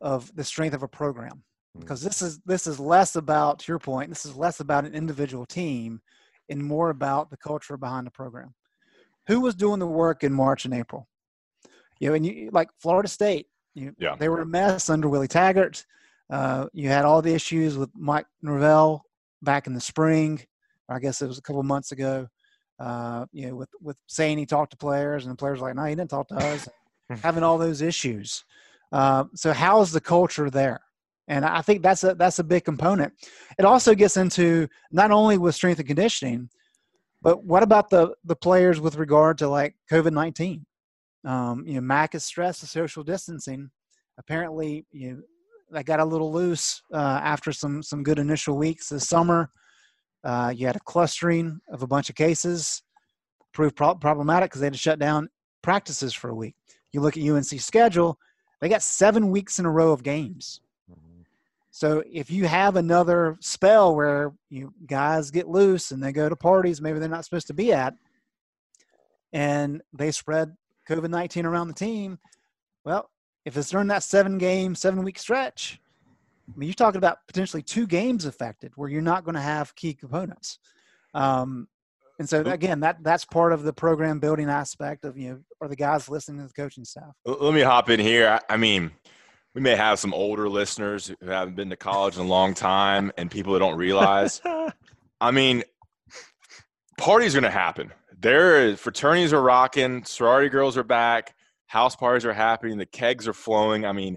of 0.00 0.34
the 0.36 0.44
strength 0.44 0.74
of 0.74 0.82
a 0.82 0.88
program 0.88 1.42
mm. 1.76 1.80
because 1.80 2.02
this 2.02 2.22
is 2.22 2.38
this 2.46 2.66
is 2.66 2.78
less 2.78 3.16
about 3.16 3.60
to 3.60 3.72
your 3.72 3.78
point. 3.78 4.08
This 4.08 4.24
is 4.24 4.36
less 4.36 4.60
about 4.60 4.84
an 4.84 4.94
individual 4.94 5.46
team 5.46 6.00
and 6.48 6.62
more 6.62 6.90
about 6.90 7.30
the 7.30 7.36
culture 7.36 7.76
behind 7.76 8.06
the 8.06 8.12
program. 8.12 8.54
Who 9.26 9.40
was 9.40 9.56
doing 9.56 9.80
the 9.80 9.86
work 9.86 10.22
in 10.22 10.32
March 10.32 10.64
and 10.64 10.74
April? 10.74 11.08
You 11.98 12.10
know, 12.10 12.14
and 12.14 12.24
you 12.24 12.50
like 12.52 12.68
Florida 12.80 13.08
State. 13.08 13.46
You, 13.74 13.94
yeah. 13.98 14.14
They 14.16 14.28
were 14.28 14.42
a 14.42 14.46
mess 14.46 14.88
under 14.88 15.08
Willie 15.08 15.28
Taggart. 15.28 15.84
Uh, 16.30 16.66
you 16.72 16.88
had 16.88 17.04
all 17.04 17.20
the 17.20 17.34
issues 17.34 17.76
with 17.76 17.90
Mike 17.96 18.26
Norvell 18.42 19.02
back 19.42 19.66
in 19.66 19.74
the 19.74 19.80
spring. 19.80 20.40
I 20.88 21.00
guess 21.00 21.20
it 21.20 21.26
was 21.26 21.38
a 21.38 21.42
couple 21.42 21.62
months 21.64 21.90
ago 21.90 22.28
uh, 22.78 23.26
you 23.32 23.48
know, 23.48 23.56
with 23.56 23.70
with 23.80 23.96
saying 24.06 24.38
he 24.38 24.46
talked 24.46 24.72
to 24.72 24.76
players 24.76 25.24
and 25.24 25.32
the 25.32 25.36
players 25.36 25.60
like, 25.60 25.74
no, 25.74 25.84
he 25.84 25.94
didn't 25.94 26.10
talk 26.10 26.28
to 26.28 26.36
us, 26.36 26.68
having 27.22 27.42
all 27.42 27.58
those 27.58 27.82
issues. 27.82 28.44
Uh, 28.92 29.24
so 29.34 29.52
how's 29.52 29.92
the 29.92 30.00
culture 30.00 30.50
there? 30.50 30.80
And 31.28 31.44
I 31.44 31.60
think 31.60 31.82
that's 31.82 32.04
a 32.04 32.14
that's 32.14 32.38
a 32.38 32.44
big 32.44 32.64
component. 32.64 33.12
It 33.58 33.64
also 33.64 33.94
gets 33.94 34.16
into 34.16 34.68
not 34.92 35.10
only 35.10 35.38
with 35.38 35.54
strength 35.54 35.78
and 35.78 35.88
conditioning, 35.88 36.48
but 37.22 37.44
what 37.44 37.62
about 37.62 37.90
the 37.90 38.14
the 38.24 38.36
players 38.36 38.80
with 38.80 38.96
regard 38.96 39.38
to 39.38 39.48
like 39.48 39.74
COVID 39.90 40.12
nineteen? 40.12 40.64
Um, 41.24 41.64
you 41.66 41.74
know, 41.74 41.80
Mack 41.80 42.14
is 42.14 42.24
stressed 42.24 42.60
the 42.60 42.68
social 42.68 43.02
distancing. 43.02 43.70
Apparently, 44.18 44.86
you 44.92 45.10
know, 45.10 45.22
that 45.72 45.84
got 45.84 45.98
a 45.98 46.04
little 46.04 46.32
loose 46.32 46.80
uh, 46.92 47.20
after 47.22 47.50
some 47.52 47.82
some 47.82 48.04
good 48.04 48.20
initial 48.20 48.56
weeks 48.56 48.88
this 48.88 49.08
summer. 49.08 49.50
Uh, 50.26 50.52
you 50.54 50.66
had 50.66 50.74
a 50.74 50.80
clustering 50.80 51.60
of 51.68 51.84
a 51.84 51.86
bunch 51.86 52.10
of 52.10 52.16
cases, 52.16 52.82
proved 53.52 53.76
pro- 53.76 53.94
problematic 53.94 54.50
because 54.50 54.60
they 54.60 54.66
had 54.66 54.72
to 54.72 54.78
shut 54.78 54.98
down 54.98 55.28
practices 55.62 56.12
for 56.12 56.30
a 56.30 56.34
week. 56.34 56.56
You 56.90 57.00
look 57.00 57.16
at 57.16 57.22
UNC 57.22 57.60
schedule; 57.60 58.18
they 58.60 58.68
got 58.68 58.82
seven 58.82 59.30
weeks 59.30 59.60
in 59.60 59.66
a 59.66 59.70
row 59.70 59.92
of 59.92 60.02
games. 60.02 60.60
So 61.70 62.02
if 62.10 62.28
you 62.28 62.46
have 62.46 62.74
another 62.74 63.36
spell 63.40 63.94
where 63.94 64.32
you 64.50 64.74
guys 64.86 65.30
get 65.30 65.46
loose 65.46 65.92
and 65.92 66.02
they 66.02 66.10
go 66.10 66.28
to 66.28 66.34
parties 66.34 66.80
maybe 66.80 66.98
they're 66.98 67.08
not 67.08 67.24
supposed 67.24 67.46
to 67.48 67.54
be 67.54 67.72
at, 67.72 67.94
and 69.32 69.80
they 69.92 70.10
spread 70.10 70.56
COVID 70.88 71.08
nineteen 71.08 71.46
around 71.46 71.68
the 71.68 71.74
team, 71.74 72.18
well, 72.84 73.10
if 73.44 73.56
it's 73.56 73.70
during 73.70 73.86
that 73.88 74.02
seven 74.02 74.38
game, 74.38 74.74
seven 74.74 75.04
week 75.04 75.20
stretch, 75.20 75.80
I 76.48 76.58
mean, 76.58 76.68
you're 76.68 76.74
talking 76.74 76.98
about 76.98 77.18
potentially 77.26 77.62
two 77.62 77.86
games 77.86 78.24
affected 78.24 78.72
where 78.76 78.88
you're 78.88 79.02
not 79.02 79.24
going 79.24 79.34
to 79.34 79.40
have 79.40 79.74
key 79.74 79.94
components. 79.94 80.58
Um, 81.14 81.68
and 82.18 82.28
so 82.28 82.40
again, 82.42 82.80
that 82.80 83.02
that's 83.02 83.24
part 83.24 83.52
of 83.52 83.62
the 83.62 83.72
program 83.72 84.20
building 84.20 84.48
aspect 84.48 85.04
of 85.04 85.18
you 85.18 85.30
know, 85.30 85.38
are 85.60 85.68
the 85.68 85.76
guys 85.76 86.08
listening 86.08 86.40
to 86.40 86.46
the 86.46 86.52
coaching 86.54 86.84
staff. 86.84 87.12
Let 87.24 87.52
me 87.52 87.60
hop 87.60 87.90
in 87.90 88.00
here. 88.00 88.40
I 88.48 88.56
mean, 88.56 88.90
we 89.54 89.60
may 89.60 89.76
have 89.76 89.98
some 89.98 90.14
older 90.14 90.48
listeners 90.48 91.12
who 91.20 91.26
haven't 91.26 91.56
been 91.56 91.70
to 91.70 91.76
college 91.76 92.16
in 92.16 92.22
a 92.22 92.28
long 92.28 92.54
time 92.54 93.12
and 93.18 93.30
people 93.30 93.52
that 93.52 93.58
don't 93.58 93.76
realize. 93.76 94.40
I 95.20 95.30
mean, 95.30 95.62
parties 96.98 97.34
are 97.34 97.40
going 97.40 97.50
to 97.50 97.58
happen. 97.58 97.92
There 98.18 98.66
is 98.66 98.80
fraternities 98.80 99.32
are 99.32 99.42
rocking, 99.42 100.04
sorority 100.04 100.48
girls 100.48 100.76
are 100.76 100.84
back, 100.84 101.34
house 101.66 101.96
parties 101.96 102.24
are 102.24 102.32
happening, 102.32 102.78
the 102.78 102.86
kegs 102.86 103.28
are 103.28 103.34
flowing. 103.34 103.84
I 103.84 103.92
mean, 103.92 104.16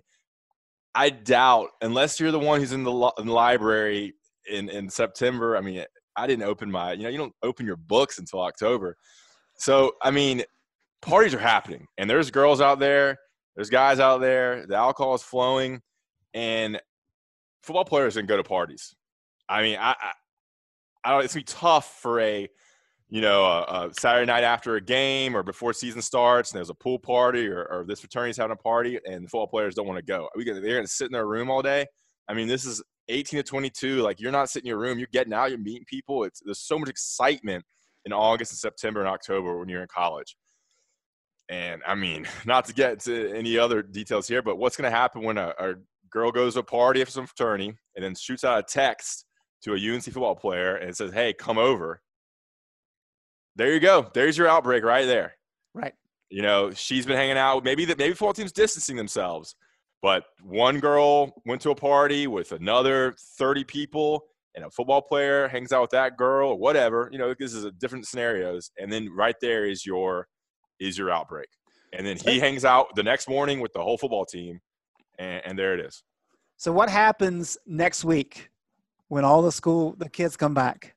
I 0.99 1.09
doubt 1.09 1.69
unless 1.81 2.19
you're 2.19 2.31
the 2.31 2.39
one 2.39 2.59
who's 2.59 2.73
in 2.73 2.83
the, 2.83 3.11
in 3.17 3.27
the 3.27 3.33
library 3.33 4.13
in 4.49 4.69
in 4.69 4.89
September. 4.89 5.55
I 5.55 5.61
mean, 5.61 5.83
I 6.15 6.27
didn't 6.27 6.43
open 6.43 6.69
my, 6.71 6.93
you 6.93 7.03
know, 7.03 7.09
you 7.09 7.17
don't 7.17 7.35
open 7.43 7.65
your 7.65 7.77
books 7.77 8.19
until 8.19 8.41
October. 8.41 8.97
So, 9.55 9.93
I 10.01 10.11
mean, 10.11 10.43
parties 11.01 11.33
are 11.33 11.39
happening 11.39 11.87
and 11.97 12.09
there's 12.09 12.31
girls 12.31 12.61
out 12.61 12.79
there 12.79 13.17
there's 13.59 13.69
guys 13.69 13.99
out 13.99 14.21
there. 14.21 14.65
The 14.65 14.77
alcohol 14.77 15.15
is 15.15 15.21
flowing, 15.21 15.81
and 16.33 16.79
football 17.61 17.83
players 17.83 18.15
can 18.15 18.25
go 18.25 18.37
to 18.37 18.43
parties. 18.43 18.95
I 19.49 19.61
mean, 19.61 19.77
I, 19.77 19.89
I, 19.99 20.11
I 21.03 21.11
don't. 21.11 21.25
It's 21.25 21.33
gonna 21.33 21.41
be 21.41 21.43
tough 21.43 21.99
for 21.99 22.21
a, 22.21 22.47
you 23.09 23.21
know, 23.21 23.43
a, 23.43 23.61
a, 23.61 23.89
Saturday 23.99 24.25
night 24.25 24.43
after 24.43 24.75
a 24.75 24.81
game 24.81 25.35
or 25.35 25.41
before 25.41 25.73
season 25.73 26.01
starts, 26.01 26.51
and 26.51 26.57
there's 26.57 26.69
a 26.69 26.75
pool 26.75 26.99
party 26.99 27.47
or, 27.47 27.65
or 27.65 27.85
this 27.87 27.99
fraternity's 27.99 28.37
having 28.37 28.51
a 28.51 28.55
party, 28.55 28.99
and 29.05 29.25
the 29.25 29.29
football 29.29 29.47
players 29.47 29.73
don't 29.75 29.87
want 29.87 29.97
to 29.97 30.05
go. 30.05 30.29
We 30.35 30.43
they're 30.43 30.61
gonna 30.61 30.87
sit 30.87 31.05
in 31.05 31.13
their 31.13 31.27
room 31.27 31.49
all 31.49 31.61
day. 31.61 31.87
I 32.27 32.33
mean, 32.33 32.47
this 32.47 32.65
is 32.65 32.83
18 33.07 33.39
to 33.39 33.43
22. 33.43 34.01
Like 34.01 34.19
you're 34.19 34.31
not 34.31 34.49
sitting 34.49 34.67
in 34.67 34.69
your 34.69 34.79
room. 34.79 34.99
You're 34.99 35.07
getting 35.11 35.33
out. 35.33 35.49
You're 35.49 35.59
meeting 35.59 35.85
people. 35.87 36.23
It's 36.23 36.41
there's 36.45 36.59
so 36.59 36.77
much 36.77 36.89
excitement 36.89 37.65
in 38.05 38.13
August 38.13 38.51
and 38.51 38.59
September 38.59 38.99
and 38.99 39.09
October 39.09 39.57
when 39.57 39.67
you're 39.67 39.81
in 39.81 39.87
college. 39.87 40.35
And 41.49 41.81
I 41.87 41.95
mean, 41.95 42.27
not 42.45 42.65
to 42.65 42.73
get 42.73 42.99
to 43.01 43.33
any 43.33 43.57
other 43.57 43.81
details 43.81 44.27
here, 44.27 44.41
but 44.41 44.57
what's 44.57 44.77
going 44.77 44.89
to 44.89 44.95
happen 44.95 45.23
when 45.23 45.37
a, 45.37 45.53
a, 45.59 45.73
girl 46.11 46.31
goes 46.31 46.55
to 46.55 46.61
a 46.61 46.63
party 46.63 47.03
for 47.03 47.11
some 47.11 47.27
fraternity 47.27 47.71
and 47.95 48.03
then 48.03 48.15
shoots 48.15 48.43
out 48.43 48.57
a 48.57 48.63
text 48.63 49.25
to 49.61 49.75
a 49.75 49.75
UNC 49.75 50.03
football 50.05 50.35
player 50.35 50.77
and 50.77 50.95
says, 50.95 51.13
"Hey, 51.13 51.33
come 51.33 51.59
over." 51.59 52.01
There 53.59 53.73
you 53.73 53.81
go. 53.81 54.09
There's 54.13 54.37
your 54.37 54.47
outbreak 54.47 54.85
right 54.85 55.05
there. 55.05 55.33
Right. 55.73 55.93
You 56.29 56.41
know, 56.41 56.71
she's 56.71 57.05
been 57.05 57.17
hanging 57.17 57.35
out. 57.35 57.65
Maybe 57.65 57.83
that 57.83 57.97
maybe 57.97 58.13
football 58.13 58.31
teams 58.31 58.53
distancing 58.53 58.95
themselves, 58.95 59.53
but 60.01 60.23
one 60.41 60.79
girl 60.79 61.33
went 61.45 61.61
to 61.63 61.71
a 61.71 61.75
party 61.75 62.25
with 62.25 62.53
another 62.53 63.15
30 63.37 63.65
people, 63.65 64.23
and 64.55 64.63
a 64.63 64.69
football 64.69 65.01
player 65.01 65.49
hangs 65.49 65.73
out 65.73 65.81
with 65.81 65.89
that 65.89 66.15
girl 66.15 66.51
or 66.51 66.57
whatever. 66.57 67.09
You 67.11 67.17
know, 67.17 67.35
this 67.37 67.53
is 67.53 67.65
a 67.65 67.71
different 67.71 68.07
scenarios, 68.07 68.71
and 68.77 68.89
then 68.89 69.09
right 69.13 69.35
there 69.41 69.65
is 69.65 69.85
your 69.85 70.29
is 70.79 70.97
your 70.97 71.11
outbreak. 71.11 71.49
And 71.91 72.07
then 72.07 72.15
he 72.15 72.39
hangs 72.39 72.63
out 72.63 72.95
the 72.95 73.03
next 73.03 73.27
morning 73.27 73.59
with 73.59 73.73
the 73.73 73.81
whole 73.81 73.97
football 73.97 74.23
team, 74.23 74.61
and, 75.17 75.41
and 75.43 75.59
there 75.59 75.77
it 75.77 75.85
is. 75.85 76.01
So 76.55 76.71
what 76.71 76.89
happens 76.89 77.57
next 77.67 78.05
week 78.05 78.51
when 79.09 79.25
all 79.25 79.41
the 79.41 79.51
school 79.51 79.95
the 79.97 80.07
kids 80.07 80.37
come 80.37 80.53
back 80.53 80.95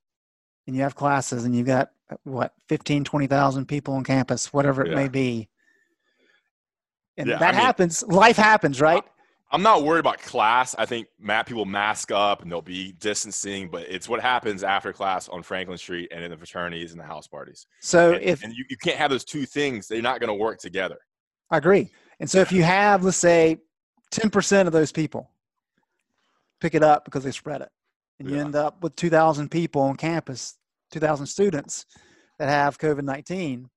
and 0.69 0.77
you 0.77 0.83
have 0.83 0.95
classes 0.95 1.45
and 1.45 1.57
you've 1.57 1.67
got 1.67 1.91
what 2.25 2.53
15 2.69 3.05
20,000 3.05 3.67
people 3.67 3.95
on 3.95 4.05
campus 4.05 4.53
whatever 4.53 4.85
it 4.85 4.91
yeah. 4.91 4.97
may 4.97 5.09
be 5.09 5.49
and 7.17 7.29
yeah, 7.29 7.39
that 7.39 7.51
I 7.51 7.53
mean, 7.53 7.61
happens 7.61 8.03
life 8.05 8.37
happens 8.37 8.81
right 8.81 9.05
I'm 9.53 9.63
not 9.63 9.83
worried 9.83 10.01
about 10.01 10.19
class. 10.19 10.75
I 10.79 10.87
think 10.87 11.09
Matt 11.21 11.47
people 11.47 11.67
mask 11.67 12.11
up 12.11 12.41
and 12.41 12.51
they'll 12.51 12.63
be 12.63 12.93
distancing, 12.93 13.69
but 13.69 13.83
it's 13.83 14.09
what 14.09 14.23
happens 14.23 14.65
after 14.65 14.95
class 14.95 15.29
on 15.29 15.43
Franklin 15.43 15.77
Street 15.77 16.11
and 16.11 16.25
in 16.25 16.31
the 16.31 16.39
fraternities 16.39 16.93
and 16.93 16.99
the 16.99 17.05
house 17.05 17.29
parties. 17.29 17.67
So 17.81 18.15
and, 18.15 18.23
if 18.23 18.43
and 18.43 18.55
you, 18.55 18.65
you 18.71 18.79
can't 18.79 18.97
have 18.97 19.11
those 19.11 19.27
two 19.27 19.45
things, 19.45 19.87
they're 19.87 20.01
not 20.01 20.21
going 20.21 20.29
to 20.29 20.35
work 20.35 20.59
together. 20.59 20.97
I 21.51 21.59
agree. 21.59 21.91
And 22.19 22.31
so 22.31 22.41
if 22.41 22.51
you 22.51 22.63
have, 22.63 23.05
let's 23.05 23.19
say, 23.19 23.59
10% 24.11 24.67
of 24.67 24.73
those 24.73 24.91
people 24.91 25.31
pick 26.61 26.75
it 26.75 26.83
up 26.83 27.05
because 27.05 27.23
they 27.23 27.31
spread 27.31 27.61
it, 27.61 27.69
and 28.19 28.31
you 28.31 28.37
yeah. 28.37 28.45
end 28.45 28.57
up 28.57 28.83
with 28.83 28.97
2,000 28.97 29.51
people 29.51 29.83
on 29.83 29.97
campus, 29.97 30.57
2,000 30.93 31.26
students 31.26 31.86
that 32.38 32.49
have 32.49 32.78
COVID 32.78 33.03
19, 33.03 33.68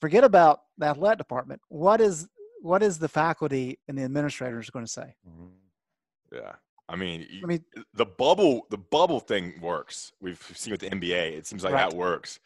forget 0.00 0.24
about 0.24 0.60
the 0.78 0.86
athletic 0.86 1.18
department. 1.18 1.60
What 1.68 2.00
is 2.00 2.28
what 2.62 2.82
is 2.82 2.98
the 2.98 3.08
faculty 3.08 3.78
and 3.86 3.96
the 3.96 4.02
administrators 4.02 4.70
going 4.70 4.84
to 4.84 4.90
say? 4.90 5.14
Mm-hmm. 5.28 6.36
Yeah. 6.36 6.52
I 6.88 6.96
mean, 6.96 7.26
I 7.42 7.46
mean, 7.46 7.64
the 7.94 8.06
bubble, 8.06 8.66
the 8.70 8.78
bubble 8.78 9.20
thing 9.20 9.54
works. 9.60 10.12
We've 10.20 10.40
seen 10.54 10.70
with 10.70 10.80
the 10.80 10.90
NBA. 10.90 11.36
It 11.36 11.46
seems 11.46 11.64
like 11.64 11.74
right. 11.74 11.90
that 11.90 11.96
works. 11.96 12.38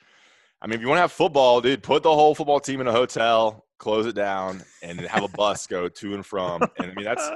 I 0.62 0.66
mean, 0.66 0.74
if 0.74 0.80
you 0.80 0.88
want 0.88 0.98
to 0.98 1.02
have 1.02 1.12
football, 1.12 1.60
dude, 1.60 1.82
put 1.82 2.02
the 2.02 2.12
whole 2.12 2.34
football 2.34 2.60
team 2.60 2.80
in 2.80 2.86
a 2.86 2.92
hotel, 2.92 3.66
close 3.78 4.06
it 4.06 4.14
down, 4.14 4.62
and 4.82 5.00
have 5.00 5.24
a 5.24 5.28
bus 5.28 5.66
go 5.66 5.88
to 5.88 6.14
and 6.14 6.24
from. 6.24 6.62
And 6.78 6.90
I 6.90 6.94
mean, 6.94 7.04
that's 7.04 7.28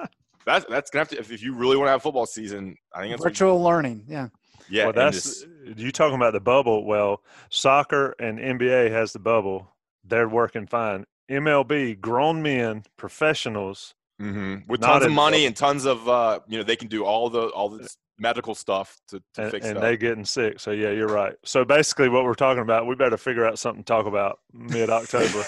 that's 0.47 0.65
that's 0.69 0.91
gonna 0.91 1.01
have 1.01 1.09
to. 1.09 1.19
If, 1.19 1.31
if 1.31 1.43
you 1.43 1.55
really 1.55 1.77
want 1.77 1.89
to 1.89 1.93
have 1.93 2.03
football 2.03 2.27
season, 2.27 2.77
I 2.95 3.03
think 3.03 3.15
it's 3.15 3.23
virtual 3.23 3.63
learning. 3.63 4.05
Yeah. 4.09 4.29
Yeah. 4.69 4.85
Well, 4.85 4.93
that's 4.93 5.45
you 5.77 5.93
talking 5.93 6.17
about 6.17 6.33
the 6.33 6.41
bubble. 6.41 6.85
Well, 6.85 7.23
soccer 7.51 8.15
and 8.19 8.39
NBA 8.39 8.91
has 8.91 9.13
the 9.13 9.19
bubble. 9.19 9.75
They're 10.05 10.29
working 10.29 10.67
fine. 10.67 11.07
MLB, 11.31 12.01
grown 12.01 12.43
men, 12.43 12.85
professionals, 12.97 13.95
mm-hmm. 14.21 14.71
with 14.71 14.83
tons 14.83 15.05
of 15.05 15.13
money 15.13 15.47
and 15.47 15.57
tons 15.57 15.87
of 15.87 16.09
uh, 16.09 16.41
you 16.47 16.59
know 16.59 16.65
they 16.65 16.77
can 16.77 16.89
do 16.89 17.05
all 17.05 17.31
the 17.31 17.49
all 17.49 17.69
the 17.69 17.89
medical 18.19 18.55
stuff 18.55 18.97
to, 19.09 19.21
to 19.35 19.43
and, 19.43 19.51
fix 19.51 19.67
and 19.67 19.83
they 19.83 19.97
getting 19.97 20.25
sick. 20.25 20.61
So 20.61 20.71
yeah, 20.71 20.91
you're 20.91 21.09
right. 21.09 21.35
So 21.45 21.65
basically, 21.65 22.09
what 22.09 22.25
we're 22.25 22.35
talking 22.35 22.63
about, 22.63 22.87
we 22.87 22.95
better 22.95 23.17
figure 23.17 23.47
out 23.47 23.59
something 23.59 23.83
to 23.83 23.87
talk 23.87 24.07
about 24.07 24.39
mid 24.53 24.91
October. 24.91 25.45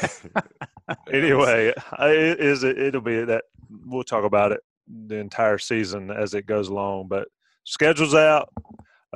anyway, 1.13 1.73
it 1.99 2.41
is 2.41 2.65
it'll 2.65 3.01
be 3.01 3.25
that 3.25 3.45
we'll 3.85 4.05
talk 4.05 4.25
about 4.25 4.53
it 4.53 4.61
the 4.89 5.17
entire 5.17 5.59
season 5.59 6.11
as 6.11 6.35
it 6.35 6.47
goes 6.47 6.69
along. 6.69 7.09
But 7.09 7.29
schedules 7.65 8.15
out. 8.15 8.53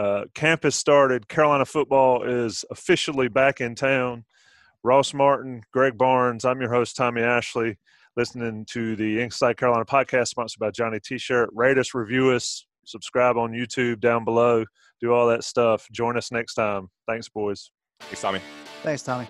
Uh, 0.01 0.25
campus 0.35 0.77
started. 0.77 1.29
Carolina 1.29 1.67
football 1.67 2.23
is 2.23 2.65
officially 2.71 3.29
back 3.29 3.61
in 3.61 3.75
town. 3.75 4.25
Ross 4.83 5.13
Martin, 5.13 5.61
Greg 5.75 5.99
Barnes. 5.99 6.47
I'm 6.47 6.59
your 6.59 6.73
host, 6.73 6.97
Tommy 6.97 7.21
Ashley, 7.21 7.77
listening 8.17 8.65
to 8.71 8.97
the 8.97 9.21
Inside 9.21 9.59
Carolina 9.59 9.85
podcast 9.85 10.29
sponsored 10.29 10.59
by 10.59 10.71
Johnny 10.71 11.01
T 11.01 11.19
shirt. 11.19 11.51
Rate 11.53 11.77
us, 11.77 11.93
review 11.93 12.31
us, 12.31 12.65
subscribe 12.87 13.37
on 13.37 13.53
YouTube 13.53 14.01
down 14.01 14.25
below, 14.25 14.65
do 15.03 15.13
all 15.13 15.29
that 15.29 15.45
stuff. 15.45 15.87
Join 15.93 16.17
us 16.17 16.33
next 16.33 16.55
time. 16.55 16.89
Thanks, 17.07 17.29
boys. 17.29 17.71
Thanks, 18.01 18.23
Tommy. 18.23 18.41
Thanks, 18.83 19.03
Tommy. 19.03 19.29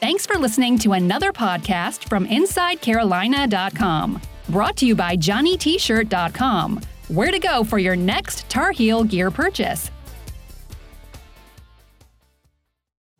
Thanks 0.00 0.26
for 0.26 0.36
listening 0.36 0.78
to 0.80 0.94
another 0.94 1.30
podcast 1.30 2.08
from 2.08 2.26
InsideCarolina.com. 2.26 4.20
Brought 4.48 4.76
to 4.78 4.86
you 4.86 4.96
by 4.96 5.16
JohnnyT-shirt.com. 5.16 6.80
Where 7.10 7.32
to 7.32 7.40
go 7.40 7.64
for 7.64 7.80
your 7.80 7.96
next 7.96 8.48
Tar 8.48 8.70
Heel 8.70 9.02
gear 9.02 9.32
purchase. 9.32 9.90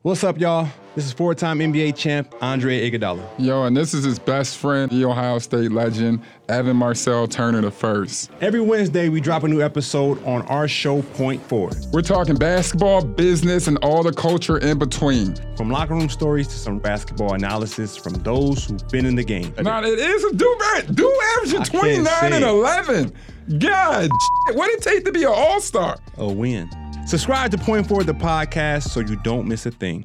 What's 0.03 0.23
up, 0.23 0.39
y'all? 0.39 0.69
This 0.95 1.07
is 1.07 1.13
four-time 1.13 1.59
NBA 1.59 1.97
champ 1.97 2.33
Andre 2.41 2.89
Iguodala. 2.89 3.29
Yo, 3.39 3.65
and 3.65 3.77
this 3.77 3.93
is 3.93 4.05
his 4.05 4.19
best 4.21 4.59
friend, 4.59 4.91
the 4.93 5.05
Ohio 5.05 5.41
State 5.41 5.73
legend, 5.73 6.23
Evan 6.49 6.77
Marcel 6.77 7.27
Turner 7.27 7.61
the 7.63 7.71
first. 7.71 8.31
Every 8.41 8.61
Wednesday, 8.61 9.09
we 9.09 9.21
drop 9.21 9.43
a 9.43 9.49
new 9.49 9.61
episode 9.61 10.25
on 10.25 10.43
our 10.43 10.69
show, 10.69 11.03
Four. 11.03 11.71
We're 11.93 12.03
talking 12.03 12.37
basketball, 12.37 13.05
business, 13.05 13.67
and 13.67 13.77
all 13.79 14.05
the 14.05 14.13
culture 14.13 14.59
in 14.59 14.79
between. 14.79 15.35
From 15.57 15.69
locker 15.69 15.95
room 15.95 16.09
stories 16.09 16.47
to 16.49 16.55
some 16.55 16.79
basketball 16.79 17.35
analysis 17.35 17.97
from 17.97 18.15
those 18.15 18.67
who've 18.67 18.89
been 18.89 19.05
in 19.05 19.17
the 19.17 19.25
game. 19.25 19.53
Now, 19.61 19.83
it 19.83 19.99
is 19.99 20.25
a 20.25 20.33
do 20.35 20.61
do 20.95 21.21
averaging 21.37 21.65
29 21.65 22.33
and 22.33 22.45
11. 22.45 23.13
God, 23.59 24.11
what 24.53 24.67
did 24.69 24.79
it 24.79 24.83
take 24.83 25.05
to 25.07 25.13
be 25.13 25.25
an 25.25 25.33
all-star? 25.35 25.99
A 26.19 26.27
win. 26.27 26.71
Subscribe 27.07 27.51
to 27.51 27.59
Point 27.59 27.89
Forward, 27.89 28.07
the 28.07 28.15
podcast, 28.15 28.91
so 28.91 29.01
you 29.01 29.17
don't 29.17 29.49
miss 29.49 29.67
a 29.67 29.71
thing. 29.71 29.99